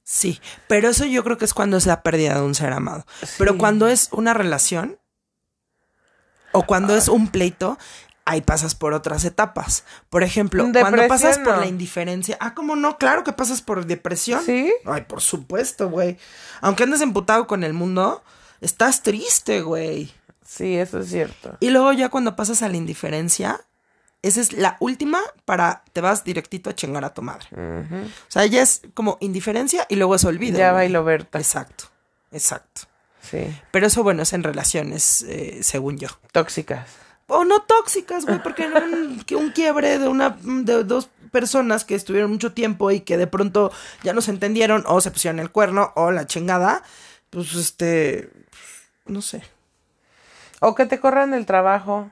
Sí, 0.04 0.40
pero 0.70 0.88
eso 0.88 1.04
yo 1.04 1.22
creo 1.26 1.38
que 1.38 1.44
es 1.44 1.54
cuando 1.54 1.76
es 1.76 1.86
la 1.86 2.02
pérdida 2.02 2.36
de 2.36 2.42
un 2.42 2.56
ser 2.56 2.72
amado. 2.72 3.06
Pero 3.38 3.58
cuando 3.58 3.90
es 3.90 4.08
una 4.14 4.34
relación 4.34 4.98
o 6.52 6.64
cuando 6.64 6.96
es 6.96 7.08
un 7.08 7.28
pleito, 7.28 7.78
ahí 8.26 8.42
pasas 8.42 8.76
por 8.76 8.94
otras 8.94 9.26
etapas. 9.26 9.84
Por 10.10 10.22
ejemplo, 10.24 10.64
cuando 10.64 11.02
Depresión, 11.02 11.08
pasas 11.10 11.38
por 11.40 11.56
no. 11.56 11.60
la 11.62 11.68
indiferencia, 11.68 12.38
ah, 12.40 12.54
¿cómo 12.54 12.76
no? 12.76 12.98
Claro 12.98 13.24
que 13.24 13.34
pasas 13.34 13.62
por 13.62 13.86
depresión. 13.86 14.44
¿Sí? 14.44 14.74
Ay, 14.86 15.06
por 15.08 15.22
supuesto, 15.22 15.90
güey. 15.90 16.18
Aunque 16.62 16.84
andes 16.84 17.02
emputado 17.02 17.48
con 17.48 17.64
el 17.64 17.74
mundo, 17.74 18.22
estás 18.62 19.02
triste, 19.02 19.62
güey. 19.62 20.14
Sí, 20.46 20.76
eso 20.76 21.00
es 21.00 21.10
cierto. 21.10 21.58
Y 21.60 21.70
luego 21.70 21.92
ya 21.94 22.10
cuando 22.10 22.36
pasas 22.36 22.62
a 22.62 22.70
la 22.70 22.78
indiferencia, 22.78 23.62
esa 24.22 24.42
es 24.42 24.54
la 24.54 24.78
última 24.80 25.20
para 25.46 25.84
te 25.94 26.02
vas 26.02 26.24
directito 26.24 26.70
a 26.70 26.76
chingar 26.76 27.06
a 27.06 27.14
tu 27.14 27.22
madre. 27.22 27.48
O 27.52 28.32
sea, 28.32 28.46
ya 28.46 28.62
es 28.62 28.82
como 28.94 29.18
indiferencia 29.22 29.86
y 29.90 29.96
luego 29.96 30.16
es 30.16 30.26
olvido. 30.26 30.58
Ya 30.58 30.72
bailo 30.72 31.04
Berta. 31.04 31.38
Exacto, 31.40 31.86
exacto. 32.32 32.82
Sí. 33.30 33.56
Pero 33.72 33.88
eso, 33.88 34.04
bueno, 34.04 34.24
es 34.24 34.34
en 34.34 34.44
relaciones, 34.44 35.24
eh, 35.24 35.60
según 35.62 35.98
yo. 35.98 36.10
Tóxicas. 36.32 36.88
O 37.28 37.44
no 37.44 37.62
tóxicas, 37.62 38.26
güey, 38.26 38.42
porque 38.42 38.68
un, 38.68 39.22
que 39.26 39.36
un 39.36 39.52
quiebre 39.52 40.00
de 40.00 40.08
una 40.08 40.38
de 40.42 40.84
dos 40.86 41.10
personas 41.32 41.84
que 41.84 41.96
estuvieron 41.96 42.32
mucho 42.32 42.54
tiempo 42.54 42.90
y 42.90 43.02
que 43.02 43.18
de 43.18 43.28
pronto 43.28 43.72
ya 44.02 44.14
no 44.14 44.22
se 44.22 44.32
entendieron 44.32 44.84
o 44.88 45.02
se 45.02 45.12
pusieron 45.12 45.40
el 45.40 45.52
cuerno 45.52 45.92
o 45.96 46.12
la 46.12 46.26
chingada, 46.26 46.84
pues 47.30 47.54
este, 47.56 48.30
no 49.06 49.22
sé. 49.22 49.44
O 50.62 50.74
que 50.74 50.86
te 50.86 51.00
corran 51.00 51.32
del 51.32 51.46
trabajo. 51.46 52.12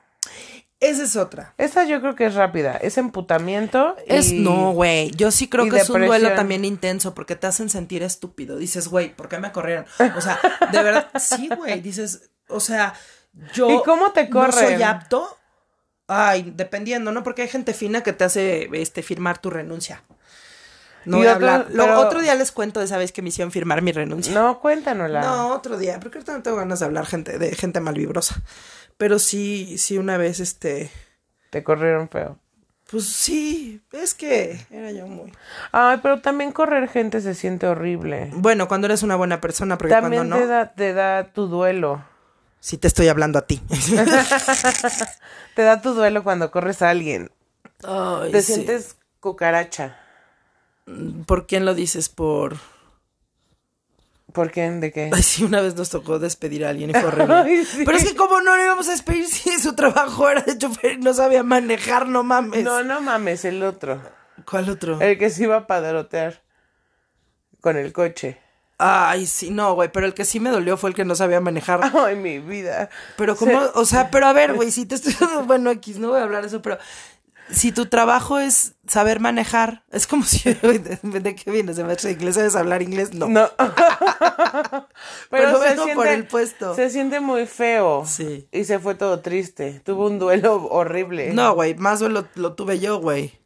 Esa 0.80 1.04
es 1.04 1.16
otra. 1.16 1.54
Esa 1.56 1.84
yo 1.84 2.00
creo 2.02 2.14
que 2.14 2.26
es 2.26 2.34
rápida. 2.34 2.76
Es 2.76 2.98
emputamiento. 2.98 3.96
y- 4.06 4.14
Es 4.14 4.32
no, 4.32 4.72
güey. 4.72 5.10
Yo 5.12 5.30
sí 5.30 5.48
creo 5.48 5.68
que 5.70 5.78
es 5.78 5.88
un 5.88 6.04
duelo 6.06 6.34
también 6.34 6.64
intenso 6.66 7.14
porque 7.14 7.34
te 7.34 7.46
hacen 7.46 7.70
sentir 7.70 8.02
estúpido. 8.02 8.56
Dices, 8.58 8.88
güey, 8.88 9.14
¿por 9.14 9.28
qué 9.28 9.38
me 9.38 9.52
corrieron? 9.52 9.86
O 10.16 10.20
sea, 10.20 10.38
de 10.72 10.82
verdad, 10.82 11.08
sí, 11.18 11.48
güey. 11.56 11.80
Dices, 11.80 12.30
o 12.48 12.60
sea, 12.60 12.92
yo. 13.54 13.70
¿Y 13.70 13.82
cómo 13.84 14.12
te 14.12 14.28
No 14.28 14.52
soy 14.52 14.64
corren? 14.64 14.82
apto. 14.82 15.38
Ay, 16.08 16.52
dependiendo, 16.54 17.10
¿no? 17.10 17.22
Porque 17.24 17.42
hay 17.42 17.48
gente 17.48 17.72
fina 17.74 18.02
que 18.02 18.12
te 18.12 18.24
hace 18.24 18.68
este 18.74 19.02
firmar 19.02 19.38
tu 19.38 19.48
renuncia. 19.50 20.02
No 21.04 21.16
Y 21.16 21.20
voy 21.20 21.28
a 21.28 21.34
otro- 21.36 21.48
hablar. 21.50 21.66
Lo- 21.70 21.84
pero- 21.84 22.00
otro 22.00 22.20
día 22.20 22.34
les 22.34 22.52
cuento 22.52 22.80
de 22.80 22.86
esa 22.86 22.98
vez 22.98 23.12
que 23.12 23.22
me 23.22 23.30
hicieron 23.30 23.50
firmar 23.50 23.80
mi 23.80 23.92
renuncia. 23.92 24.34
No, 24.34 24.60
cuéntanosla. 24.60 25.20
No, 25.22 25.48
otro 25.54 25.78
día, 25.78 25.98
porque 26.00 26.18
ahorita 26.18 26.32
no 26.36 26.42
tengo 26.42 26.56
ganas 26.58 26.80
de 26.80 26.84
hablar 26.84 27.06
gente, 27.06 27.38
de 27.38 27.54
gente 27.56 27.80
malvibrosa. 27.80 28.42
Pero 28.96 29.18
sí, 29.18 29.78
sí, 29.78 29.98
una 29.98 30.16
vez, 30.16 30.40
este. 30.40 30.90
Te 31.50 31.62
corrieron 31.62 32.08
feo. 32.08 32.38
Pues 32.90 33.04
sí, 33.04 33.82
es 33.92 34.14
que 34.14 34.64
era 34.70 34.92
yo 34.92 35.06
muy. 35.08 35.32
Ay, 35.72 35.98
pero 36.02 36.20
también 36.20 36.52
correr 36.52 36.88
gente 36.88 37.20
se 37.20 37.34
siente 37.34 37.66
horrible. 37.66 38.30
Bueno, 38.34 38.68
cuando 38.68 38.86
eres 38.86 39.02
una 39.02 39.16
buena 39.16 39.40
persona, 39.40 39.76
porque 39.76 39.92
También 39.92 40.28
cuando 40.28 40.36
te, 40.36 40.42
no, 40.42 40.48
da, 40.48 40.72
te 40.72 40.92
da 40.92 41.32
tu 41.32 41.48
duelo. 41.48 42.04
sí 42.60 42.78
te 42.78 42.86
estoy 42.86 43.08
hablando 43.08 43.38
a 43.40 43.42
ti. 43.46 43.60
Te 45.54 45.62
da 45.62 45.80
tu 45.80 45.94
duelo 45.94 46.22
cuando 46.22 46.50
corres 46.50 46.82
a 46.82 46.90
alguien. 46.90 47.30
Ay, 47.82 48.30
Te 48.30 48.42
sí. 48.42 48.54
sientes 48.54 48.96
cucaracha. 49.20 49.98
¿Por 51.26 51.46
quién 51.46 51.64
lo 51.64 51.74
dices? 51.74 52.08
Por... 52.08 52.56
¿Por 54.36 54.50
qué? 54.50 54.70
¿De 54.70 54.92
qué? 54.92 55.08
Ay, 55.14 55.22
sí, 55.22 55.44
una 55.44 55.62
vez 55.62 55.74
nos 55.76 55.88
tocó 55.88 56.18
despedir 56.18 56.66
a 56.66 56.68
alguien 56.68 56.90
y 56.90 56.92
fue 56.92 57.04
horrible. 57.06 57.34
Ay, 57.36 57.64
sí. 57.64 57.84
Pero 57.86 57.96
es 57.96 58.04
que 58.04 58.14
como 58.14 58.42
no 58.42 58.54
le 58.54 58.64
íbamos 58.64 58.86
a 58.86 58.90
despedir 58.90 59.26
si 59.28 59.58
su 59.58 59.74
trabajo 59.74 60.28
era 60.28 60.42
de 60.42 60.58
chofer 60.58 60.92
y 60.92 60.98
no 60.98 61.14
sabía 61.14 61.42
manejar, 61.42 62.06
no 62.06 62.22
mames. 62.22 62.62
No, 62.62 62.82
no 62.82 63.00
mames, 63.00 63.46
el 63.46 63.62
otro. 63.62 63.98
¿Cuál 64.44 64.68
otro? 64.68 65.00
El 65.00 65.16
que 65.16 65.30
se 65.30 65.44
iba 65.44 65.56
a 65.56 65.66
padrotear 65.66 66.42
con 67.62 67.78
el 67.78 67.94
coche. 67.94 68.38
Ay, 68.76 69.24
sí, 69.24 69.48
no, 69.48 69.72
güey, 69.72 69.90
pero 69.90 70.04
el 70.04 70.12
que 70.12 70.26
sí 70.26 70.38
me 70.38 70.50
dolió 70.50 70.76
fue 70.76 70.90
el 70.90 70.94
que 70.94 71.06
no 71.06 71.14
sabía 71.14 71.40
manejar. 71.40 71.80
Ay, 71.94 72.16
mi 72.16 72.38
vida. 72.38 72.90
Pero 73.16 73.36
como, 73.36 73.58
o 73.72 73.86
sea, 73.86 74.10
pero 74.10 74.26
a 74.26 74.34
ver, 74.34 74.52
güey, 74.52 74.70
si 74.70 74.84
te 74.84 74.96
estoy 74.96 75.14
bueno, 75.46 75.70
X, 75.70 75.98
no 75.98 76.10
voy 76.10 76.20
a 76.20 76.24
hablar 76.24 76.42
de 76.42 76.48
eso, 76.48 76.60
pero 76.60 76.76
si 77.50 77.72
tu 77.72 77.86
trabajo 77.86 78.38
es 78.38 78.74
saber 78.86 79.20
manejar, 79.20 79.84
es 79.90 80.06
como 80.06 80.24
si, 80.24 80.52
¿de, 80.52 81.34
qué 81.34 81.50
vienes? 81.50 81.76
¿De 81.76 81.84
maestro 81.84 82.08
de 82.08 82.14
inglés? 82.14 82.34
¿Sabes 82.34 82.56
hablar 82.56 82.82
inglés? 82.82 83.14
No. 83.14 83.28
No. 83.28 83.48
Pero 85.30 85.60
vengo 85.60 85.86
por 85.94 86.06
el 86.06 86.26
puesto. 86.26 86.74
Se 86.74 86.90
siente 86.90 87.20
muy 87.20 87.46
feo. 87.46 88.04
Sí. 88.06 88.48
Y 88.52 88.64
se 88.64 88.78
fue 88.78 88.94
todo 88.94 89.20
triste. 89.20 89.80
Tuvo 89.84 90.06
un 90.06 90.18
duelo 90.18 90.66
horrible. 90.66 91.32
No, 91.32 91.54
güey, 91.54 91.74
más 91.74 92.00
duelo 92.00 92.26
lo 92.34 92.54
tuve 92.54 92.78
yo, 92.78 92.98
güey. 92.98 93.38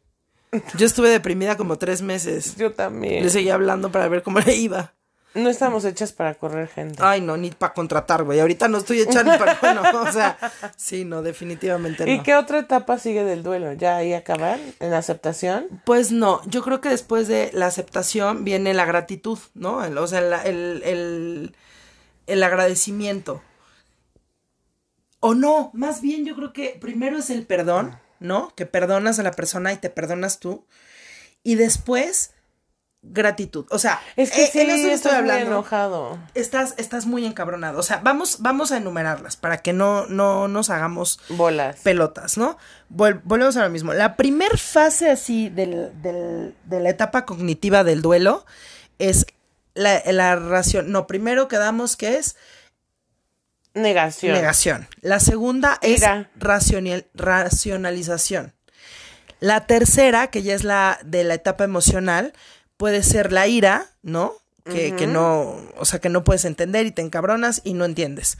Yo 0.77 0.85
estuve 0.85 1.09
deprimida 1.09 1.55
como 1.55 1.77
tres 1.77 2.01
meses. 2.01 2.55
Yo 2.57 2.73
también. 2.73 3.23
Le 3.23 3.29
seguía 3.29 3.53
hablando 3.53 3.91
para 3.91 4.07
ver 4.09 4.21
cómo 4.21 4.39
le 4.39 4.55
iba. 4.55 4.93
No 5.33 5.49
estamos 5.49 5.85
hechas 5.85 6.11
para 6.11 6.33
correr 6.33 6.67
gente. 6.67 6.97
Ay, 7.01 7.21
no, 7.21 7.37
ni 7.37 7.51
para 7.51 7.73
contratar, 7.73 8.23
güey. 8.25 8.41
Ahorita 8.41 8.67
no 8.67 8.79
estoy 8.79 8.99
hecha 8.99 9.23
ni 9.23 9.29
para... 9.37 9.53
Bueno, 9.61 9.81
o 10.01 10.11
sea, 10.11 10.37
sí, 10.75 11.05
no, 11.05 11.21
definitivamente 11.21 12.05
no. 12.05 12.11
¿Y 12.11 12.21
qué 12.21 12.35
otra 12.35 12.59
etapa 12.59 12.99
sigue 12.99 13.23
del 13.23 13.41
duelo? 13.41 13.71
¿Ya 13.73 13.95
ahí 13.95 14.13
acabar? 14.13 14.59
¿En 14.81 14.93
aceptación? 14.93 15.67
Pues 15.85 16.11
no, 16.11 16.41
yo 16.47 16.61
creo 16.63 16.81
que 16.81 16.89
después 16.89 17.29
de 17.29 17.49
la 17.53 17.67
aceptación 17.67 18.43
viene 18.43 18.73
la 18.73 18.83
gratitud, 18.85 19.39
¿no? 19.53 19.85
El- 19.85 19.97
o 19.97 20.05
sea, 20.07 20.19
el, 20.43 20.83
el, 20.83 21.55
el 22.27 22.43
agradecimiento. 22.43 23.41
O 25.19 25.33
no, 25.35 25.69
más 25.73 26.01
bien 26.01 26.25
yo 26.25 26.35
creo 26.35 26.51
que 26.51 26.77
primero 26.81 27.17
es 27.19 27.29
el 27.29 27.45
perdón, 27.45 27.97
¿no? 28.19 28.53
Que 28.55 28.65
perdonas 28.65 29.19
a 29.19 29.23
la 29.23 29.31
persona 29.31 29.71
y 29.71 29.77
te 29.77 29.89
perdonas 29.89 30.39
tú. 30.39 30.65
Y 31.43 31.55
después, 31.55 32.33
gratitud. 33.03 33.65
O 33.71 33.79
sea, 33.79 33.99
Es 34.15 34.29
que 34.31 34.43
eh, 34.43 34.49
sí, 34.51 34.59
en 34.61 34.69
eso 34.69 34.87
estás 34.89 35.23
muy 35.23 35.31
enojado. 35.31 36.19
Estás, 36.35 36.75
estás 36.77 37.05
muy 37.07 37.25
encabronado. 37.25 37.79
O 37.79 37.83
sea, 37.83 37.99
vamos, 38.03 38.37
vamos 38.41 38.71
a 38.71 38.77
enumerarlas 38.77 39.35
para 39.37 39.57
que 39.57 39.73
no, 39.73 40.05
no 40.05 40.47
nos 40.47 40.69
hagamos 40.69 41.19
Bolas. 41.29 41.77
pelotas, 41.83 42.37
¿no? 42.37 42.57
Vol- 42.93 43.21
volvemos 43.23 43.57
a 43.57 43.63
lo 43.63 43.69
mismo. 43.69 43.93
La 43.93 44.15
primer 44.15 44.57
fase 44.57 45.09
así 45.09 45.49
del, 45.49 45.91
del- 46.01 46.55
de 46.65 46.79
la 46.79 46.89
etapa 46.89 47.25
cognitiva 47.25 47.83
del 47.83 48.01
duelo 48.03 48.45
es 48.99 49.25
la, 49.73 50.01
la 50.05 50.35
ración. 50.35 50.91
No, 50.91 51.07
primero 51.07 51.47
quedamos 51.47 51.95
que 51.97 52.17
es 52.17 52.35
Negación. 53.73 54.33
negación. 54.33 54.87
La 55.01 55.19
segunda 55.19 55.79
es 55.81 56.01
racional- 56.37 57.05
racionalización. 57.13 58.53
La 59.39 59.65
tercera, 59.65 60.27
que 60.27 60.43
ya 60.43 60.53
es 60.53 60.63
la 60.63 60.99
de 61.03 61.23
la 61.23 61.33
etapa 61.33 61.63
emocional, 61.63 62.33
puede 62.81 63.03
ser 63.03 63.31
la 63.31 63.45
ira, 63.45 63.85
¿no? 64.01 64.33
Que, 64.63 64.95
que 64.95 65.05
no, 65.05 65.55
o 65.77 65.85
sea, 65.85 65.99
que 65.99 66.09
no 66.09 66.23
puedes 66.23 66.45
entender 66.45 66.87
y 66.87 66.91
te 66.91 67.03
encabronas 67.03 67.61
y 67.63 67.75
no 67.75 67.85
entiendes. 67.85 68.39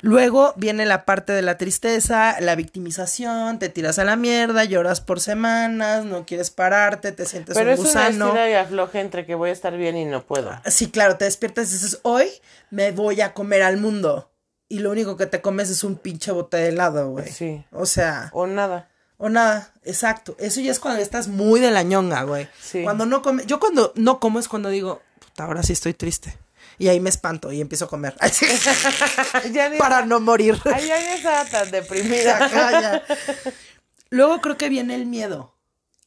Luego 0.00 0.52
viene 0.56 0.86
la 0.86 1.04
parte 1.04 1.32
de 1.32 1.42
la 1.42 1.58
tristeza, 1.58 2.36
la 2.40 2.54
victimización, 2.54 3.58
te 3.58 3.68
tiras 3.68 3.98
a 3.98 4.04
la 4.04 4.14
mierda, 4.14 4.64
lloras 4.64 5.00
por 5.00 5.20
semanas, 5.20 6.04
no 6.04 6.24
quieres 6.24 6.50
pararte, 6.50 7.10
te 7.10 7.26
sientes 7.26 7.56
Pero 7.56 7.70
un 7.70 7.74
es 7.74 7.80
una 7.80 7.88
gusano. 7.88 8.26
estira 8.26 8.48
y 8.50 8.54
afloje 8.54 9.00
entre 9.00 9.26
que 9.26 9.34
voy 9.34 9.50
a 9.50 9.52
estar 9.52 9.76
bien 9.76 9.96
y 9.96 10.04
no 10.04 10.22
puedo. 10.22 10.52
Sí, 10.66 10.88
claro, 10.88 11.16
te 11.16 11.24
despiertas 11.24 11.68
y 11.70 11.72
dices, 11.74 11.98
hoy 12.02 12.28
me 12.70 12.92
voy 12.92 13.20
a 13.22 13.34
comer 13.34 13.62
al 13.62 13.76
mundo. 13.76 14.30
Y 14.68 14.78
lo 14.80 14.90
único 14.92 15.16
que 15.16 15.26
te 15.26 15.40
comes 15.40 15.68
es 15.68 15.82
un 15.82 15.96
pinche 15.96 16.30
bote 16.30 16.56
de 16.58 16.68
helado, 16.68 17.10
güey. 17.10 17.28
Sí. 17.28 17.64
O 17.72 17.86
sea, 17.86 18.30
O 18.32 18.46
nada. 18.46 18.88
O 19.22 19.28
nada, 19.28 19.70
exacto. 19.84 20.34
Eso 20.38 20.62
ya 20.62 20.72
es 20.72 20.80
cuando 20.80 21.02
estás 21.02 21.28
muy 21.28 21.60
de 21.60 21.70
la 21.70 21.82
ñonga, 21.82 22.22
güey. 22.22 22.48
Sí. 22.58 22.82
Cuando 22.82 23.04
no 23.04 23.20
come, 23.20 23.44
yo 23.44 23.60
cuando 23.60 23.92
no 23.94 24.18
como 24.18 24.38
es 24.38 24.48
cuando 24.48 24.70
digo, 24.70 25.02
puta, 25.18 25.44
ahora 25.44 25.62
sí 25.62 25.74
estoy 25.74 25.92
triste. 25.92 26.38
Y 26.78 26.88
ahí 26.88 27.00
me 27.00 27.10
espanto 27.10 27.52
y 27.52 27.60
empiezo 27.60 27.84
a 27.84 27.88
comer. 27.88 28.16
ya 29.52 29.68
ni... 29.68 29.76
Para 29.76 30.06
no 30.06 30.20
morir. 30.20 30.58
Ay, 30.64 30.88
ya 30.88 31.14
estaba 31.14 31.44
tan 31.44 31.70
deprimida. 31.70 33.02
Luego 34.08 34.40
creo 34.40 34.56
que 34.56 34.70
viene 34.70 34.94
el 34.94 35.04
miedo. 35.04 35.54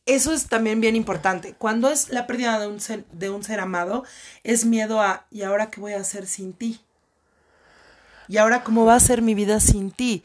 Eso 0.07 0.33
es 0.33 0.47
también 0.47 0.81
bien 0.81 0.95
importante. 0.95 1.53
Cuando 1.53 1.91
es 1.91 2.09
la 2.09 2.25
pérdida 2.25 2.59
de 2.59 2.65
un 2.65 2.81
ser, 2.81 3.05
de 3.11 3.29
un 3.29 3.43
ser 3.43 3.59
amado, 3.59 4.05
es 4.43 4.65
miedo 4.65 5.01
a, 5.01 5.27
¿y 5.29 5.43
ahora 5.43 5.69
qué 5.69 5.79
voy 5.79 5.93
a 5.93 5.99
hacer 5.99 6.25
sin 6.25 6.53
ti? 6.53 6.81
¿Y 8.27 8.37
ahora 8.37 8.63
cómo 8.63 8.85
va 8.85 8.95
a 8.95 8.99
ser 8.99 9.21
mi 9.21 9.35
vida 9.35 9.59
sin 9.59 9.91
ti? 9.91 10.23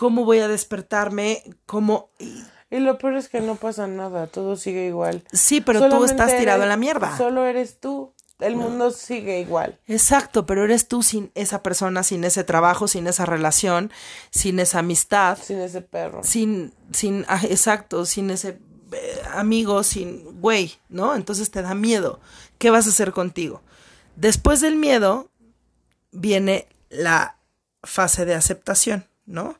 ¿Cómo 0.00 0.24
voy 0.24 0.38
a 0.38 0.48
despertarme? 0.48 1.42
¿Cómo? 1.66 2.08
y- 2.18 2.42
lo 2.78 2.96
peor 2.96 3.16
es 3.16 3.28
que 3.28 3.42
no 3.42 3.56
pasa 3.56 3.86
nada, 3.86 4.28
todo 4.28 4.56
sigue 4.56 4.86
igual. 4.86 5.24
Sí, 5.30 5.60
pero 5.60 5.78
tú 5.80 5.84
Solamente 5.90 6.12
estás 6.12 6.38
tirado 6.38 6.56
eres- 6.60 6.62
en 6.62 6.68
la 6.70 6.76
mierda. 6.78 7.18
Solo 7.18 7.44
eres 7.44 7.80
tú. 7.80 8.14
El 8.38 8.56
mundo 8.56 8.90
sigue 8.92 9.40
igual. 9.40 9.78
Exacto, 9.86 10.46
pero 10.46 10.64
eres 10.64 10.88
tú 10.88 11.02
sin 11.02 11.30
esa 11.34 11.62
persona, 11.62 12.02
sin 12.02 12.24
ese 12.24 12.44
trabajo, 12.44 12.88
sin 12.88 13.06
esa 13.08 13.26
relación, 13.26 13.92
sin 14.30 14.58
esa 14.58 14.78
amistad, 14.78 15.36
Sin 15.36 15.58
ese 15.60 15.82
perro. 15.82 16.24
sin, 16.24 16.72
sin, 16.92 17.26
ah, 17.28 17.42
exacto, 17.44 18.06
sin 18.06 18.30
ese 18.30 18.58
eh, 18.92 19.22
amigo, 19.34 19.82
sin, 19.82 20.40
güey, 20.40 20.78
¿no? 20.88 21.14
Entonces 21.14 21.50
te 21.50 21.60
da 21.60 21.74
miedo. 21.74 22.20
¿Qué 22.56 22.70
vas 22.70 22.86
a 22.86 22.90
hacer 22.90 23.12
contigo? 23.12 23.60
Después 24.16 24.62
del 24.62 24.76
miedo 24.76 25.28
viene 26.12 26.66
la 26.88 27.36
fase 27.82 28.24
de 28.24 28.34
aceptación, 28.34 29.06
¿no? 29.26 29.58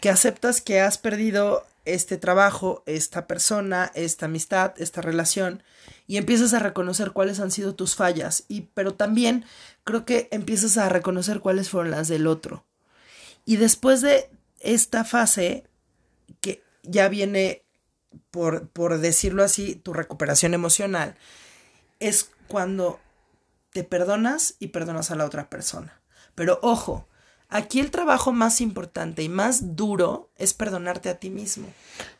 Que 0.00 0.10
aceptas 0.10 0.60
que 0.60 0.80
has 0.80 0.98
perdido 0.98 1.66
este 1.84 2.16
trabajo, 2.16 2.82
esta 2.86 3.26
persona, 3.26 3.90
esta 3.94 4.26
amistad, 4.26 4.74
esta 4.78 5.00
relación, 5.00 5.62
y 6.06 6.16
empiezas 6.16 6.54
a 6.54 6.58
reconocer 6.58 7.12
cuáles 7.12 7.40
han 7.40 7.50
sido 7.50 7.74
tus 7.74 7.94
fallas, 7.94 8.44
y 8.48 8.62
pero 8.74 8.94
también 8.94 9.44
creo 9.84 10.04
que 10.04 10.28
empiezas 10.30 10.76
a 10.78 10.88
reconocer 10.88 11.40
cuáles 11.40 11.70
fueron 11.70 11.90
las 11.90 12.08
del 12.08 12.26
otro. 12.26 12.64
Y 13.44 13.56
después 13.56 14.00
de 14.00 14.30
esta 14.60 15.04
fase, 15.04 15.64
que 16.40 16.62
ya 16.82 17.08
viene, 17.08 17.64
por, 18.30 18.68
por 18.68 18.98
decirlo 18.98 19.42
así, 19.42 19.74
tu 19.74 19.92
recuperación 19.92 20.54
emocional, 20.54 21.16
es 21.98 22.30
cuando 22.48 23.00
te 23.72 23.84
perdonas 23.84 24.56
y 24.58 24.68
perdonas 24.68 25.10
a 25.10 25.16
la 25.16 25.24
otra 25.24 25.48
persona. 25.48 26.00
Pero 26.34 26.58
ojo, 26.62 27.06
aquí 27.50 27.80
el 27.80 27.90
trabajo 27.90 28.32
más 28.32 28.60
importante 28.60 29.22
y 29.22 29.28
más 29.28 29.76
duro 29.76 30.30
es 30.38 30.54
perdonarte 30.54 31.08
a 31.08 31.18
ti 31.18 31.30
mismo. 31.30 31.66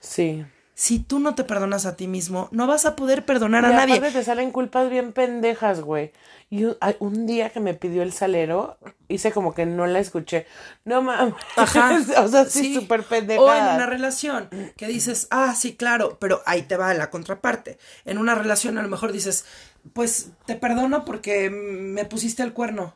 Sí. 0.00 0.44
si 0.74 0.98
tú 0.98 1.18
no 1.18 1.34
te 1.34 1.44
perdonas 1.44 1.84
a 1.84 1.94
ti 1.94 2.06
mismo, 2.06 2.48
no 2.52 2.66
vas 2.66 2.86
a 2.86 2.96
poder 2.96 3.26
perdonar 3.26 3.64
Y 3.64 3.66
a 3.66 3.70
nadie. 3.70 4.00
te 4.00 4.24
salen 4.24 4.50
culpas 4.50 4.88
bien 4.88 5.12
pendejas, 5.12 5.82
güey. 5.82 6.12
Y 6.48 6.64
un 6.98 7.26
día 7.26 7.50
que 7.50 7.60
me 7.60 7.74
pidió 7.74 8.02
el 8.02 8.12
salero, 8.12 8.78
hice 9.06 9.30
como 9.30 9.54
que 9.54 9.66
no 9.66 9.86
la 9.86 10.00
escuché. 10.00 10.46
No 10.84 11.02
mames. 11.02 11.34
Ajá. 11.56 11.98
o 12.24 12.28
sea, 12.28 12.44
sí, 12.46 12.74
súper 12.74 13.04
pendeja. 13.04 13.40
O 13.40 13.52
en 13.52 13.74
una 13.74 13.86
relación 13.86 14.48
que 14.76 14.86
dices, 14.88 15.28
ah, 15.30 15.54
sí, 15.54 15.76
claro, 15.76 16.16
pero 16.18 16.40
ahí 16.46 16.62
te 16.62 16.76
va 16.76 16.94
la 16.94 17.10
contraparte. 17.10 17.78
En 18.04 18.16
una 18.18 18.34
relación 18.34 18.78
a 18.78 18.82
lo 18.82 18.88
mejor 18.88 19.12
dices, 19.12 19.44
pues 19.92 20.30
te 20.46 20.56
perdono 20.56 21.04
porque 21.04 21.50
me 21.50 22.04
pusiste 22.06 22.42
el 22.42 22.52
cuerno. 22.52 22.94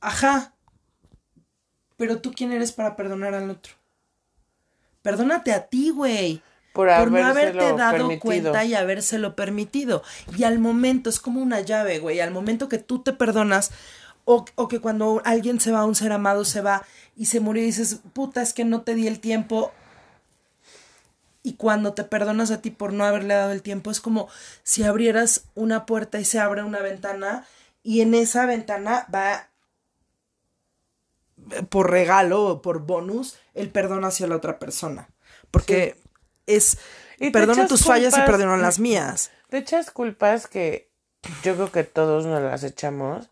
Ajá. 0.00 0.54
Pero 1.98 2.22
tú 2.22 2.32
quién 2.32 2.52
eres 2.52 2.72
para 2.72 2.96
perdonar 2.96 3.34
al 3.34 3.50
otro. 3.50 3.74
Perdónate 5.02 5.52
a 5.52 5.66
ti, 5.66 5.90
güey. 5.90 6.40
Por, 6.72 6.88
Por 6.88 7.10
no 7.10 7.26
haberte 7.26 7.72
dado 7.74 7.92
permitido. 8.08 8.20
cuenta 8.20 8.64
y 8.64 8.74
habérselo 8.74 9.36
permitido. 9.36 10.02
Y 10.36 10.44
al 10.44 10.58
momento, 10.58 11.10
es 11.10 11.20
como 11.20 11.42
una 11.42 11.60
llave, 11.60 11.98
güey. 11.98 12.20
Al 12.20 12.30
momento 12.30 12.68
que 12.70 12.78
tú 12.78 13.00
te 13.00 13.12
perdonas, 13.12 13.72
o, 14.24 14.44
o 14.54 14.68
que 14.68 14.80
cuando 14.80 15.20
alguien 15.24 15.60
se 15.60 15.72
va, 15.72 15.84
un 15.84 15.94
ser 15.94 16.12
amado 16.12 16.44
se 16.44 16.60
va 16.60 16.86
y 17.16 17.26
se 17.26 17.40
murió 17.40 17.62
y 17.62 17.66
dices, 17.66 18.00
puta, 18.12 18.42
es 18.42 18.54
que 18.54 18.64
no 18.64 18.82
te 18.82 18.94
di 18.94 19.06
el 19.06 19.18
tiempo. 19.18 19.72
Y 21.42 21.54
cuando 21.54 21.94
te 21.94 22.04
perdonas 22.04 22.50
a 22.50 22.60
ti 22.60 22.70
por 22.70 22.92
no 22.92 23.04
haberle 23.04 23.34
dado 23.34 23.52
el 23.52 23.62
tiempo, 23.62 23.90
es 23.90 24.00
como 24.00 24.28
si 24.62 24.84
abrieras 24.84 25.44
una 25.54 25.86
puerta 25.86 26.20
y 26.20 26.24
se 26.24 26.38
abre 26.38 26.62
una 26.62 26.80
ventana 26.80 27.46
y 27.82 28.02
en 28.02 28.14
esa 28.14 28.44
ventana 28.44 29.06
va 29.12 29.48
por 31.68 31.90
regalo 31.90 32.44
o 32.46 32.62
por 32.62 32.80
bonus 32.80 33.36
el 33.54 33.70
perdón 33.70 34.04
hacia 34.04 34.26
la 34.26 34.36
otra 34.36 34.58
persona. 34.58 35.08
Porque 35.50 35.96
es 36.46 36.78
Y 37.18 37.28
echas 37.28 37.68
tus 37.68 37.84
fallas 37.84 38.16
y 38.16 38.20
perdono 38.22 38.56
las 38.56 38.78
mías. 38.78 39.30
Te 39.48 39.58
echas 39.58 39.90
culpas 39.90 40.46
que 40.46 40.90
yo 41.42 41.54
creo 41.54 41.72
que 41.72 41.84
todos 41.84 42.26
nos 42.26 42.42
las 42.42 42.62
echamos, 42.64 43.30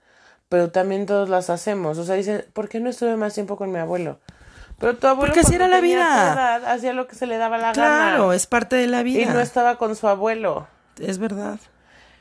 pero 0.49 0.71
también 0.71 1.07
todos 1.07 1.29
las 1.29 1.51
hacemos. 1.51 1.99
O 1.99 2.05
sea, 2.05 2.15
dicen, 2.15 2.45
¿por 2.53 2.69
qué 2.69 2.81
no 2.81 2.91
estuve 2.91 3.17
más 3.17 3.35
tiempo 3.35 3.57
con 3.57 3.71
mi 3.71 3.79
abuelo? 3.79 4.19
Pero 4.79 4.97
tu 4.97 5.07
abuelo 5.07 5.33
Porque 5.33 5.47
así 5.47 5.55
era 5.55 5.69
la 5.69 5.81
vida. 5.81 6.57
hacía 6.71 6.93
lo 6.93 7.07
que 7.07 7.15
se 7.17 7.27
le 7.27 7.39
daba 7.39 7.57
la 7.59 7.73
Claro, 7.73 8.25
gana. 8.25 8.37
es 8.37 8.47
parte 8.47 8.77
de 8.77 8.87
la 8.87 9.03
vida. 9.03 9.23
Y 9.23 9.27
no 9.27 9.41
estaba 9.41 9.79
con 9.79 9.97
su 9.97 10.07
abuelo. 10.09 10.67
Es 11.01 11.19
verdad. 11.19 11.59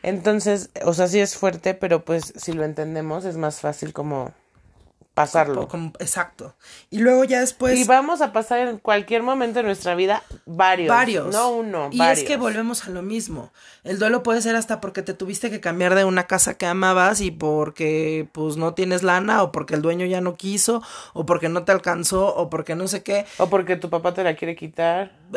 Entonces, 0.03 0.69
o 0.83 0.93
sea, 0.93 1.07
sí 1.07 1.19
es 1.19 1.35
fuerte, 1.35 1.73
pero 1.73 2.05
pues 2.05 2.31
si 2.35 2.53
lo 2.53 2.63
entendemos 2.63 3.25
es 3.25 3.37
más 3.37 3.59
fácil 3.59 3.91
como 3.91 4.31
pasarlo. 5.16 5.68
Como- 5.68 5.93
exacto. 5.99 6.53
Y 6.91 6.99
luego 6.99 7.24
ya 7.24 7.39
después 7.39 7.80
y 7.80 7.84
vamos 7.86 8.22
a 8.22 8.32
pasar 8.34 8.59
en 8.59 8.78
cualquier 8.78 9.24
momento 9.24 9.59
de 9.59 9.63
nuestra 9.63 9.95
vida 9.95 10.22
varios. 10.45 10.89
varios. 10.89 11.34
No 11.34 11.49
uno, 11.51 11.89
y 11.91 11.97
varios. 11.97 12.20
es 12.20 12.24
que 12.26 12.38
volvemos 12.38 12.86
a 12.86 12.91
lo 12.91 13.01
mismo. 13.01 13.51
El 13.84 13.97
duelo 13.97 14.22
puede 14.22 14.41
ser 14.43 14.55
hasta 14.55 14.80
porque 14.82 15.01
te 15.01 15.13
tuviste 15.13 15.49
que 15.49 15.59
cambiar 15.61 15.95
de 15.95 16.03
una 16.05 16.28
casa 16.28 16.53
que 16.55 16.66
amabas 16.68 17.22
y 17.22 17.32
porque 17.32 18.28
pues 18.34 18.57
no 18.57 18.74
tienes 18.76 19.01
lana 19.03 19.41
o 19.41 19.51
porque 19.51 19.74
el 19.76 19.82
dueño 19.82 20.05
ya 20.05 20.22
no 20.22 20.36
quiso 20.36 20.84
o 21.13 21.26
porque 21.26 21.49
no 21.49 21.63
te 21.63 21.72
alcanzó 21.72 22.36
o 22.36 22.49
porque 22.49 22.76
no 22.76 22.88
sé 22.88 23.01
qué. 23.01 23.26
O 23.38 23.49
porque 23.49 23.78
tu 23.78 23.89
papá 23.89 24.13
te 24.13 24.24
la 24.24 24.36
quiere 24.36 24.55
quitar. 24.55 25.13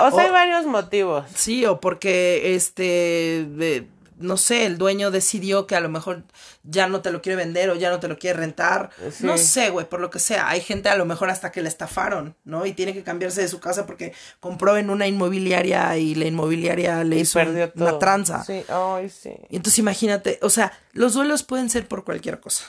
O 0.00 0.10
sea, 0.10 0.16
O- 0.16 0.20
hay 0.20 0.30
varios 0.30 0.66
motivos. 0.66 1.24
Sí, 1.34 1.64
o 1.66 1.78
porque 1.80 2.54
este, 2.54 3.46
de- 3.48 3.86
no 4.22 4.36
sé, 4.36 4.64
el 4.66 4.78
dueño 4.78 5.10
decidió 5.10 5.66
que 5.66 5.76
a 5.76 5.80
lo 5.80 5.88
mejor 5.88 6.22
ya 6.62 6.86
no 6.86 7.02
te 7.02 7.10
lo 7.10 7.20
quiere 7.20 7.36
vender 7.36 7.68
o 7.70 7.74
ya 7.74 7.90
no 7.90 8.00
te 8.00 8.08
lo 8.08 8.18
quiere 8.18 8.38
rentar. 8.38 8.90
Sí. 9.10 9.26
No 9.26 9.36
sé, 9.36 9.70
güey, 9.70 9.88
por 9.88 10.00
lo 10.00 10.10
que 10.10 10.18
sea. 10.18 10.48
Hay 10.48 10.60
gente 10.60 10.88
a 10.88 10.96
lo 10.96 11.04
mejor 11.04 11.28
hasta 11.30 11.52
que 11.52 11.60
le 11.62 11.68
estafaron, 11.68 12.36
¿no? 12.44 12.64
Y 12.64 12.72
tiene 12.72 12.94
que 12.94 13.02
cambiarse 13.02 13.40
de 13.42 13.48
su 13.48 13.60
casa 13.60 13.84
porque 13.86 14.12
compró 14.40 14.76
en 14.76 14.88
una 14.90 15.06
inmobiliaria 15.06 15.96
y 15.98 16.14
la 16.14 16.26
inmobiliaria 16.26 17.04
le 17.04 17.16
Y 17.16 17.20
hizo 17.20 17.40
todo. 17.40 17.70
una 17.74 17.98
tranza. 17.98 18.44
Sí, 18.44 18.64
ay, 18.68 19.10
sí. 19.10 19.32
Y 19.50 19.56
entonces 19.56 19.78
imagínate, 19.78 20.38
o 20.42 20.50
sea, 20.50 20.72
los 20.92 21.14
duelos 21.14 21.42
pueden 21.42 21.68
ser 21.68 21.86
por 21.88 22.04
cualquier 22.04 22.40
cosa, 22.40 22.64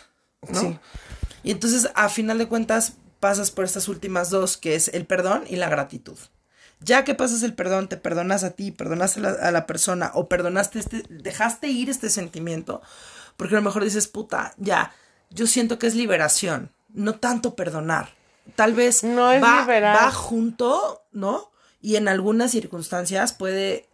¿no? 0.49 0.59
Sí. 0.59 0.77
Y 1.43 1.51
entonces, 1.51 1.89
a 1.95 2.09
final 2.09 2.37
de 2.37 2.47
cuentas, 2.47 2.93
pasas 3.19 3.51
por 3.51 3.65
estas 3.65 3.87
últimas 3.87 4.29
dos, 4.29 4.57
que 4.57 4.75
es 4.75 4.87
el 4.89 5.05
perdón 5.05 5.43
y 5.49 5.57
la 5.57 5.69
gratitud. 5.69 6.17
Ya 6.83 7.03
que 7.03 7.15
pasas 7.15 7.43
el 7.43 7.53
perdón, 7.53 7.87
te 7.89 7.97
perdonas 7.97 8.43
a 8.43 8.51
ti, 8.51 8.71
perdonaste 8.71 9.19
a 9.19 9.23
la, 9.23 9.29
a 9.31 9.51
la 9.51 9.65
persona 9.65 10.11
o 10.13 10.27
perdonaste 10.27 10.79
este, 10.79 11.03
dejaste 11.09 11.67
ir 11.67 11.89
este 11.89 12.09
sentimiento, 12.09 12.81
porque 13.37 13.55
a 13.55 13.59
lo 13.59 13.63
mejor 13.63 13.83
dices, 13.83 14.07
puta, 14.07 14.53
ya, 14.57 14.93
yo 15.29 15.47
siento 15.47 15.79
que 15.79 15.87
es 15.87 15.95
liberación, 15.95 16.71
no 16.93 17.15
tanto 17.15 17.55
perdonar. 17.55 18.09
Tal 18.55 18.73
vez 18.73 19.03
No 19.03 19.31
es 19.31 19.41
va, 19.41 19.61
liberar. 19.61 19.95
va 19.95 20.11
junto, 20.11 21.03
¿no? 21.11 21.51
Y 21.81 21.95
en 21.95 22.07
algunas 22.07 22.51
circunstancias 22.51 23.33
puede 23.33 23.89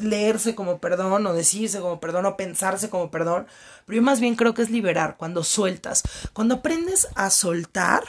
leerse 0.00 0.54
como 0.54 0.78
perdón 0.78 1.26
o 1.26 1.32
decirse 1.32 1.80
como 1.80 1.98
perdón 1.98 2.26
o 2.26 2.36
pensarse 2.36 2.88
como 2.88 3.10
perdón, 3.10 3.46
pero 3.86 3.96
yo 3.96 4.02
más 4.02 4.20
bien 4.20 4.36
creo 4.36 4.54
que 4.54 4.62
es 4.62 4.70
liberar 4.70 5.16
cuando 5.16 5.42
sueltas. 5.44 6.02
Cuando 6.32 6.56
aprendes 6.56 7.08
a 7.14 7.30
soltar 7.30 8.04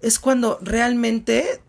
es 0.00 0.18
cuando 0.18 0.58
realmente 0.62 1.62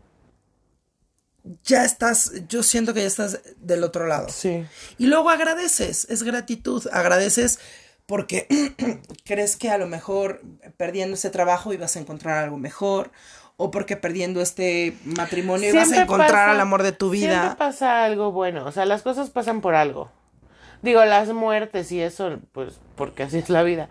ya 1.64 1.84
estás, 1.84 2.32
yo 2.48 2.64
siento 2.64 2.94
que 2.94 3.02
ya 3.02 3.08
estás 3.08 3.42
del 3.58 3.84
otro 3.84 4.08
lado. 4.08 4.30
Sí. 4.30 4.66
Y 4.98 5.08
luego 5.08 5.30
agradeces, 5.30 6.06
es 6.10 6.24
gratitud, 6.24 6.88
agradeces 6.92 7.60
porque 8.06 8.48
crees 9.26 9.56
que 9.56 9.70
a 9.70 9.78
lo 9.78 9.88
mejor 9.88 10.42
perdiendo 10.78 11.16
ese 11.16 11.30
trabajo 11.30 11.74
ibas 11.74 11.96
a 11.96 12.00
encontrar 12.00 12.44
algo 12.44 12.58
mejor 12.58 13.12
o 13.58 13.72
porque 13.72 13.98
perdiendo 13.98 14.42
este 14.42 14.98
matrimonio 15.04 15.70
ibas 15.70 15.92
a 15.92 16.04
encontrar 16.04 16.50
al 16.50 16.60
amor 16.60 16.84
de 16.84 16.92
tu 16.92 17.10
vida. 17.10 17.40
Siempre 17.40 17.58
pasa 17.58 18.04
algo 18.04 18.32
bueno. 18.32 18.66
O 18.66 18.72
sea, 18.72 18.86
las 18.86 19.04
cosas 19.04 19.30
pasan 19.30 19.62
por 19.62 19.76
algo. 19.76 20.10
Digo, 20.82 21.04
las 21.06 21.30
muertes 21.30 21.92
y 21.92 22.02
eso, 22.02 22.40
pues, 22.52 22.80
porque 22.96 23.24
así 23.24 23.38
es 23.38 23.50
la 23.50 23.64
vida. 23.64 23.90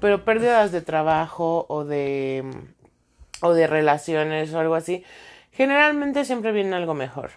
Pero 0.00 0.24
pérdidas 0.24 0.72
de 0.72 0.80
trabajo 0.80 1.66
o 1.68 1.84
de. 1.84 2.44
o 3.40 3.52
de 3.52 3.66
relaciones 3.66 4.52
o 4.52 4.58
algo 4.58 4.74
así. 4.74 5.04
Generalmente 5.52 6.24
siempre 6.24 6.52
viene 6.52 6.74
algo 6.74 6.94
mejor. 6.94 7.30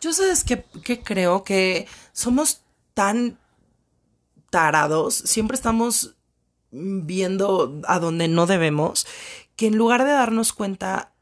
Yo 0.00 0.12
sabes 0.12 0.44
que, 0.44 0.64
que 0.84 1.02
creo 1.02 1.42
que 1.42 1.86
somos 2.12 2.62
tan 2.94 3.38
tarados, 4.50 5.14
siempre 5.14 5.54
estamos 5.54 6.16
viendo 6.70 7.80
a 7.86 7.98
donde 7.98 8.28
no 8.28 8.46
debemos, 8.46 9.06
que 9.56 9.66
en 9.66 9.76
lugar 9.76 10.04
de 10.04 10.12
darnos 10.12 10.52
cuenta 10.52 11.12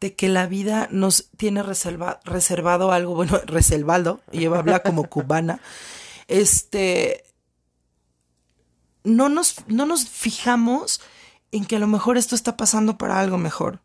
de 0.00 0.14
que 0.14 0.28
la 0.28 0.46
vida 0.46 0.88
nos 0.90 1.30
tiene 1.36 1.62
reserva, 1.62 2.20
reservado 2.24 2.92
algo, 2.92 3.14
bueno, 3.14 3.40
reservado, 3.46 4.20
ella 4.32 4.58
habla 4.58 4.80
como 4.80 5.04
cubana, 5.04 5.60
este, 6.28 7.24
no 9.04 9.28
nos, 9.28 9.56
no 9.68 9.86
nos 9.86 10.08
fijamos 10.08 11.00
en 11.52 11.64
que 11.64 11.76
a 11.76 11.80
lo 11.80 11.86
mejor 11.86 12.18
esto 12.18 12.34
está 12.34 12.56
pasando 12.56 12.98
para 12.98 13.20
algo 13.20 13.38
mejor. 13.38 13.80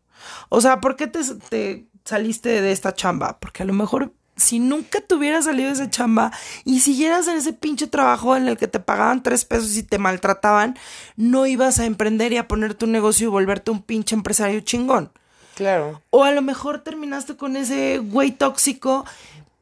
O 0.48 0.60
sea, 0.60 0.80
¿por 0.80 0.96
qué 0.96 1.06
te, 1.06 1.20
te 1.48 1.86
saliste 2.04 2.48
de 2.60 2.72
esta 2.72 2.94
chamba? 2.94 3.38
Porque 3.40 3.62
a 3.62 3.66
lo 3.66 3.72
mejor 3.72 4.12
si 4.34 4.58
nunca 4.58 5.00
te 5.00 5.14
hubieras 5.14 5.44
salido 5.44 5.68
de 5.68 5.74
esa 5.74 5.90
chamba 5.90 6.32
y 6.64 6.80
siguieras 6.80 7.28
en 7.28 7.36
ese 7.36 7.52
pinche 7.52 7.86
trabajo 7.86 8.34
en 8.34 8.48
el 8.48 8.56
que 8.56 8.66
te 8.66 8.80
pagaban 8.80 9.22
tres 9.22 9.44
pesos 9.44 9.76
y 9.76 9.82
te 9.82 9.98
maltrataban, 9.98 10.76
no 11.16 11.46
ibas 11.46 11.78
a 11.78 11.84
emprender 11.84 12.32
y 12.32 12.38
a 12.38 12.48
poner 12.48 12.74
tu 12.74 12.86
negocio 12.86 13.26
y 13.26 13.30
volverte 13.30 13.70
un 13.70 13.82
pinche 13.82 14.14
empresario 14.14 14.60
chingón. 14.60 15.12
Claro. 15.54 16.00
O 16.10 16.24
a 16.24 16.32
lo 16.32 16.40
mejor 16.40 16.78
terminaste 16.82 17.36
con 17.36 17.56
ese 17.56 17.98
güey 17.98 18.30
tóxico 18.32 19.04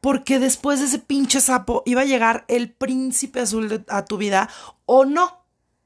porque 0.00 0.38
después 0.38 0.78
de 0.78 0.86
ese 0.86 1.00
pinche 1.00 1.40
sapo 1.40 1.82
iba 1.84 2.02
a 2.02 2.06
llegar 2.06 2.44
el 2.48 2.70
príncipe 2.70 3.40
azul 3.40 3.68
de- 3.68 3.84
a 3.88 4.04
tu 4.04 4.16
vida 4.18 4.48
o 4.86 5.04
no. 5.04 5.40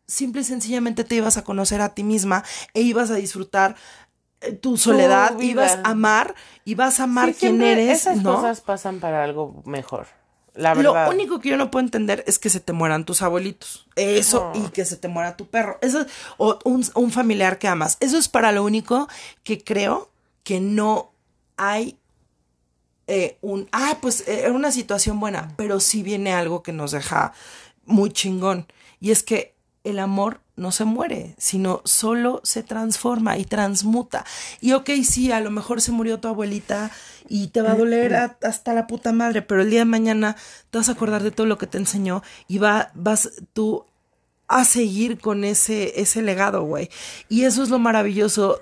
Simple 0.06 0.42
y 0.42 0.44
sencillamente 0.44 1.02
te 1.04 1.14
ibas 1.14 1.38
a 1.38 1.42
conocer 1.44 1.80
a 1.80 1.94
ti 1.94 2.04
misma 2.04 2.44
e 2.74 2.82
ibas 2.82 3.10
a 3.10 3.14
disfrutar 3.14 3.74
tu 4.60 4.76
soledad, 4.76 5.36
vida. 5.36 5.50
ibas 5.66 5.78
a 5.84 5.90
amar, 5.90 6.34
ibas 6.64 7.00
a 7.00 7.04
amar 7.04 7.28
Sí, 7.30 7.36
quién 7.40 7.62
eres, 7.62 8.00
Esas 8.02 8.18
¿no? 8.18 8.36
cosas 8.36 8.60
pasan 8.60 9.00
para 9.00 9.24
algo 9.24 9.62
mejor. 9.64 10.06
La 10.54 10.74
Lo 10.74 10.92
verdad. 10.92 11.08
único 11.10 11.40
que 11.40 11.48
yo 11.48 11.56
no 11.56 11.70
puedo 11.70 11.84
entender 11.84 12.22
es 12.28 12.38
que 12.38 12.48
se 12.48 12.60
te 12.60 12.72
mueran 12.72 13.04
tus 13.04 13.22
abuelitos. 13.22 13.88
Eso, 13.96 14.52
y 14.54 14.68
que 14.68 14.84
se 14.84 14.96
te 14.96 15.08
muera 15.08 15.36
tu 15.36 15.46
perro. 15.46 15.78
Eso, 15.82 16.06
o 16.36 16.58
un, 16.64 16.84
un 16.94 17.10
familiar 17.10 17.58
que 17.58 17.66
amas. 17.66 17.96
Eso 17.98 18.16
es 18.18 18.28
para 18.28 18.52
lo 18.52 18.62
único 18.62 19.08
que 19.42 19.64
creo 19.64 20.10
que 20.44 20.60
no 20.60 21.10
hay 21.56 21.98
eh, 23.08 23.36
un. 23.40 23.68
Ah, 23.72 23.98
pues 24.00 24.28
era 24.28 24.52
una 24.52 24.70
situación 24.70 25.18
buena. 25.18 25.52
Pero 25.56 25.80
sí 25.80 26.04
viene 26.04 26.32
algo 26.32 26.62
que 26.62 26.72
nos 26.72 26.92
deja 26.92 27.32
muy 27.84 28.10
chingón. 28.10 28.68
Y 29.00 29.10
es 29.10 29.24
que 29.24 29.56
el 29.82 29.98
amor 29.98 30.40
no 30.56 30.70
se 30.72 30.84
muere, 30.84 31.34
sino 31.38 31.80
solo 31.84 32.40
se 32.44 32.62
transforma 32.62 33.36
y 33.38 33.44
transmuta. 33.44 34.24
Y 34.60 34.72
ok, 34.72 34.90
sí, 35.04 35.32
a 35.32 35.40
lo 35.40 35.50
mejor 35.50 35.80
se 35.80 35.90
murió 35.92 36.20
tu 36.20 36.28
abuelita 36.28 36.90
y 37.28 37.48
te 37.48 37.60
va 37.62 37.72
a 37.72 37.76
doler 37.76 38.14
a- 38.14 38.38
hasta 38.42 38.72
la 38.74 38.86
puta 38.86 39.12
madre, 39.12 39.42
pero 39.42 39.62
el 39.62 39.70
día 39.70 39.80
de 39.80 39.84
mañana 39.86 40.36
te 40.70 40.78
vas 40.78 40.88
a 40.88 40.92
acordar 40.92 41.22
de 41.22 41.30
todo 41.32 41.46
lo 41.46 41.58
que 41.58 41.66
te 41.66 41.78
enseñó 41.78 42.22
y 42.46 42.58
va, 42.58 42.90
vas 42.94 43.30
tú 43.52 43.84
a 44.46 44.64
seguir 44.64 45.18
con 45.18 45.42
ese, 45.42 46.00
ese 46.00 46.22
legado, 46.22 46.62
güey. 46.64 46.88
Y 47.28 47.44
eso 47.44 47.62
es 47.62 47.70
lo 47.70 47.78
maravilloso. 47.78 48.60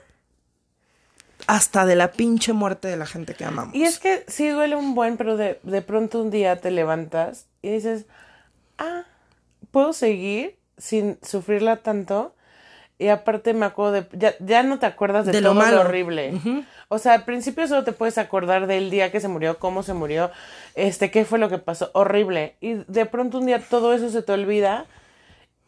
hasta 1.48 1.84
de 1.86 1.96
la 1.96 2.12
pinche 2.12 2.52
muerte 2.52 2.86
de 2.88 2.96
la 2.96 3.04
gente 3.04 3.34
que 3.34 3.44
amamos. 3.44 3.74
Y 3.74 3.82
es 3.82 3.98
que 3.98 4.24
sí 4.28 4.48
duele 4.48 4.76
un 4.76 4.94
buen, 4.94 5.16
pero 5.16 5.36
de, 5.36 5.58
de 5.64 5.82
pronto 5.82 6.22
un 6.22 6.30
día 6.30 6.60
te 6.60 6.70
levantas 6.70 7.46
y 7.62 7.70
dices, 7.70 8.06
ah, 8.78 9.02
¿puedo 9.72 9.92
seguir 9.92 10.56
sin 10.82 11.18
sufrirla 11.22 11.76
tanto? 11.76 12.34
Y 12.98 13.08
aparte 13.08 13.52
me 13.54 13.66
acuerdo 13.66 13.92
de, 13.92 14.06
ya, 14.12 14.34
ya 14.38 14.62
no 14.62 14.78
te 14.78 14.86
acuerdas 14.86 15.26
de, 15.26 15.32
De 15.32 15.40
todo 15.40 15.54
lo 15.54 15.60
lo, 15.60 15.66
malo. 15.66 15.80
horrible. 15.80 16.34
O 16.88 16.98
sea, 16.98 17.14
al 17.14 17.24
principio 17.24 17.66
solo 17.66 17.82
te 17.84 17.92
puedes 17.92 18.16
acordar 18.18 18.66
del 18.66 18.90
día 18.90 19.10
que 19.10 19.18
se 19.20 19.26
murió, 19.28 19.58
cómo 19.58 19.82
se 19.82 19.92
murió, 19.94 20.30
este, 20.76 21.10
qué 21.10 21.24
fue 21.24 21.38
lo 21.40 21.48
que 21.48 21.58
pasó, 21.58 21.90
horrible. 21.94 22.54
Y 22.60 22.74
de 22.86 23.06
pronto 23.06 23.38
un 23.38 23.46
día 23.46 23.60
todo 23.60 23.92
eso 23.94 24.08
se 24.10 24.22
te 24.22 24.32
olvida 24.32 24.84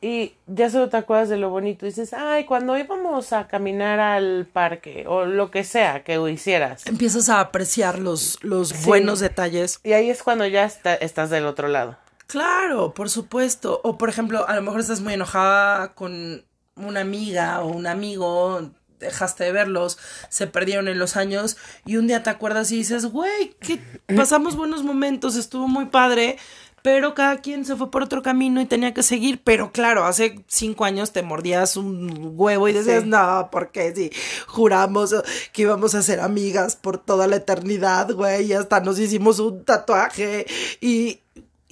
y 0.01 0.35
ya 0.47 0.69
solo 0.71 0.91
te 0.91 0.97
acuerdas 0.99 1.29
de 1.29 1.39
lo 1.39 1.49
bonito. 1.51 1.87
Y 1.87 1.89
dices, 1.89 2.13
ay, 2.13 2.45
cuando 2.45 2.77
íbamos 2.79 3.33
a 3.33 3.49
caminar 3.49 3.99
al 3.99 4.47
parque 4.53 5.05
o 5.09 5.25
lo 5.25 5.51
que 5.51 5.65
sea 5.65 6.05
que 6.05 6.21
hicieras. 6.31 6.87
Empiezas 6.87 7.31
a 7.31 7.41
apreciar 7.41 7.99
los, 7.99 8.39
los 8.45 8.85
buenos 8.85 9.19
detalles. 9.21 9.81
Y 9.83 9.93
ahí 9.95 10.09
es 10.11 10.23
cuando 10.23 10.47
ya 10.47 10.65
está- 10.65 10.95
estás 10.95 11.31
del 11.31 11.47
otro 11.47 11.67
lado. 11.69 11.97
Claro, 12.27 12.95
por 12.95 13.11
supuesto. 13.11 13.81
O 13.85 13.99
por 13.99 14.09
ejemplo, 14.09 14.49
a 14.49 14.55
lo 14.55 14.63
mejor 14.63 14.81
estás 14.81 15.01
muy 15.01 15.15
enojada 15.15 15.95
con 15.95 16.45
una 16.77 17.01
amiga 17.01 17.61
o 17.63 17.69
un 17.69 17.87
amigo, 17.87 18.71
dejaste 18.99 19.45
de 19.45 19.53
verlos, 19.53 19.99
se 20.31 20.47
perdieron 20.47 20.89
en 20.89 20.99
los 20.99 21.17
años 21.17 21.57
y 21.85 21.97
un 21.99 22.07
día 22.07 22.23
te 22.23 22.31
acuerdas 22.31 22.73
y 22.73 22.77
dices, 22.77 23.07
güey, 23.07 23.55
que 23.61 23.79
pasamos 24.17 24.57
buenos 24.57 24.83
momentos, 24.83 25.37
estuvo 25.37 25.69
muy 25.69 25.87
padre, 25.87 26.37
pero 26.83 27.15
cada 27.15 27.39
quien 27.39 27.65
se 27.65 27.77
fue 27.77 27.91
por 27.91 28.03
otro 28.03 28.23
camino 28.23 28.61
y 28.61 28.67
tenía 28.67 28.93
que 28.93 29.03
seguir. 29.03 29.41
Pero 29.43 29.73
claro, 29.73 30.05
hace 30.05 30.45
cinco 30.49 30.85
años 30.85 31.13
te 31.13 31.23
mordías 31.23 31.77
un 31.79 32.33
huevo 32.35 32.69
y 32.69 32.73
decías, 32.75 33.05
Sí. 33.05 33.09
no, 33.09 33.49
porque 33.53 33.95
si 33.95 34.11
juramos 34.47 35.15
que 35.53 35.63
íbamos 35.63 35.95
a 35.95 36.03
ser 36.03 36.21
amigas 36.21 36.77
por 36.77 36.99
toda 36.99 37.27
la 37.27 37.37
eternidad, 37.37 38.11
güey, 38.13 38.47
y 38.47 38.53
hasta 38.53 38.81
nos 38.81 38.99
hicimos 38.99 39.39
un 39.39 39.65
tatuaje 39.65 40.47
y, 40.81 41.21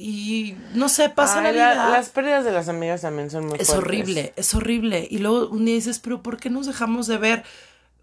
y 0.02 0.56
no 0.74 0.88
sé, 0.88 1.08
pasa 1.08 1.38
Ay, 1.38 1.44
la 1.44 1.52
la- 1.52 1.72
vida. 1.74 1.88
las 1.90 2.08
pérdidas 2.08 2.44
de 2.44 2.52
las 2.52 2.68
amigas 2.68 3.02
también 3.02 3.30
son 3.30 3.46
muy 3.46 3.58
Es 3.58 3.68
fuertes. 3.68 3.84
horrible, 3.86 4.32
es 4.36 4.54
horrible. 4.54 5.06
Y 5.10 5.18
luego 5.18 5.48
un 5.48 5.64
día 5.64 5.74
dices, 5.76 5.98
pero 6.00 6.22
¿por 6.22 6.38
qué 6.38 6.50
nos 6.50 6.66
dejamos 6.66 7.06
de 7.06 7.18
ver? 7.18 7.44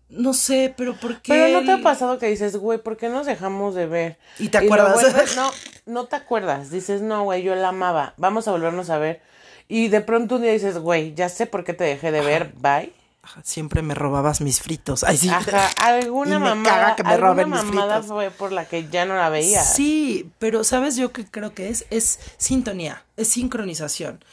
No 0.10 0.34
sé, 0.34 0.74
pero 0.76 0.96
¿por 0.96 1.22
qué? 1.22 1.34
Pero 1.34 1.60
no 1.60 1.66
te 1.66 1.72
ha 1.72 1.84
pasado 1.84 2.18
que 2.18 2.26
dices, 2.28 2.56
güey, 2.58 2.80
¿por 2.80 2.98
qué 2.98 3.10
nos 3.10 3.28
dejamos 3.28 3.76
de 3.76 3.86
ver? 3.86 4.18
Y 4.40 4.48
te 4.50 4.58
acuerdas. 4.58 4.96
vuelves- 4.96 5.36
no, 5.36 5.52
no 5.86 6.06
te 6.06 6.16
acuerdas. 6.16 6.72
Dices, 6.72 7.02
no, 7.02 7.24
güey, 7.26 7.44
yo 7.44 7.54
la 7.54 7.68
amaba. 7.70 8.14
Vamos 8.18 8.48
a 8.48 8.52
volvernos 8.52 8.90
a 8.90 8.98
ver. 8.98 9.22
Y 9.68 9.90
de 9.90 10.02
pronto 10.02 10.38
un 10.38 10.42
día 10.42 10.52
dices, 10.52 10.80
güey, 10.80 11.14
ya 11.14 11.30
sé 11.30 11.46
por 11.46 11.64
qué 11.64 11.74
te 11.74 11.84
dejé 11.84 12.12
de 12.12 12.22
ver. 12.22 12.54
Bye. 12.58 12.92
Ajá, 13.22 13.42
Siempre 13.44 13.82
me 13.82 13.96
robabas 13.96 14.42
mis 14.42 14.62
fritos. 14.62 15.04
Ay, 15.04 15.18
sí. 15.18 15.30
Ajá, 15.30 15.68
alguna 15.78 16.36
Y 16.36 16.40
me 16.40 16.46
mamada, 16.50 16.64
caga 16.64 16.96
que 16.96 17.04
me 17.04 17.10
alguna 17.12 17.30
roben 17.30 17.50
mis 17.50 17.62
fritos. 17.62 18.06
fue 18.06 18.32
por 18.32 18.52
la 18.52 18.66
que 18.66 18.88
ya 18.90 19.06
no 19.06 19.16
la 19.16 19.30
veías. 19.30 19.76
Sí, 19.76 20.32
pero 20.40 20.64
¿sabes 20.64 20.96
yo 20.96 21.12
qué 21.12 21.26
creo 21.26 21.54
que 21.54 21.70
es? 21.70 21.86
Es 21.90 22.20
sintonía, 22.38 23.04
es 23.18 23.28
sincronización. 23.28 24.24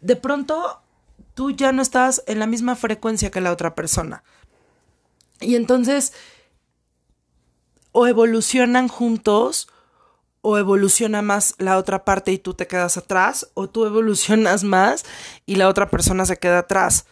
De 0.00 0.16
pronto, 0.16 0.80
tú 1.34 1.50
ya 1.50 1.72
no 1.72 1.82
estás 1.82 2.22
en 2.26 2.38
la 2.38 2.46
misma 2.46 2.76
frecuencia 2.76 3.30
que 3.30 3.40
la 3.40 3.52
otra 3.52 3.74
persona. 3.74 4.22
Y 5.40 5.56
entonces, 5.56 6.12
o 7.92 8.06
evolucionan 8.06 8.88
juntos, 8.88 9.68
o 10.42 10.56
evoluciona 10.56 11.20
más 11.20 11.54
la 11.58 11.76
otra 11.76 12.04
parte 12.04 12.32
y 12.32 12.38
tú 12.38 12.54
te 12.54 12.66
quedas 12.66 12.96
atrás, 12.96 13.48
o 13.54 13.68
tú 13.68 13.84
evolucionas 13.84 14.64
más 14.64 15.04
y 15.46 15.56
la 15.56 15.68
otra 15.68 15.90
persona 15.90 16.24
se 16.24 16.38
queda 16.38 16.60
atrás. 16.60 17.06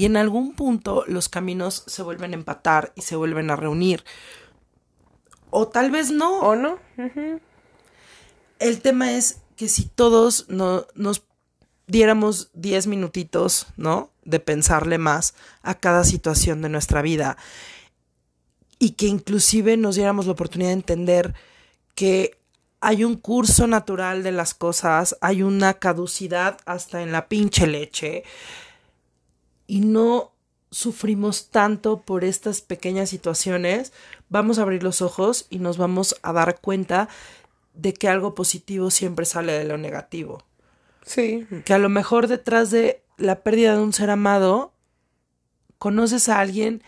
Y 0.00 0.06
en 0.06 0.16
algún 0.16 0.54
punto 0.54 1.04
los 1.08 1.28
caminos 1.28 1.84
se 1.86 2.02
vuelven 2.02 2.32
a 2.32 2.36
empatar 2.36 2.90
y 2.96 3.02
se 3.02 3.16
vuelven 3.16 3.50
a 3.50 3.56
reunir. 3.56 4.02
O 5.50 5.68
tal 5.68 5.90
vez 5.90 6.10
no. 6.10 6.40
¿O 6.40 6.56
no? 6.56 6.78
El 8.58 8.80
tema 8.80 9.12
es 9.12 9.42
que 9.56 9.68
si 9.68 9.84
todos 9.84 10.46
no, 10.48 10.86
nos 10.94 11.24
diéramos 11.86 12.48
10 12.54 12.86
minutitos, 12.86 13.66
¿no? 13.76 14.10
De 14.24 14.40
pensarle 14.40 14.96
más 14.96 15.34
a 15.60 15.74
cada 15.74 16.04
situación 16.04 16.62
de 16.62 16.70
nuestra 16.70 17.02
vida 17.02 17.36
y 18.78 18.92
que 18.92 19.04
inclusive 19.04 19.76
nos 19.76 19.96
diéramos 19.96 20.24
la 20.24 20.32
oportunidad 20.32 20.70
de 20.70 20.76
entender 20.76 21.34
que 21.94 22.38
hay 22.80 23.04
un 23.04 23.16
curso 23.16 23.66
natural 23.66 24.22
de 24.22 24.32
las 24.32 24.54
cosas, 24.54 25.18
hay 25.20 25.42
una 25.42 25.74
caducidad 25.74 26.56
hasta 26.64 27.02
en 27.02 27.12
la 27.12 27.28
pinche 27.28 27.66
leche 27.66 28.24
y 29.70 29.82
no 29.82 30.32
sufrimos 30.72 31.50
tanto 31.50 32.00
por 32.00 32.24
estas 32.24 32.60
pequeñas 32.60 33.08
situaciones, 33.08 33.92
vamos 34.28 34.58
a 34.58 34.62
abrir 34.62 34.82
los 34.82 35.00
ojos 35.00 35.46
y 35.48 35.60
nos 35.60 35.78
vamos 35.78 36.16
a 36.22 36.32
dar 36.32 36.60
cuenta 36.60 37.08
de 37.74 37.94
que 37.94 38.08
algo 38.08 38.34
positivo 38.34 38.90
siempre 38.90 39.26
sale 39.26 39.52
de 39.52 39.64
lo 39.64 39.78
negativo. 39.78 40.42
Sí. 41.06 41.46
Que 41.64 41.72
a 41.72 41.78
lo 41.78 41.88
mejor 41.88 42.26
detrás 42.26 42.72
de 42.72 43.00
la 43.16 43.44
pérdida 43.44 43.76
de 43.76 43.80
un 43.80 43.92
ser 43.92 44.10
amado, 44.10 44.72
conoces 45.78 46.28
a 46.28 46.40
alguien 46.40 46.82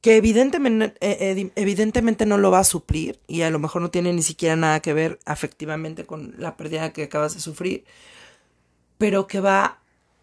que 0.00 0.16
evidentemente, 0.16 0.94
eh, 1.00 1.50
evidentemente 1.56 2.26
no 2.26 2.38
lo 2.38 2.52
va 2.52 2.60
a 2.60 2.64
suplir 2.64 3.18
y 3.26 3.42
a 3.42 3.50
lo 3.50 3.58
mejor 3.58 3.82
no 3.82 3.90
tiene 3.90 4.12
ni 4.12 4.22
siquiera 4.22 4.54
nada 4.54 4.78
que 4.78 4.92
ver 4.92 5.18
afectivamente 5.24 6.06
con 6.06 6.36
la 6.38 6.56
pérdida 6.56 6.92
que 6.92 7.02
acabas 7.02 7.34
de 7.34 7.40
sufrir, 7.40 7.84
pero 8.98 9.26
que 9.26 9.40
va 9.40 9.80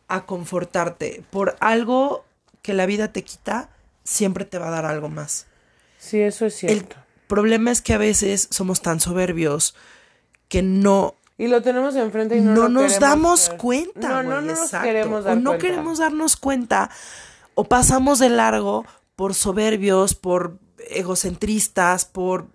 a 0.08 0.26
confortarte 0.26 1.24
por 1.32 1.56
algo 1.60 2.26
que 2.62 2.74
la 2.74 2.86
vida 2.86 3.12
te 3.12 3.24
quita, 3.24 3.70
siempre 4.04 4.46
te 4.46 4.58
va 4.60 4.68
a 4.68 4.72
dar 4.72 4.86
algo 4.86 5.10
más. 5.10 5.48
Sí, 6.00 6.22
eso 6.22 6.46
es 6.46 6.64
El 6.64 6.70
cierto. 6.82 6.96
problema 7.28 7.72
es 7.72 7.82
que 7.82 7.94
a 7.94 7.98
veces 7.98 8.48
somos 8.52 8.82
tan 8.82 9.00
soberbios 9.00 9.76
que 10.48 10.62
no 10.62 11.16
Y 11.38 11.48
lo 11.48 11.62
tenemos 11.62 11.96
enfrente 11.96 12.38
y 12.38 12.42
no, 12.42 12.54
no, 12.54 12.70
nos 12.70 13.00
damos 13.00 13.50
ver. 13.50 13.58
cuenta. 13.58 14.10
No, 14.10 14.24
no, 14.24 14.42
no 14.42 14.54
nos 14.54 14.70
queremos 14.72 15.20
o 15.22 15.24
dar 15.24 15.38
no 15.38 15.52
cuenta. 15.52 15.68
queremos 15.68 15.98
darnos 15.98 16.36
cuenta. 16.38 16.90
O 17.56 17.64
pasamos 17.66 18.20
de 18.20 18.30
largo 18.30 18.86
por 19.16 19.34
soberbios, 19.34 20.14
por 20.14 20.60
egocentristas, 20.90 22.06
por, 22.06 22.48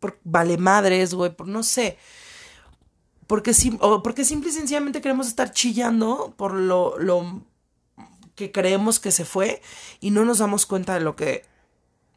por 0.00 0.18
valemadres, 0.24 1.12
güey, 1.14 1.30
por 1.34 1.48
no 1.48 1.62
sé. 1.62 1.98
Porque, 3.26 3.54
sim- 3.54 3.78
o 3.80 4.02
porque 4.02 4.24
simple 4.24 4.50
y 4.50 4.52
sencillamente 4.52 5.00
queremos 5.00 5.26
estar 5.26 5.50
chillando 5.50 6.34
por 6.36 6.54
lo, 6.54 6.98
lo 6.98 7.42
que 8.36 8.52
creemos 8.52 9.00
que 9.00 9.10
se 9.10 9.24
fue 9.24 9.60
y 10.00 10.10
no 10.10 10.24
nos 10.24 10.38
damos 10.38 10.66
cuenta 10.66 10.94
de 10.94 11.00
lo 11.00 11.16
que 11.16 11.44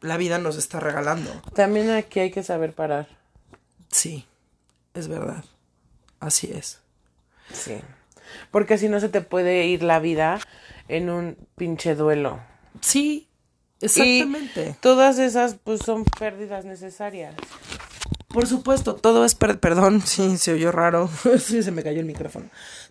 la 0.00 0.16
vida 0.16 0.38
nos 0.38 0.56
está 0.56 0.78
regalando. 0.80 1.30
También 1.54 1.90
aquí 1.90 2.20
hay 2.20 2.30
que 2.30 2.42
saber 2.42 2.74
parar. 2.74 3.08
Sí, 3.90 4.24
es 4.94 5.08
verdad. 5.08 5.44
Así 6.20 6.50
es. 6.54 6.78
Sí. 7.52 7.80
Porque 8.52 8.78
si 8.78 8.88
no 8.88 9.00
se 9.00 9.08
te 9.08 9.20
puede 9.20 9.66
ir 9.66 9.82
la 9.82 9.98
vida 9.98 10.38
en 10.88 11.10
un 11.10 11.36
pinche 11.56 11.94
duelo. 11.96 12.38
Sí, 12.80 13.28
Y 13.80 13.86
exactamente. 13.86 14.76
todas 14.80 15.18
esas 15.18 15.56
pues 15.64 15.80
son 15.84 16.04
pérdidas 16.04 16.64
necesarias. 16.64 17.34
Por 18.32 18.46
supuesto, 18.46 18.94
todo 18.94 19.24
es, 19.24 19.34
per- 19.34 19.58
perdón, 19.60 20.00
sí, 20.06 20.38
se 20.38 20.52
oyó 20.52 20.72
raro, 20.72 21.08
sí, 21.38 21.62
se 21.62 21.70
me 21.70 21.82
cayó 21.82 22.00
el 22.00 22.06
micrófono. 22.06 22.46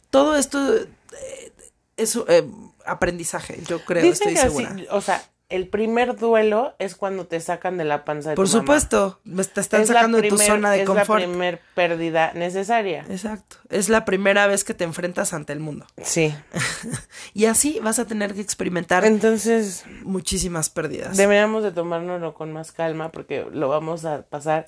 Todo 0.10 0.36
esto 0.36 0.76
eh, 0.76 1.52
es 1.98 2.18
eh, 2.28 2.46
aprendizaje, 2.86 3.60
yo 3.68 3.84
creo, 3.86 4.04
Dicen 4.04 4.30
estoy 4.30 4.34
que 4.36 4.42
segura. 4.42 4.70
así, 4.72 4.88
o 4.92 5.02
sea, 5.02 5.24
el 5.50 5.68
primer 5.68 6.16
duelo 6.16 6.76
es 6.78 6.94
cuando 6.96 7.26
te 7.26 7.40
sacan 7.40 7.78
de 7.78 7.84
la 7.84 8.06
panza 8.06 8.30
de 8.32 8.36
Por 8.36 8.46
tu 8.46 8.52
supuesto, 8.52 9.20
me 9.24 9.44
te 9.44 9.62
están 9.62 9.82
Es 9.82 9.88
sacando 9.88 10.22
de 10.22 10.30
tu 10.30 10.38
zona 10.38 10.70
de 10.72 10.82
es 10.82 10.86
confort. 10.88 11.22
la 11.22 11.26
primer 11.28 11.60
pérdida 11.74 12.34
necesaria. 12.34 13.04
Exacto, 13.10 13.56
es 13.70 13.90
la 13.90 14.06
primera 14.06 14.46
vez 14.46 14.64
que 14.64 14.76
te 14.76 14.84
enfrentas 14.84 15.34
ante 15.34 15.54
el 15.54 15.60
mundo. 15.60 15.86
Sí. 16.04 16.36
Y 17.34 17.46
así 17.46 17.80
vas 17.82 17.98
a 18.00 18.06
tener 18.06 18.34
que 18.34 18.42
experimentar 18.42 19.06
Entonces, 19.06 19.86
muchísimas 20.04 20.70
pérdidas. 20.70 21.16
deberíamos 21.18 21.64
de 21.64 21.72
tomárnoslo 21.72 22.34
con 22.34 22.52
más 22.54 22.72
calma 22.72 23.12
porque 23.12 23.46
lo 23.52 23.70
vamos 23.70 24.06
a 24.06 24.24
pasar, 24.24 24.68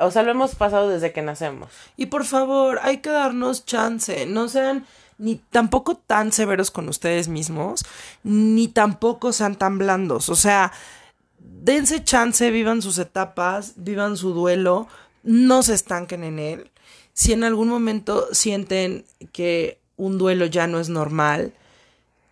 o 0.00 0.10
sea, 0.10 0.22
lo 0.22 0.30
hemos 0.30 0.54
pasado 0.54 0.88
desde 0.88 1.12
que 1.12 1.22
nacemos. 1.22 1.70
Y 1.96 2.06
por 2.06 2.24
favor, 2.24 2.80
hay 2.82 2.98
que 2.98 3.10
darnos 3.10 3.66
chance. 3.66 4.26
No 4.26 4.48
sean 4.48 4.86
ni 5.18 5.36
tampoco 5.36 5.96
tan 5.96 6.32
severos 6.32 6.70
con 6.70 6.88
ustedes 6.88 7.28
mismos, 7.28 7.84
ni 8.22 8.68
tampoco 8.68 9.32
sean 9.32 9.56
tan 9.56 9.76
blandos. 9.76 10.30
O 10.30 10.34
sea, 10.34 10.72
dense 11.38 12.02
chance, 12.02 12.50
vivan 12.50 12.80
sus 12.80 12.98
etapas, 12.98 13.74
vivan 13.76 14.16
su 14.16 14.32
duelo, 14.32 14.88
no 15.22 15.62
se 15.62 15.74
estanquen 15.74 16.24
en 16.24 16.38
él. 16.38 16.70
Si 17.12 17.34
en 17.34 17.44
algún 17.44 17.68
momento 17.68 18.28
sienten 18.32 19.04
que 19.32 19.78
un 19.98 20.16
duelo 20.16 20.46
ya 20.46 20.66
no 20.66 20.80
es 20.80 20.88
normal, 20.88 21.52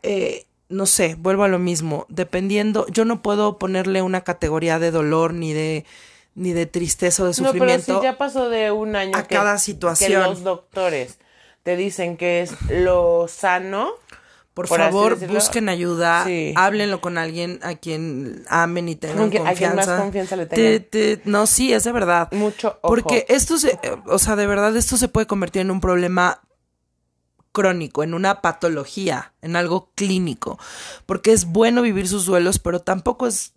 eh, 0.03 0.47
no 0.71 0.87
sé, 0.87 1.15
vuelvo 1.19 1.45
a 1.45 1.49
lo 1.49 1.59
mismo, 1.59 2.07
dependiendo, 2.09 2.87
yo 2.89 3.05
no 3.05 3.21
puedo 3.21 3.59
ponerle 3.59 4.01
una 4.01 4.23
categoría 4.23 4.79
de 4.79 4.91
dolor 4.91 5.35
ni 5.35 5.53
de 5.53 5.85
ni 6.39 6.53
de 6.53 6.67
tristeza 6.67 7.23
o 7.23 7.27
de 7.27 7.33
No, 7.33 7.37
pero 7.37 7.49
sufrimiento 7.53 7.99
si 7.99 8.03
ya 8.05 8.17
pasó 8.17 8.49
de 8.49 8.71
un 8.71 8.97
año 8.97 9.17
a 9.17 9.25
que, 9.25 9.35
cada 9.35 9.55
que 9.55 9.59
situación. 9.61 10.23
los 10.23 10.43
doctores 10.43 11.19
te 11.63 11.77
dicen 11.77 12.17
que 12.17 12.43
es 12.43 12.53
lo 12.71 13.27
sano, 13.29 13.91
Por, 14.55 14.67
favor, 14.67 15.17
busquen 15.29 15.69
ayuda, 15.69 16.25
Sí. 16.25 16.53
háblenlo 16.57 17.01
con 17.01 17.17
alguien 17.19 17.61
a 17.63 17.75
quien 17.77 18.45
amen 18.49 18.89
y 18.89 18.97
tengan 18.97 19.19
Con 19.19 19.31
quien- 19.31 19.47
a 19.47 19.53
quien 19.55 19.71
confianza. 19.71 19.93
más 19.93 20.01
confianza 20.03 20.37
le 20.37 20.47
Te- 20.47 20.81
tengan. 20.81 20.91
te- 20.91 21.31
no, 21.31 21.47
sí, 21.47 21.73
es 21.73 21.85
de 21.85 21.93
verdad. 21.93 22.29
Mucho 22.33 22.79
ojo. 22.83 22.89
Porque 22.95 23.25
esto 23.29 23.57
se, 23.59 23.73
eh, 23.83 23.97
o 24.07 24.19
sea, 24.19 24.35
de 24.35 24.47
verdad 24.49 24.77
esto 24.77 24.97
se 24.97 25.07
puede 25.09 25.27
convertir 25.29 25.63
en 25.63 25.71
un 25.71 25.81
problema 25.81 26.41
crónico, 27.53 28.03
en 28.03 28.15
una 28.15 28.41
patología, 28.41 29.33
en 29.43 29.57
algo 29.57 29.91
clínico. 29.95 30.59
Porque 31.07 31.33
es 31.33 31.45
bueno 31.47 31.83
vivir 31.83 32.09
sus 32.09 32.27
duelos, 32.27 32.59
pero 32.59 32.81
tampoco 32.81 33.27
es 33.27 33.53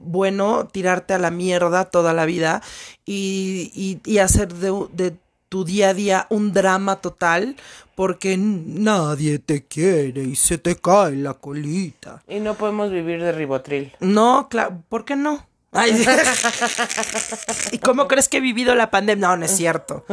bueno 0.00 0.66
tirarte 0.66 1.14
a 1.14 1.18
la 1.18 1.30
mierda 1.30 1.84
toda 1.84 2.12
la 2.12 2.24
vida 2.24 2.62
y, 3.06 3.70
y- 3.74 4.00
y 4.10 4.18
hacer 4.18 4.52
de, 4.54 4.86
de 4.92 5.14
tu 5.48 5.64
día 5.64 5.90
a 5.90 5.94
día 5.94 6.26
un 6.30 6.52
drama 6.52 6.96
total 6.96 7.56
porque 7.94 8.36
nadie 8.38 9.38
te 9.38 9.64
quiere 9.66 10.22
y 10.22 10.34
se 10.36 10.56
te 10.58 10.76
cae 10.76 11.16
la 11.16 11.34
colita. 11.34 12.22
Y 12.28 12.40
no 12.40 12.54
podemos 12.54 12.90
vivir 12.90 13.20
de 13.22 13.30
ribotril. 13.32 13.92
No, 14.00 14.48
claro, 14.48 14.82
¿por 14.88 15.04
qué 15.04 15.16
no? 15.16 15.46
Ay, 15.72 16.04
¿Y 17.72 17.78
cómo 17.78 18.08
crees 18.08 18.28
que 18.28 18.38
he 18.38 18.40
vivido 18.40 18.74
la 18.74 18.90
pandemia? 18.90 19.28
No, 19.28 19.36
no 19.36 19.44
es 19.44 19.56
cierto. 19.56 20.04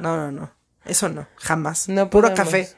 No, 0.00 0.16
no, 0.16 0.32
no. 0.32 0.50
Eso 0.84 1.08
no, 1.08 1.26
jamás. 1.36 1.88
No 1.88 2.10
Puro 2.10 2.28
podemos. 2.28 2.44
café. 2.52 2.68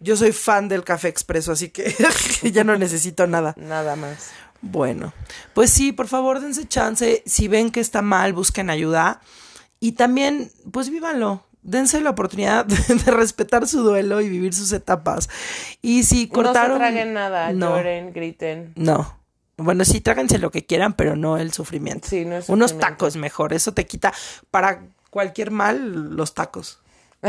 Yo 0.00 0.16
soy 0.16 0.32
fan 0.32 0.68
del 0.68 0.82
café 0.82 1.08
expreso, 1.08 1.52
así 1.52 1.68
que 1.68 1.94
ya 2.52 2.64
no 2.64 2.76
necesito 2.76 3.26
nada. 3.26 3.54
Nada 3.56 3.96
más. 3.96 4.30
Bueno, 4.62 5.12
pues 5.54 5.70
sí, 5.70 5.92
por 5.92 6.06
favor, 6.08 6.40
dense 6.40 6.66
chance. 6.68 7.22
Si 7.26 7.48
ven 7.48 7.70
que 7.70 7.80
está 7.80 8.02
mal, 8.02 8.32
busquen 8.32 8.68
ayuda. 8.70 9.20
Y 9.80 9.92
también, 9.92 10.50
pues 10.70 10.90
vívanlo. 10.90 11.46
Dense 11.62 12.00
la 12.00 12.10
oportunidad 12.10 12.64
de, 12.66 12.76
de 12.94 13.10
respetar 13.10 13.66
su 13.68 13.82
duelo 13.82 14.20
y 14.20 14.28
vivir 14.28 14.52
sus 14.54 14.72
etapas. 14.72 15.28
Y 15.82 16.02
si 16.04 16.28
cortaron. 16.28 16.78
No 16.78 16.84
se 16.86 16.92
traguen 16.92 17.12
nada, 17.14 17.52
No. 17.52 17.76
lloren, 17.76 18.12
griten. 18.12 18.72
No. 18.76 19.18
Bueno, 19.56 19.84
sí, 19.84 20.00
tráganse 20.00 20.38
lo 20.38 20.50
que 20.50 20.64
quieran, 20.64 20.94
pero 20.94 21.16
no 21.16 21.36
el 21.36 21.52
sufrimiento. 21.52 22.08
Sí, 22.08 22.24
no 22.24 22.36
es 22.36 22.48
Unos 22.48 22.70
sufrimiento. 22.70 22.96
tacos 22.98 23.16
mejor. 23.16 23.52
Eso 23.52 23.72
te 23.74 23.86
quita 23.86 24.12
para 24.50 24.82
cualquier 25.10 25.50
mal 25.50 26.16
los 26.16 26.32
tacos. 26.34 26.80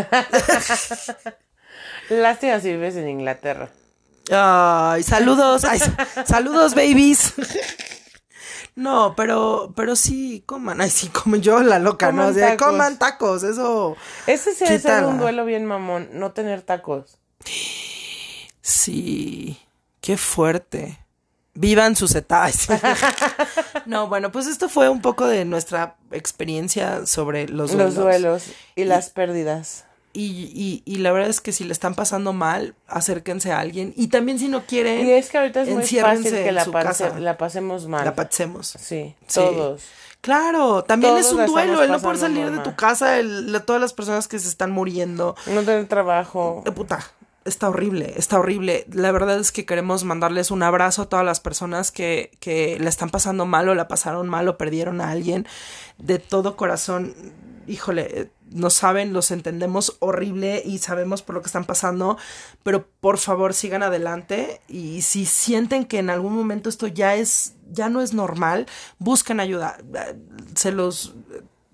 Lástima 2.09 2.59
si 2.59 2.69
vives 2.71 2.95
en 2.95 3.09
Inglaterra. 3.09 3.69
Ay, 4.31 5.03
saludos. 5.03 5.65
Ay, 5.65 5.79
saludos, 6.25 6.73
babies. 6.75 7.33
No, 8.75 9.13
pero, 9.17 9.73
pero 9.75 9.95
sí, 9.97 10.43
coman. 10.45 10.79
Ay, 10.81 10.89
sí, 10.89 11.09
comen 11.09 11.41
yo 11.41 11.61
la 11.61 11.77
loca, 11.79 12.11
¿no? 12.11 12.19
Coman 12.23 12.31
O 12.31 12.33
sea, 12.33 12.49
tacos. 12.51 12.67
coman 12.67 12.97
tacos, 12.99 13.43
eso. 13.43 13.97
Ese 14.27 14.53
sí 14.55 14.63
Quítala. 14.65 15.07
un 15.07 15.19
duelo 15.19 15.43
bien 15.45 15.65
mamón, 15.65 16.09
no 16.13 16.31
tener 16.31 16.61
tacos. 16.61 17.17
Sí, 18.61 19.59
qué 19.99 20.17
fuerte. 20.17 20.97
Vivan 21.53 21.95
sus 21.95 22.15
etapas. 22.15 22.67
No, 23.87 24.07
bueno, 24.07 24.31
pues 24.31 24.45
esto 24.45 24.69
fue 24.69 24.89
un 24.89 25.01
poco 25.01 25.25
de 25.25 25.43
nuestra 25.43 25.97
experiencia 26.11 27.05
sobre 27.07 27.47
los 27.49 27.71
duelos. 27.71 27.95
Los 27.95 28.03
duelos 28.03 28.43
y 28.75 28.83
las 28.85 29.09
pérdidas. 29.09 29.85
Y, 30.13 30.51
y, 30.53 30.83
y 30.85 30.97
la 30.97 31.11
verdad 31.11 31.29
es 31.29 31.39
que 31.41 31.51
si 31.51 31.63
le 31.63 31.71
están 31.73 31.95
pasando 31.95 32.33
mal, 32.33 32.75
acérquense 32.87 33.51
a 33.51 33.59
alguien. 33.59 33.93
Y 33.95 34.07
también 34.07 34.39
si 34.39 34.47
no 34.47 34.65
quieren, 34.65 35.05
Y 35.07 35.11
es 35.11 35.29
que 35.29 35.37
ahorita 35.37 35.61
es 35.61 35.69
muy 35.69 35.83
fácil 35.85 36.31
que 36.31 36.51
la, 36.51 36.65
pase- 36.65 37.19
la 37.19 37.37
pasemos 37.37 37.87
mal. 37.87 38.03
la 38.05 38.13
pasemos. 38.15 38.67
Sí, 38.79 39.15
Sí. 39.27 39.39
todos. 39.39 39.81
Claro, 40.21 40.83
también 40.83 41.13
Todos 41.13 41.25
es 41.25 41.31
un 41.33 41.45
duelo 41.47 41.81
el 41.81 41.89
no 41.91 41.99
poder 41.99 42.17
salir 42.19 42.51
de 42.51 42.59
tu 42.59 42.75
casa, 42.75 43.17
el, 43.17 43.51
la- 43.51 43.61
todas 43.61 43.81
las 43.81 43.93
personas 43.93 44.27
que 44.27 44.37
se 44.37 44.49
están 44.49 44.69
muriendo. 44.71 45.35
No 45.47 45.61
tener 45.61 45.87
trabajo. 45.87 46.61
Eh, 46.65 46.71
puta, 46.71 46.99
está 47.45 47.69
horrible, 47.69 48.13
está 48.17 48.39
horrible. 48.39 48.85
La 48.91 49.11
verdad 49.11 49.39
es 49.39 49.51
que 49.51 49.65
queremos 49.65 50.03
mandarles 50.03 50.51
un 50.51 50.63
abrazo 50.63 51.03
a 51.03 51.09
todas 51.09 51.25
las 51.25 51.39
personas 51.39 51.91
que, 51.91 52.31
que 52.39 52.77
la 52.79 52.89
están 52.89 53.09
pasando 53.09 53.45
mal 53.45 53.69
o 53.69 53.75
la 53.75 53.87
pasaron 53.87 54.29
mal 54.29 54.47
o 54.47 54.57
perdieron 54.57 55.01
a 55.01 55.09
alguien. 55.09 55.47
De 55.97 56.19
todo 56.19 56.55
corazón, 56.55 57.15
híjole, 57.67 58.21
eh, 58.21 58.31
no 58.51 58.69
saben, 58.69 59.13
los 59.13 59.31
entendemos 59.31 59.95
horrible 59.99 60.61
y 60.65 60.79
sabemos 60.79 61.21
por 61.21 61.35
lo 61.35 61.41
que 61.41 61.47
están 61.47 61.65
pasando, 61.65 62.17
pero 62.63 62.85
por 62.99 63.17
favor 63.17 63.53
sigan 63.53 63.81
adelante 63.81 64.61
y 64.67 65.03
si 65.03 65.25
sienten 65.25 65.85
que 65.85 65.99
en 65.99 66.09
algún 66.09 66.33
momento 66.33 66.69
esto 66.69 66.87
ya 66.87 67.15
es, 67.15 67.53
ya 67.71 67.89
no 67.89 68.01
es 68.01 68.13
normal, 68.13 68.67
busquen 68.99 69.39
ayuda. 69.39 69.77
Eh, 69.95 70.15
Se 70.55 70.71
los 70.71 71.15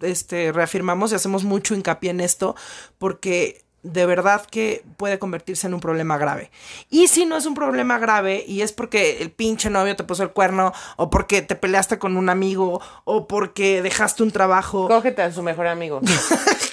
este, 0.01 0.51
reafirmamos 0.51 1.11
y 1.11 1.15
hacemos 1.15 1.43
mucho 1.43 1.73
hincapié 1.73 2.11
en 2.11 2.21
esto 2.21 2.55
porque 2.99 3.65
de 3.91 4.05
verdad 4.05 4.45
que 4.45 4.83
puede 4.97 5.19
convertirse 5.19 5.67
en 5.67 5.73
un 5.73 5.79
problema 5.79 6.17
grave. 6.17 6.51
Y 6.89 7.07
si 7.07 7.25
no 7.25 7.37
es 7.37 7.45
un 7.45 7.53
problema 7.53 7.99
grave 7.99 8.43
y 8.47 8.61
es 8.61 8.71
porque 8.71 9.21
el 9.21 9.31
pinche 9.31 9.69
novio 9.69 9.95
te 9.95 10.03
puso 10.03 10.23
el 10.23 10.31
cuerno 10.31 10.73
o 10.95 11.09
porque 11.09 11.41
te 11.41 11.55
peleaste 11.55 11.99
con 11.99 12.17
un 12.17 12.29
amigo 12.29 12.81
o 13.03 13.27
porque 13.27 13.81
dejaste 13.81 14.23
un 14.23 14.31
trabajo 14.31 14.87
Cógete 14.87 15.21
a 15.21 15.31
su 15.31 15.43
mejor 15.43 15.67
amigo. 15.67 16.01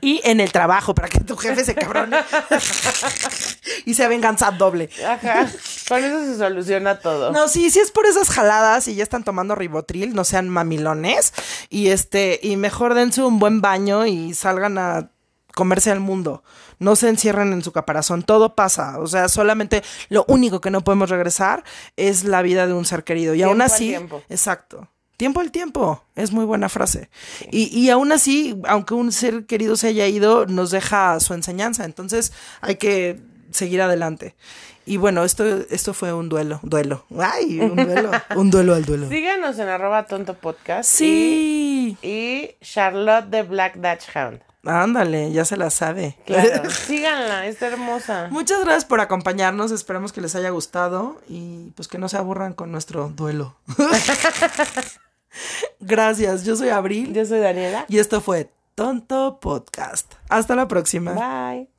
y 0.00 0.20
en 0.24 0.40
el 0.40 0.52
trabajo 0.52 0.94
para 0.94 1.08
que 1.08 1.20
tu 1.20 1.36
jefe 1.36 1.64
se 1.64 1.74
cabrone 1.74 2.18
y 3.84 3.94
se 3.94 4.08
venganza 4.08 4.50
doble. 4.50 4.90
Ajá. 5.06 5.48
Con 5.88 6.04
eso 6.04 6.24
se 6.24 6.38
soluciona 6.38 6.98
todo. 6.98 7.32
No, 7.32 7.48
sí, 7.48 7.70
sí 7.70 7.80
es 7.80 7.90
por 7.90 8.06
esas 8.06 8.30
jaladas 8.30 8.88
y 8.88 8.94
ya 8.94 9.02
están 9.02 9.24
tomando 9.24 9.54
ribotril, 9.54 10.14
no 10.14 10.24
sean 10.24 10.48
mamilones 10.48 11.32
y 11.68 11.88
este 11.88 12.40
y 12.42 12.56
mejor 12.56 12.94
dense 12.94 13.22
un 13.22 13.38
buen 13.38 13.60
baño 13.60 14.06
y 14.06 14.34
salgan 14.34 14.78
a 14.78 15.10
comerse 15.54 15.90
al 15.90 16.00
mundo. 16.00 16.42
No 16.78 16.94
se 16.94 17.08
encierren 17.08 17.52
en 17.52 17.64
su 17.64 17.72
caparazón, 17.72 18.22
todo 18.22 18.54
pasa, 18.54 19.00
o 19.00 19.08
sea, 19.08 19.28
solamente 19.28 19.82
lo 20.08 20.24
único 20.28 20.60
que 20.60 20.70
no 20.70 20.84
podemos 20.84 21.10
regresar 21.10 21.64
es 21.96 22.22
la 22.22 22.42
vida 22.42 22.68
de 22.68 22.72
un 22.72 22.84
ser 22.84 23.02
querido 23.02 23.34
y 23.34 23.42
aún 23.42 23.60
así, 23.60 23.88
tiempo. 23.88 24.22
exacto. 24.28 24.88
Tiempo 25.18 25.40
al 25.40 25.50
tiempo, 25.50 26.04
es 26.14 26.30
muy 26.30 26.44
buena 26.44 26.68
frase. 26.68 27.10
Y, 27.50 27.76
y 27.76 27.90
aún 27.90 28.12
así, 28.12 28.56
aunque 28.64 28.94
un 28.94 29.10
ser 29.10 29.46
querido 29.46 29.74
se 29.74 29.88
haya 29.88 30.06
ido, 30.06 30.46
nos 30.46 30.70
deja 30.70 31.18
su 31.18 31.34
enseñanza. 31.34 31.84
Entonces 31.84 32.32
hay 32.60 32.76
que 32.76 33.20
seguir 33.50 33.82
adelante. 33.82 34.36
Y 34.86 34.96
bueno, 34.96 35.24
esto, 35.24 35.44
esto 35.44 35.92
fue 35.92 36.12
un 36.12 36.28
duelo. 36.28 36.60
Duelo. 36.62 37.04
Ay, 37.18 37.58
un 37.58 37.74
duelo. 37.74 38.10
un 38.36 38.50
duelo 38.52 38.74
al 38.76 38.84
duelo. 38.84 39.08
Síganos 39.08 39.58
en 39.58 39.68
arroba 39.68 40.06
tonto 40.06 40.34
podcast. 40.34 40.88
Sí. 40.88 41.98
Y, 42.00 42.08
y 42.08 42.54
Charlotte 42.62 43.26
de 43.26 43.42
Black 43.42 43.74
Dutch 43.74 44.14
Hound. 44.14 44.40
Ándale, 44.64 45.32
ya 45.32 45.44
se 45.44 45.56
la 45.56 45.70
sabe. 45.70 46.16
Claro. 46.26 46.70
Síganla, 46.86 47.46
está 47.46 47.66
hermosa. 47.66 48.28
Muchas 48.30 48.60
gracias 48.60 48.84
por 48.84 49.00
acompañarnos. 49.00 49.72
Esperamos 49.72 50.12
que 50.12 50.20
les 50.20 50.34
haya 50.36 50.50
gustado 50.50 51.20
y 51.28 51.70
pues 51.74 51.88
que 51.88 51.98
no 51.98 52.08
se 52.08 52.16
aburran 52.18 52.52
con 52.54 52.70
nuestro 52.70 53.08
duelo. 53.08 53.56
gracias. 55.80 56.44
Yo 56.44 56.56
soy 56.56 56.68
Abril 56.70 57.12
Yo 57.12 57.24
soy 57.24 57.38
Daniela. 57.40 57.84
y 57.88 57.98
esto 57.98 58.20
fue 58.20 58.50
Tonto 58.74 59.38
Podcast. 59.40 60.12
Hasta 60.28 60.54
la 60.54 60.68
próxima. 60.68 61.12
Bye. 61.12 61.68